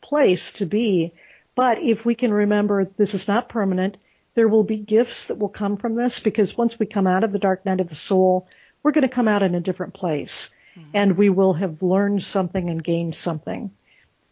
place 0.00 0.52
to 0.52 0.64
be. 0.64 1.12
But 1.54 1.82
if 1.82 2.06
we 2.06 2.14
can 2.14 2.32
remember 2.32 2.86
this 2.96 3.12
is 3.12 3.28
not 3.28 3.50
permanent, 3.50 3.98
there 4.32 4.48
will 4.48 4.64
be 4.64 4.78
gifts 4.78 5.26
that 5.26 5.38
will 5.38 5.50
come 5.50 5.76
from 5.76 5.94
this 5.94 6.20
because 6.20 6.56
once 6.56 6.78
we 6.78 6.86
come 6.86 7.06
out 7.06 7.22
of 7.22 7.32
the 7.32 7.38
dark 7.38 7.66
night 7.66 7.80
of 7.80 7.90
the 7.90 7.94
soul, 7.94 8.48
we're 8.82 8.92
going 8.92 9.06
to 9.06 9.14
come 9.14 9.28
out 9.28 9.42
in 9.42 9.54
a 9.54 9.60
different 9.60 9.92
place 9.92 10.48
mm-hmm. 10.74 10.88
and 10.94 11.18
we 11.18 11.28
will 11.28 11.52
have 11.52 11.82
learned 11.82 12.24
something 12.24 12.70
and 12.70 12.82
gained 12.82 13.14
something. 13.14 13.70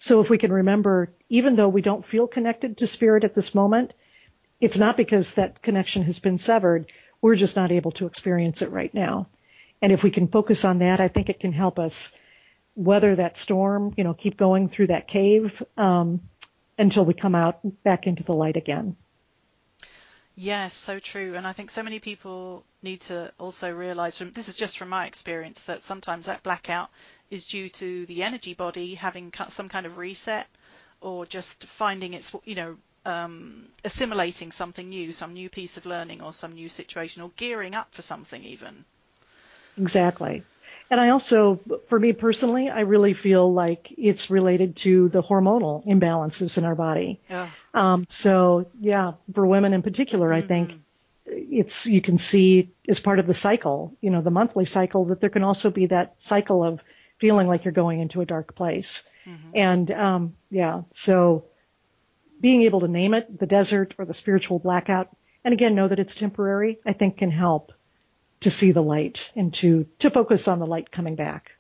So 0.01 0.21
if 0.21 0.31
we 0.31 0.39
can 0.39 0.53
remember, 0.53 1.13
even 1.29 1.57
though 1.57 1.69
we 1.69 1.83
don't 1.83 2.05
feel 2.05 2.27
connected 2.27 2.79
to 2.79 2.87
spirit 2.87 3.23
at 3.23 3.35
this 3.35 3.55
moment, 3.55 3.93
it's 4.59 4.79
not 4.79 4.97
because 4.97 5.35
that 5.35 5.63
connection 5.63 6.03
has 6.05 6.19
been 6.19 6.39
severed. 6.39 6.91
We're 7.21 7.37
just 7.37 7.55
not 7.55 7.71
able 7.71 7.93
to 7.93 8.07
experience 8.07 8.63
it 8.63 8.71
right 8.71 8.93
now. 8.95 9.29
And 9.83 9.93
if 9.93 10.03
we 10.03 10.11
can 10.11 10.27
focus 10.27 10.65
on 10.65 10.79
that, 10.79 11.01
I 11.01 11.09
think 11.09 11.29
it 11.29 11.39
can 11.39 11.53
help 11.53 11.79
us 11.79 12.13
weather 12.75 13.15
that 13.17 13.37
storm, 13.37 13.93
you 13.99 14.05
know, 14.05 14.15
keep 14.15 14.39
going 14.39 14.69
through 14.69 14.87
that 14.87 15.07
cave, 15.07 15.63
um, 15.77 16.23
until 16.79 17.05
we 17.05 17.13
come 17.13 17.35
out 17.35 17.61
back 17.83 18.07
into 18.07 18.23
the 18.23 18.33
light 18.33 18.57
again. 18.57 18.97
Yes, 20.35 20.75
so 20.75 20.99
true. 20.99 21.35
And 21.35 21.47
I 21.47 21.53
think 21.53 21.71
so 21.71 21.83
many 21.83 21.99
people 21.99 22.65
need 22.83 23.03
to 23.03 23.31
also 23.39 23.75
realize 23.75 24.17
from 24.17 24.33
this 24.33 24.49
is 24.49 24.57
just 24.57 24.79
from 24.79 24.89
my 24.89 25.05
experience 25.05 25.65
that 25.65 25.85
sometimes 25.85 26.25
that 26.25 26.43
blackout 26.43 26.89
is 27.31 27.47
due 27.47 27.69
to 27.69 28.07
the 28.07 28.23
energy 28.23 28.55
body 28.55 28.95
having 28.95 29.33
some 29.49 29.69
kind 29.69 29.87
of 29.87 29.99
reset 29.99 30.47
or 31.01 31.25
just 31.25 31.65
finding 31.65 32.15
its, 32.15 32.35
you 32.45 32.55
know, 32.55 32.77
um, 33.07 33.67
assimilating 33.85 34.53
something 34.53 34.89
new, 34.89 35.13
some 35.13 35.33
new 35.33 35.49
piece 35.49 35.77
of 35.77 35.87
learning 35.87 36.21
or 36.21 36.33
some 36.33 36.53
new 36.53 36.69
situation 36.69 37.23
or 37.23 37.31
gearing 37.37 37.75
up 37.75 37.95
for 37.95 38.03
something 38.03 38.45
even. 38.45 38.85
Exactly. 39.79 40.43
And 40.91 41.01
I 41.01 41.11
also, 41.11 41.61
for 41.89 41.99
me 41.99 42.13
personally, 42.13 42.69
I 42.69 42.81
really 42.81 43.15
feel 43.15 43.53
like 43.53 43.95
it's 43.97 44.29
related 44.29 44.77
to 44.79 45.09
the 45.09 45.23
hormonal 45.23 45.87
imbalances 45.87 46.59
in 46.59 46.65
our 46.65 46.75
body. 46.75 47.21
Yeah. 47.31 47.49
Um, 47.73 48.07
so 48.11 48.67
yeah, 48.81 49.13
for 49.33 49.47
women 49.47 49.73
in 49.73 49.83
particular, 49.83 50.31
mm-hmm. 50.31 50.45
I 50.45 50.47
think 50.47 50.73
it's, 51.27 51.87
you 51.87 52.03
can 52.03 52.19
see 52.19 52.73
as 52.89 52.99
part 52.99 53.21
of 53.21 53.29
the 53.29 53.35
cycle, 53.35 53.97
you 54.01 54.11
know, 54.11 54.21
the 54.21 54.33
monthly 54.33 54.65
cycle 54.67 55.05
that 55.07 55.21
there 55.21 55.31
can 55.31 55.45
also 55.45 55.71
be 55.71 55.87
that 55.87 56.15
cycle 56.19 56.65
of 56.65 56.83
feeling 57.21 57.47
like 57.47 57.65
you're 57.65 57.73
going 57.73 58.01
into 58.01 58.21
a 58.21 58.27
dark 58.27 58.55
place. 58.55 59.05
Mm-hmm. 59.27 59.51
And, 59.55 59.91
um, 59.91 60.37
yeah, 60.51 60.83
so 60.91 61.45
being 62.41 62.63
able 62.63 62.81
to 62.81 62.89
name 62.89 63.15
it, 63.15 63.39
the 63.39 63.47
desert 63.47 63.95
or 63.99 64.05
the 64.05 64.15
spiritual 64.15 64.59
blackout, 64.59 65.15
and 65.45 65.53
again, 65.53 65.75
know 65.75 65.87
that 65.87 65.99
it's 65.99 66.15
temporary, 66.15 66.79
I 66.85 66.95
think 66.95 67.19
can 67.19 67.31
help 67.31 67.73
to 68.41 68.51
see 68.51 68.73
the 68.73 68.83
light 68.83 69.29
and 69.37 69.53
to, 69.55 69.87
to 69.99 70.11
focus 70.11 70.49
on 70.49 70.59
the 70.59 70.67
light 70.67 70.91
coming 70.91 71.15
back. 71.15 71.53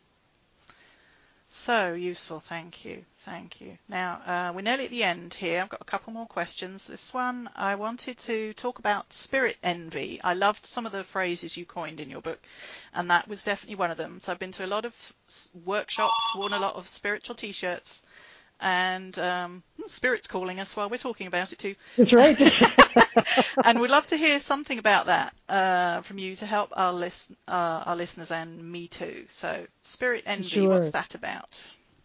So 1.52 1.94
useful. 1.94 2.38
Thank 2.38 2.84
you. 2.84 3.04
Thank 3.18 3.60
you. 3.60 3.76
Now, 3.88 4.22
uh, 4.24 4.52
we're 4.54 4.60
nearly 4.60 4.84
at 4.84 4.90
the 4.92 5.02
end 5.02 5.34
here. 5.34 5.60
I've 5.60 5.68
got 5.68 5.80
a 5.80 5.84
couple 5.84 6.12
more 6.12 6.26
questions. 6.26 6.86
This 6.86 7.12
one, 7.12 7.50
I 7.56 7.74
wanted 7.74 8.18
to 8.18 8.54
talk 8.54 8.78
about 8.78 9.12
spirit 9.12 9.56
envy. 9.60 10.20
I 10.22 10.34
loved 10.34 10.64
some 10.64 10.86
of 10.86 10.92
the 10.92 11.02
phrases 11.02 11.56
you 11.56 11.66
coined 11.66 11.98
in 11.98 12.08
your 12.08 12.20
book, 12.20 12.40
and 12.94 13.10
that 13.10 13.26
was 13.26 13.42
definitely 13.42 13.74
one 13.74 13.90
of 13.90 13.96
them. 13.96 14.20
So 14.20 14.30
I've 14.30 14.38
been 14.38 14.52
to 14.52 14.64
a 14.64 14.68
lot 14.68 14.84
of 14.84 14.94
workshops, 15.64 16.24
worn 16.36 16.52
a 16.52 16.60
lot 16.60 16.76
of 16.76 16.86
spiritual 16.86 17.34
t-shirts, 17.34 18.04
and 18.60 19.18
um, 19.18 19.62
Spirit's 19.86 20.26
calling 20.26 20.60
us 20.60 20.76
while 20.76 20.88
we're 20.88 20.96
talking 20.96 21.26
about 21.26 21.52
it 21.52 21.58
too. 21.58 21.74
That's 21.96 22.12
right. 22.12 22.38
and 23.64 23.80
we'd 23.80 23.90
love 23.90 24.06
to 24.08 24.16
hear 24.16 24.38
something 24.38 24.78
about 24.78 25.06
that 25.06 25.34
uh, 25.48 26.02
from 26.02 26.18
you 26.18 26.36
to 26.36 26.46
help 26.46 26.70
our 26.72 26.92
list, 26.92 27.32
uh, 27.48 27.82
our 27.86 27.96
listeners 27.96 28.30
and 28.30 28.70
me 28.70 28.88
too. 28.88 29.24
So, 29.28 29.66
Spirit 29.80 30.24
envy, 30.26 30.48
sure. 30.48 30.70
what's 30.70 30.90
that 30.90 31.14
about? 31.14 31.62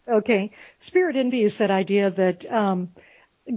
Okay, 0.08 0.52
Spirit 0.78 1.16
envy 1.16 1.42
is 1.42 1.58
that 1.58 1.70
idea 1.70 2.10
that 2.10 2.50
um, 2.50 2.90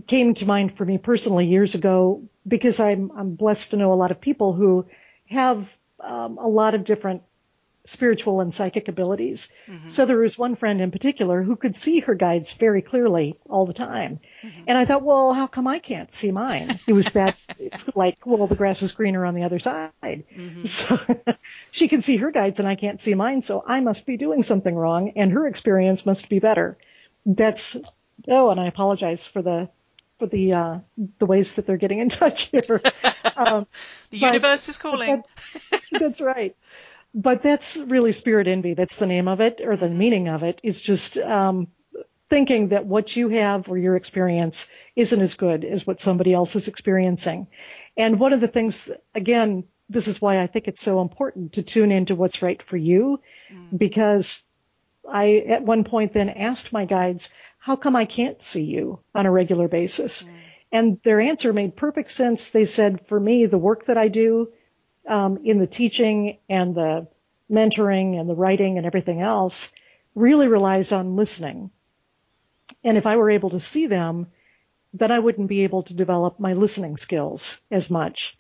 came 0.08 0.34
to 0.36 0.45
mind 0.45 0.78
for 0.78 0.86
me 0.86 0.97
personally 0.97 1.47
years 1.47 1.76
ago 1.76 2.24
because 2.47 2.80
I'm 2.80 3.12
I'm 3.16 3.36
blessed 3.36 3.72
to 3.72 3.78
know 3.78 3.93
a 3.93 3.95
lot 3.95 4.12
of 4.12 4.20
people 4.20 4.54
who 4.54 4.88
have 5.28 5.68
um, 6.00 6.38
a 6.38 6.47
lot 6.47 6.76
of 6.76 6.86
different 6.86 7.24
spiritual 7.86 8.42
and 8.42 8.54
psychic 8.54 8.88
abilities. 8.88 9.50
Mm-hmm. 9.68 9.88
So 9.88 10.06
there 10.06 10.20
was 10.20 10.38
one 10.38 10.56
friend 10.56 10.82
in 10.82 10.92
particular 10.92 11.42
who 11.42 11.56
could 11.56 11.76
see 11.76 12.00
her 12.02 12.14
guides 12.14 12.54
very 12.54 12.82
clearly 12.82 13.40
all 13.50 13.66
the 13.66 13.74
time. 13.74 14.20
Mm-hmm. 14.44 14.64
And 14.68 14.78
I 14.78 14.86
thought, 14.86 15.04
well, 15.04 15.34
how 15.34 15.48
come 15.48 15.68
I 15.68 15.80
can't 15.80 16.12
see 16.12 16.32
mine? 16.32 16.80
It 16.88 16.94
was 16.94 17.12
that, 17.14 17.36
it's 17.58 17.90
like, 17.96 18.26
well, 18.26 18.48
the 18.48 18.56
grass 18.56 18.82
is 18.82 18.92
greener 18.92 19.26
on 19.26 19.34
the 19.34 19.44
other 19.44 19.60
side. 19.60 19.92
Mm-hmm. 20.04 20.64
So 20.70 21.00
she 21.72 21.88
can 21.88 22.02
see 22.02 22.18
her 22.18 22.32
guides 22.32 22.60
and 22.60 22.68
I 22.68 22.76
can't 22.76 23.00
see 23.00 23.16
mine. 23.16 23.42
So 23.42 23.64
I 23.66 23.82
must 23.82 24.06
be 24.06 24.18
doing 24.18 24.44
something 24.44 24.74
wrong 24.76 25.14
and 25.16 25.32
her 25.32 25.48
experience 25.48 26.06
must 26.06 26.30
be 26.30 26.40
better. 26.40 26.78
That's, 27.26 27.76
oh, 28.28 28.50
and 28.50 28.60
I 28.60 28.68
apologize 28.68 29.26
for 29.26 29.42
the, 29.42 29.70
for 30.20 30.28
the, 30.28 30.54
uh, 30.54 30.80
the 31.18 31.26
ways 31.26 31.56
that 31.56 31.66
they're 31.66 31.78
getting 31.78 32.00
in 32.00 32.10
touch 32.10 32.50
here. 32.50 32.82
Um, 33.36 33.68
the 34.10 34.18
universe 34.18 34.70
is 34.70 34.78
calling. 34.78 35.24
That, 35.72 35.82
that's 35.92 36.22
right 36.22 36.56
but 37.14 37.41
that's 37.41 37.78
really 37.78 38.12
spirit 38.12 38.47
envy. 38.47 38.74
That's 38.74 38.95
the 38.95 39.07
name 39.07 39.28
of 39.28 39.41
it 39.41 39.62
or 39.64 39.76
the 39.76 39.89
meaning 39.89 40.28
of 40.28 40.43
it. 40.43 40.60
It's 40.64 40.82
just 40.82 41.18
um, 41.18 41.68
thinking 42.30 42.70
that 42.70 42.86
what 42.86 43.16
you 43.16 43.30
have 43.30 43.70
or 43.70 43.78
your 43.78 43.95
experience 43.95 44.68
isn't 44.95 45.22
as 45.22 45.34
good 45.36 45.66
as 45.66 45.88
what 45.88 46.01
somebody 46.01 46.34
else 46.34 46.55
is 46.55 46.68
experiencing. 46.68 47.47
And 47.97 48.20
one 48.20 48.34
of 48.34 48.41
the 48.41 48.47
things, 48.47 48.89
again, 49.16 49.66
this 49.89 50.07
is 50.07 50.22
why 50.22 50.41
I 50.41 50.47
think 50.47 50.68
it's 50.68 50.82
so 50.82 51.01
important 51.01 51.53
to 51.53 51.64
tune 51.64 51.91
into 51.91 52.16
what's 52.16 52.41
right 52.41 52.62
for 52.62 52.78
you, 52.78 53.20
mm. 53.51 53.78
because 53.78 54.43
I 55.10 55.38
at 55.47 55.64
one 55.64 55.84
point 55.84 56.14
then 56.14 56.30
asked 56.30 56.72
my 56.72 56.86
guides, 56.86 57.34
how 57.57 57.76
come 57.76 57.95
I 57.95 58.05
can't 58.05 58.41
see 58.41 58.64
you 58.64 58.99
on 59.16 59.26
a 59.26 59.32
regular 59.32 59.68
basis? 59.68 60.24
Mm. 60.24 60.30
And 60.72 60.99
their 61.03 61.20
answer 61.20 61.51
made 61.51 61.76
perfect 61.76 62.12
sense. 62.12 62.49
They 62.49 62.66
said, 62.66 63.05
for 63.07 63.20
me, 63.20 63.47
the 63.47 63.57
work 63.57 63.86
that 63.86 63.97
I 63.97 64.07
do, 64.07 64.51
um, 65.10 65.39
in 65.43 65.60
the 65.60 65.68
teaching 65.68 66.38
and 66.47 66.76
the 66.76 67.07
mentoring 67.51 68.20
and 68.20 68.30
the 68.30 68.36
writing 68.36 68.78
and 68.78 68.86
everything 68.86 69.22
else 69.22 69.74
really 70.16 70.47
relies 70.47 70.91
on 70.91 71.16
listening. 71.16 71.72
And 72.84 72.97
if 72.97 73.05
I 73.05 73.18
were 73.18 73.32
able 73.32 73.49
to 73.51 73.60
see 73.60 73.88
them, 73.88 74.28
then 74.93 75.12
I 75.12 75.20
wouldn't 75.20 75.49
be 75.49 75.64
able 75.64 75.84
to 75.84 75.93
develop 75.93 76.39
my 76.39 76.53
listening 76.53 76.97
skills 76.97 77.60
as 77.70 77.89
much. 77.89 78.38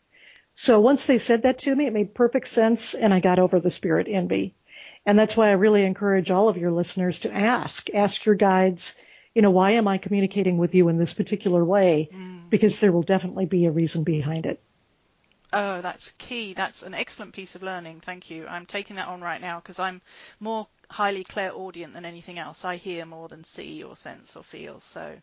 So 0.55 0.79
once 0.79 1.05
they 1.05 1.17
said 1.17 1.43
that 1.43 1.59
to 1.59 1.75
me, 1.75 1.85
it 1.85 1.93
made 1.93 2.13
perfect 2.13 2.47
sense 2.47 2.93
and 2.93 3.13
I 3.13 3.19
got 3.19 3.39
over 3.39 3.59
the 3.59 3.71
spirit 3.71 4.07
envy. 4.09 4.55
And 5.05 5.17
that's 5.17 5.37
why 5.37 5.49
I 5.49 5.53
really 5.53 5.83
encourage 5.83 6.29
all 6.29 6.49
of 6.49 6.57
your 6.57 6.71
listeners 6.71 7.19
to 7.19 7.33
ask, 7.33 7.89
ask 7.93 8.25
your 8.25 8.35
guides, 8.35 8.95
you 9.33 9.41
know, 9.41 9.51
why 9.51 9.71
am 9.71 9.87
I 9.87 9.97
communicating 9.97 10.57
with 10.57 10.75
you 10.75 10.89
in 10.89 10.97
this 10.97 11.13
particular 11.13 11.63
way? 11.63 12.09
Mm. 12.13 12.49
Because 12.49 12.79
there 12.79 12.91
will 12.91 13.03
definitely 13.03 13.45
be 13.45 13.65
a 13.65 13.71
reason 13.71 14.03
behind 14.03 14.45
it. 14.45 14.61
Oh, 15.53 15.81
that's 15.81 16.11
key. 16.11 16.53
That's 16.53 16.83
an 16.83 16.93
excellent 16.95 17.33
piece 17.33 17.55
of 17.55 17.61
learning. 17.63 18.01
Thank 18.01 18.29
you. 18.29 18.47
I'm 18.47 18.65
taking 18.65 18.95
that 18.97 19.07
on 19.07 19.21
right 19.21 19.41
now 19.41 19.59
because 19.59 19.79
I'm 19.79 20.01
more 20.39 20.67
highly 20.89 21.23
clairaudient 21.23 21.93
than 21.93 22.05
anything 22.05 22.39
else. 22.39 22.65
I 22.65 22.77
hear 22.77 23.05
more 23.05 23.27
than 23.27 23.43
see 23.43 23.83
or 23.83 23.95
sense 23.95 24.35
or 24.35 24.43
feel. 24.43 24.79
So 24.79 25.21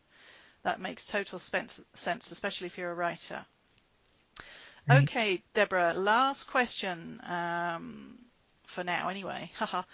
that 0.62 0.80
makes 0.80 1.06
total 1.06 1.38
sense, 1.38 1.80
especially 1.94 2.66
if 2.66 2.78
you're 2.78 2.92
a 2.92 2.94
writer. 2.94 3.46
Right. 4.86 5.08
Okay, 5.08 5.42
Debra, 5.54 5.94
last 5.94 6.44
question 6.44 7.20
um, 7.24 8.18
for 8.66 8.84
now 8.84 9.08
anyway. 9.08 9.50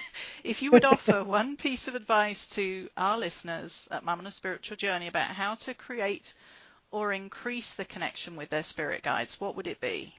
if 0.44 0.62
you 0.62 0.72
would 0.72 0.84
offer 0.84 1.22
one 1.24 1.56
piece 1.56 1.88
of 1.88 1.94
advice 1.94 2.46
to 2.48 2.88
our 2.96 3.18
listeners 3.18 3.88
at 3.90 4.04
Mum 4.04 4.20
on 4.20 4.26
a 4.26 4.30
Spiritual 4.30 4.76
Journey 4.76 5.06
about 5.08 5.28
how 5.28 5.54
to 5.56 5.74
create 5.74 6.34
or 6.92 7.12
increase 7.12 7.74
the 7.74 7.84
connection 7.84 8.36
with 8.36 8.50
their 8.50 8.62
spirit 8.62 9.02
guides, 9.02 9.40
what 9.40 9.56
would 9.56 9.66
it 9.66 9.80
be? 9.80 10.14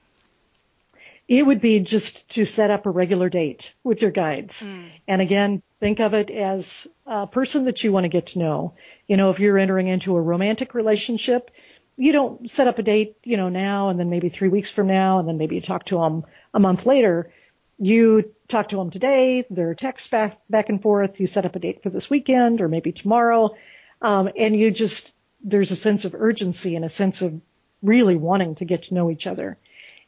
It 1.26 1.46
would 1.46 1.62
be 1.62 1.80
just 1.80 2.28
to 2.30 2.44
set 2.44 2.70
up 2.70 2.84
a 2.84 2.90
regular 2.90 3.30
date 3.30 3.72
with 3.82 4.02
your 4.02 4.10
guides. 4.10 4.62
Mm. 4.62 4.90
And 5.08 5.22
again, 5.22 5.62
think 5.80 6.00
of 6.00 6.12
it 6.12 6.30
as 6.30 6.86
a 7.06 7.26
person 7.26 7.64
that 7.64 7.82
you 7.82 7.92
want 7.92 8.04
to 8.04 8.10
get 8.10 8.26
to 8.28 8.38
know. 8.38 8.74
You 9.06 9.16
know, 9.16 9.30
if 9.30 9.40
you're 9.40 9.56
entering 9.56 9.88
into 9.88 10.16
a 10.16 10.20
romantic 10.20 10.74
relationship, 10.74 11.50
you 11.96 12.12
don't 12.12 12.50
set 12.50 12.68
up 12.68 12.78
a 12.78 12.82
date, 12.82 13.16
you 13.24 13.38
know, 13.38 13.48
now 13.48 13.88
and 13.88 13.98
then 13.98 14.10
maybe 14.10 14.28
three 14.28 14.48
weeks 14.50 14.70
from 14.70 14.88
now 14.88 15.18
and 15.20 15.26
then 15.26 15.38
maybe 15.38 15.54
you 15.54 15.62
talk 15.62 15.86
to 15.86 15.98
them 15.98 16.24
a 16.52 16.60
month 16.60 16.84
later. 16.84 17.32
You 17.78 18.34
talk 18.48 18.68
to 18.68 18.76
them 18.76 18.90
today, 18.90 19.46
there 19.48 19.70
are 19.70 19.74
texts 19.74 20.08
back, 20.08 20.36
back 20.50 20.68
and 20.68 20.82
forth, 20.82 21.20
you 21.20 21.26
set 21.26 21.46
up 21.46 21.56
a 21.56 21.58
date 21.58 21.82
for 21.82 21.90
this 21.90 22.10
weekend 22.10 22.60
or 22.60 22.68
maybe 22.68 22.92
tomorrow 22.92 23.54
Um, 24.02 24.28
and 24.36 24.54
you 24.54 24.70
just, 24.70 25.13
there's 25.44 25.70
a 25.70 25.76
sense 25.76 26.04
of 26.04 26.14
urgency 26.14 26.74
and 26.74 26.84
a 26.84 26.90
sense 26.90 27.22
of 27.22 27.40
really 27.82 28.16
wanting 28.16 28.56
to 28.56 28.64
get 28.64 28.84
to 28.84 28.94
know 28.94 29.10
each 29.10 29.26
other. 29.26 29.56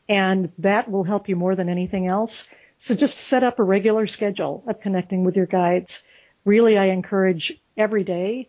And 0.09 0.51
that 0.59 0.91
will 0.91 1.05
help 1.05 1.29
you 1.29 1.37
more 1.37 1.55
than 1.55 1.69
anything 1.69 2.07
else. 2.07 2.49
So 2.79 2.95
just 2.95 3.19
set 3.19 3.43
up 3.43 3.59
a 3.59 3.65
regular 3.65 4.07
schedule 4.07 4.65
of 4.67 4.81
connecting 4.81 5.25
with 5.25 5.37
your 5.37 5.47
guides. 5.47 6.03
Really, 6.45 6.79
I 6.79 6.87
encourage 6.87 7.61
every 7.77 8.05
day. 8.05 8.49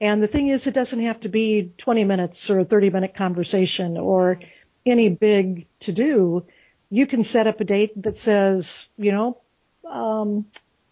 And 0.00 0.22
the 0.22 0.26
thing 0.26 0.48
is, 0.48 0.66
it 0.66 0.74
doesn't 0.74 1.00
have 1.00 1.20
to 1.20 1.28
be 1.28 1.72
20 1.76 2.04
minutes 2.04 2.48
or 2.48 2.60
a 2.60 2.64
30 2.64 2.90
minute 2.90 3.14
conversation 3.14 3.98
or 3.98 4.40
any 4.86 5.08
big 5.08 5.66
to 5.80 5.92
do. 5.92 6.46
You 6.88 7.06
can 7.06 7.22
set 7.22 7.46
up 7.46 7.60
a 7.60 7.64
date 7.64 8.02
that 8.02 8.16
says, 8.16 8.88
you 8.96 9.12
know, 9.12 9.38
um, 9.84 10.46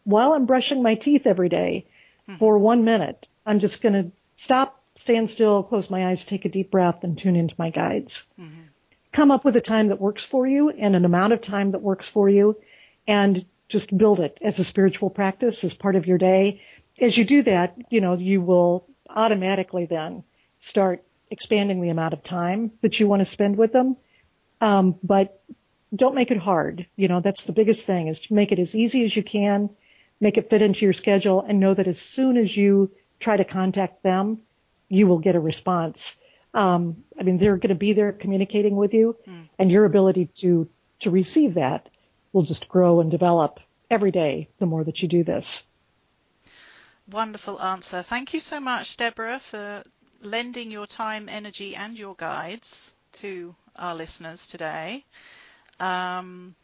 while 0.05 0.33
I'm 0.33 0.47
brushing 0.47 0.83
my 0.83 0.95
teeth 0.95 1.27
every 1.27 1.49
day 1.49 1.87
mm-hmm. 2.29 2.39
for 2.39 2.59
one 2.59 2.85
minute, 2.85 3.27
I'm 3.45 3.61
just 3.61 3.81
going 3.81 3.95
to 3.95 4.11
stop, 4.37 4.78
stand 4.99 5.31
still, 5.31 5.63
close 5.63 5.91
my 5.91 6.09
eyes, 6.09 6.25
take 6.25 6.45
a 6.45 6.49
deep 6.49 6.73
breath, 6.73 7.05
and 7.05 7.17
tune 7.17 7.37
into 7.37 7.55
my 7.57 7.71
guides. 7.71 8.27
Mm-hmm. 8.39 8.63
Come 9.13 9.31
up 9.31 9.45
with 9.45 9.57
a 9.57 9.61
time 9.61 9.89
that 9.89 10.01
works 10.01 10.25
for 10.25 10.45
you 10.45 10.71
and 10.71 10.97
an 10.97 11.05
amount 11.05 11.33
of 11.33 11.41
time 11.41 11.71
that 11.71 11.83
works 11.83 12.09
for 12.09 12.29
you, 12.29 12.57
and 13.07 13.45
just 13.69 13.97
build 13.97 14.19
it 14.19 14.37
as 14.43 14.59
a 14.59 14.65
spiritual 14.65 15.09
practice 15.09 15.63
as 15.63 15.73
part 15.73 15.95
of 15.95 16.09
your 16.09 16.19
day. 16.19 16.63
As 17.01 17.17
you 17.17 17.25
do 17.25 17.43
that, 17.43 17.77
you 17.91 18.01
know, 18.01 18.15
you 18.15 18.41
will 18.41 18.87
automatically 19.09 19.87
then 19.87 20.25
start 20.59 21.05
expanding 21.31 21.81
the 21.81 21.91
amount 21.91 22.13
of 22.13 22.25
time 22.25 22.73
that 22.81 22.99
you 22.99 23.07
want 23.07 23.21
to 23.21 23.25
spend 23.25 23.57
with 23.57 23.71
them. 23.71 23.97
Um, 24.61 24.97
but 25.05 25.41
don't 25.95 26.17
make 26.17 26.33
it 26.33 26.39
hard. 26.39 26.87
You 26.97 27.07
know, 27.07 27.21
that's 27.21 27.45
the 27.45 27.53
biggest 27.53 27.87
thing 27.87 28.09
is 28.09 28.19
to 28.23 28.35
make 28.35 28.51
it 28.51 28.59
as 28.59 28.75
easy 28.75 29.05
as 29.05 29.15
you 29.15 29.23
can, 29.23 29.71
make 30.19 30.39
it 30.39 30.51
fit 30.51 30.61
into 30.61 30.85
your 30.85 30.93
schedule 30.93 31.45
and 31.47 31.61
know 31.61 31.73
that 31.73 31.87
as 31.87 32.01
soon 32.01 32.37
as 32.37 32.57
you 32.57 32.91
try 33.21 33.37
to 33.37 33.45
contact 33.45 34.03
them, 34.03 34.41
you 34.89 35.07
will 35.07 35.19
get 35.19 35.37
a 35.37 35.41
response. 35.41 36.17
Um, 36.55 37.05
I 37.19 37.23
mean, 37.23 37.39
they're 37.39 37.57
going 37.57 37.69
to 37.69 37.75
be 37.75 37.93
there 37.93 38.13
communicating 38.13 38.77
with 38.77 38.95
you 38.95 39.17
mm. 39.27 39.49
and 39.59 39.71
your 39.71 39.85
ability 39.85 40.27
to, 40.37 40.69
to 41.01 41.11
receive 41.11 41.55
that 41.55 41.89
will 42.33 42.43
just 42.43 42.69
grow 42.69 43.01
and 43.01 43.11
develop 43.11 43.61
every 43.91 44.11
day 44.11 44.49
the 44.59 44.67
more 44.67 44.85
that 44.85 45.03
you 45.03 45.09
do 45.09 45.25
this. 45.25 45.63
Wonderful 47.11 47.61
answer. 47.61 48.03
Thank 48.03 48.35
you 48.35 48.41
so 48.41 48.61
much, 48.61 48.97
Debra, 48.97 49.41
for 49.41 49.83
lending 50.21 50.71
your 50.71 50.87
time, 50.87 51.29
energy, 51.29 51.75
and 51.75 51.99
your 51.99 52.15
guides 52.15 52.95
to 53.13 53.55
our 53.77 53.95
listeners 53.95 54.47
today. 54.47 55.05
Um, 55.81 56.55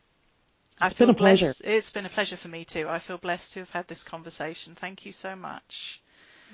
it's 0.83 0.93
been 0.93 1.09
a 1.09 1.15
blessed. 1.15 1.41
pleasure. 1.41 1.55
It's 1.65 1.91
been 1.91 2.05
a 2.05 2.11
pleasure 2.11 2.37
for 2.37 2.49
me 2.49 2.65
too. 2.65 2.89
I 2.89 2.99
feel 2.99 3.17
blessed 3.17 3.53
to 3.55 3.61
have 3.61 3.71
had 3.71 3.89
this 3.89 4.03
conversation. 4.03 4.75
Thank 4.75 5.07
you 5.07 5.13
so 5.13 5.37
much. 5.37 6.03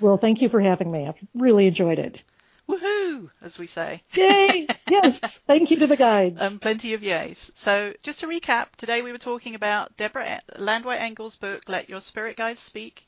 Well, 0.01 0.17
thank 0.17 0.41
you 0.41 0.49
for 0.49 0.59
having 0.59 0.91
me. 0.91 1.07
I've 1.07 1.15
really 1.33 1.67
enjoyed 1.67 1.99
it. 1.99 2.19
Woohoo, 2.67 3.29
as 3.41 3.59
we 3.59 3.67
say. 3.67 4.01
Yay! 4.13 4.67
yes, 4.89 5.37
thank 5.47 5.71
you 5.71 5.77
to 5.77 5.87
the 5.87 5.97
guides. 5.97 6.41
Um, 6.41 6.57
plenty 6.57 6.93
of 6.93 7.01
yays. 7.01 7.51
So, 7.55 7.93
just 8.01 8.21
to 8.21 8.27
recap, 8.27 8.75
today 8.77 9.01
we 9.01 9.11
were 9.11 9.17
talking 9.17 9.55
about 9.55 9.95
Debra 9.97 10.41
Landwehr 10.57 10.95
Engle's 10.95 11.35
book, 11.35 11.63
Let 11.67 11.89
Your 11.89 12.01
Spirit 12.01 12.37
Guides 12.37 12.61
Speak. 12.61 13.05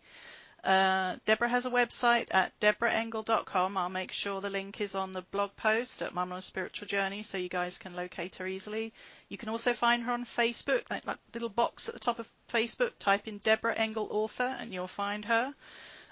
Uh, 0.64 1.18
Debra 1.26 1.50
has 1.50 1.66
a 1.66 1.72
website 1.72 2.28
at 2.32 2.58
debraengle.com. 2.62 3.78
I'll 3.78 3.90
make 3.90 4.12
sure 4.14 4.40
the 4.40 4.50
link 4.50 4.80
is 4.80 4.96
on 4.96 5.12
the 5.12 5.22
blog 5.24 5.56
post 5.58 6.02
at 6.02 6.14
Mum 6.14 6.32
on 6.32 6.38
a 6.38 6.42
Spiritual 6.42 6.88
Journey 6.88 7.24
so 7.24 7.38
you 7.38 7.50
guys 7.50 7.78
can 7.78 7.96
locate 7.96 8.38
her 8.38 8.48
easily. 8.48 8.94
You 9.28 9.38
can 9.38 9.50
also 9.50 9.74
find 9.74 10.04
her 10.04 10.14
on 10.14 10.24
Facebook, 10.24 10.86
that, 10.86 11.04
that 11.04 11.20
little 11.34 11.50
box 11.50 11.90
at 11.90 11.94
the 11.94 12.00
top 12.00 12.20
of 12.20 12.30
Facebook. 12.52 12.92
Type 12.98 13.28
in 13.28 13.40
Debra 13.40 13.76
Engle 13.76 14.08
Author 14.10 14.56
and 14.58 14.74
you'll 14.74 14.88
find 14.88 15.26
her. 15.26 15.54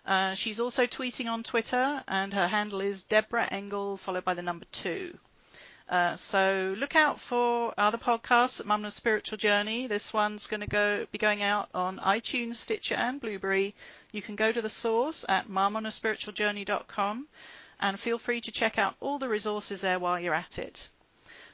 Uh, 0.05 0.33
she's 0.33 0.59
also 0.59 0.87
tweeting 0.87 1.31
on 1.31 1.43
Twitter 1.43 2.03
and 2.07 2.33
her 2.33 2.47
handle 2.47 2.81
is 2.81 3.03
Debra 3.03 3.47
Engle 3.51 3.97
followed 3.97 4.25
by 4.25 4.33
the 4.33 4.41
number 4.41 4.65
two. 4.71 5.17
Uh, 5.87 6.15
so 6.15 6.73
look 6.77 6.95
out 6.95 7.19
for 7.19 7.73
other 7.77 7.97
podcasts 7.97 8.61
at 8.61 8.65
Mum 8.65 8.89
Spiritual 8.89 9.37
Journey. 9.37 9.87
This 9.87 10.13
one's 10.13 10.47
going 10.47 10.61
to 10.61 10.67
go 10.67 11.05
be 11.11 11.17
going 11.17 11.43
out 11.43 11.69
on 11.73 11.99
iTunes, 11.99 12.55
Stitcher, 12.55 12.95
and 12.95 13.19
Blubrry. 13.19 13.75
You 14.13 14.21
can 14.21 14.37
go 14.37 14.51
to 14.51 14.61
the 14.61 14.69
source 14.69 15.25
at 15.27 15.49
mumonaspiritualjourney.com 15.49 17.27
and 17.81 17.99
feel 17.99 18.17
free 18.17 18.39
to 18.41 18.51
check 18.51 18.77
out 18.77 18.95
all 19.01 19.19
the 19.19 19.27
resources 19.27 19.81
there 19.81 19.99
while 19.99 20.19
you're 20.19 20.33
at 20.33 20.57
it. 20.57 20.89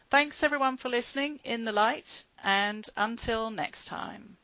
Thanks 0.09 0.43
everyone 0.43 0.77
for 0.77 0.89
listening 0.89 1.39
in 1.43 1.65
the 1.65 1.71
light 1.71 2.23
and 2.43 2.87
until 2.95 3.49
next 3.49 3.85
time. 3.85 4.36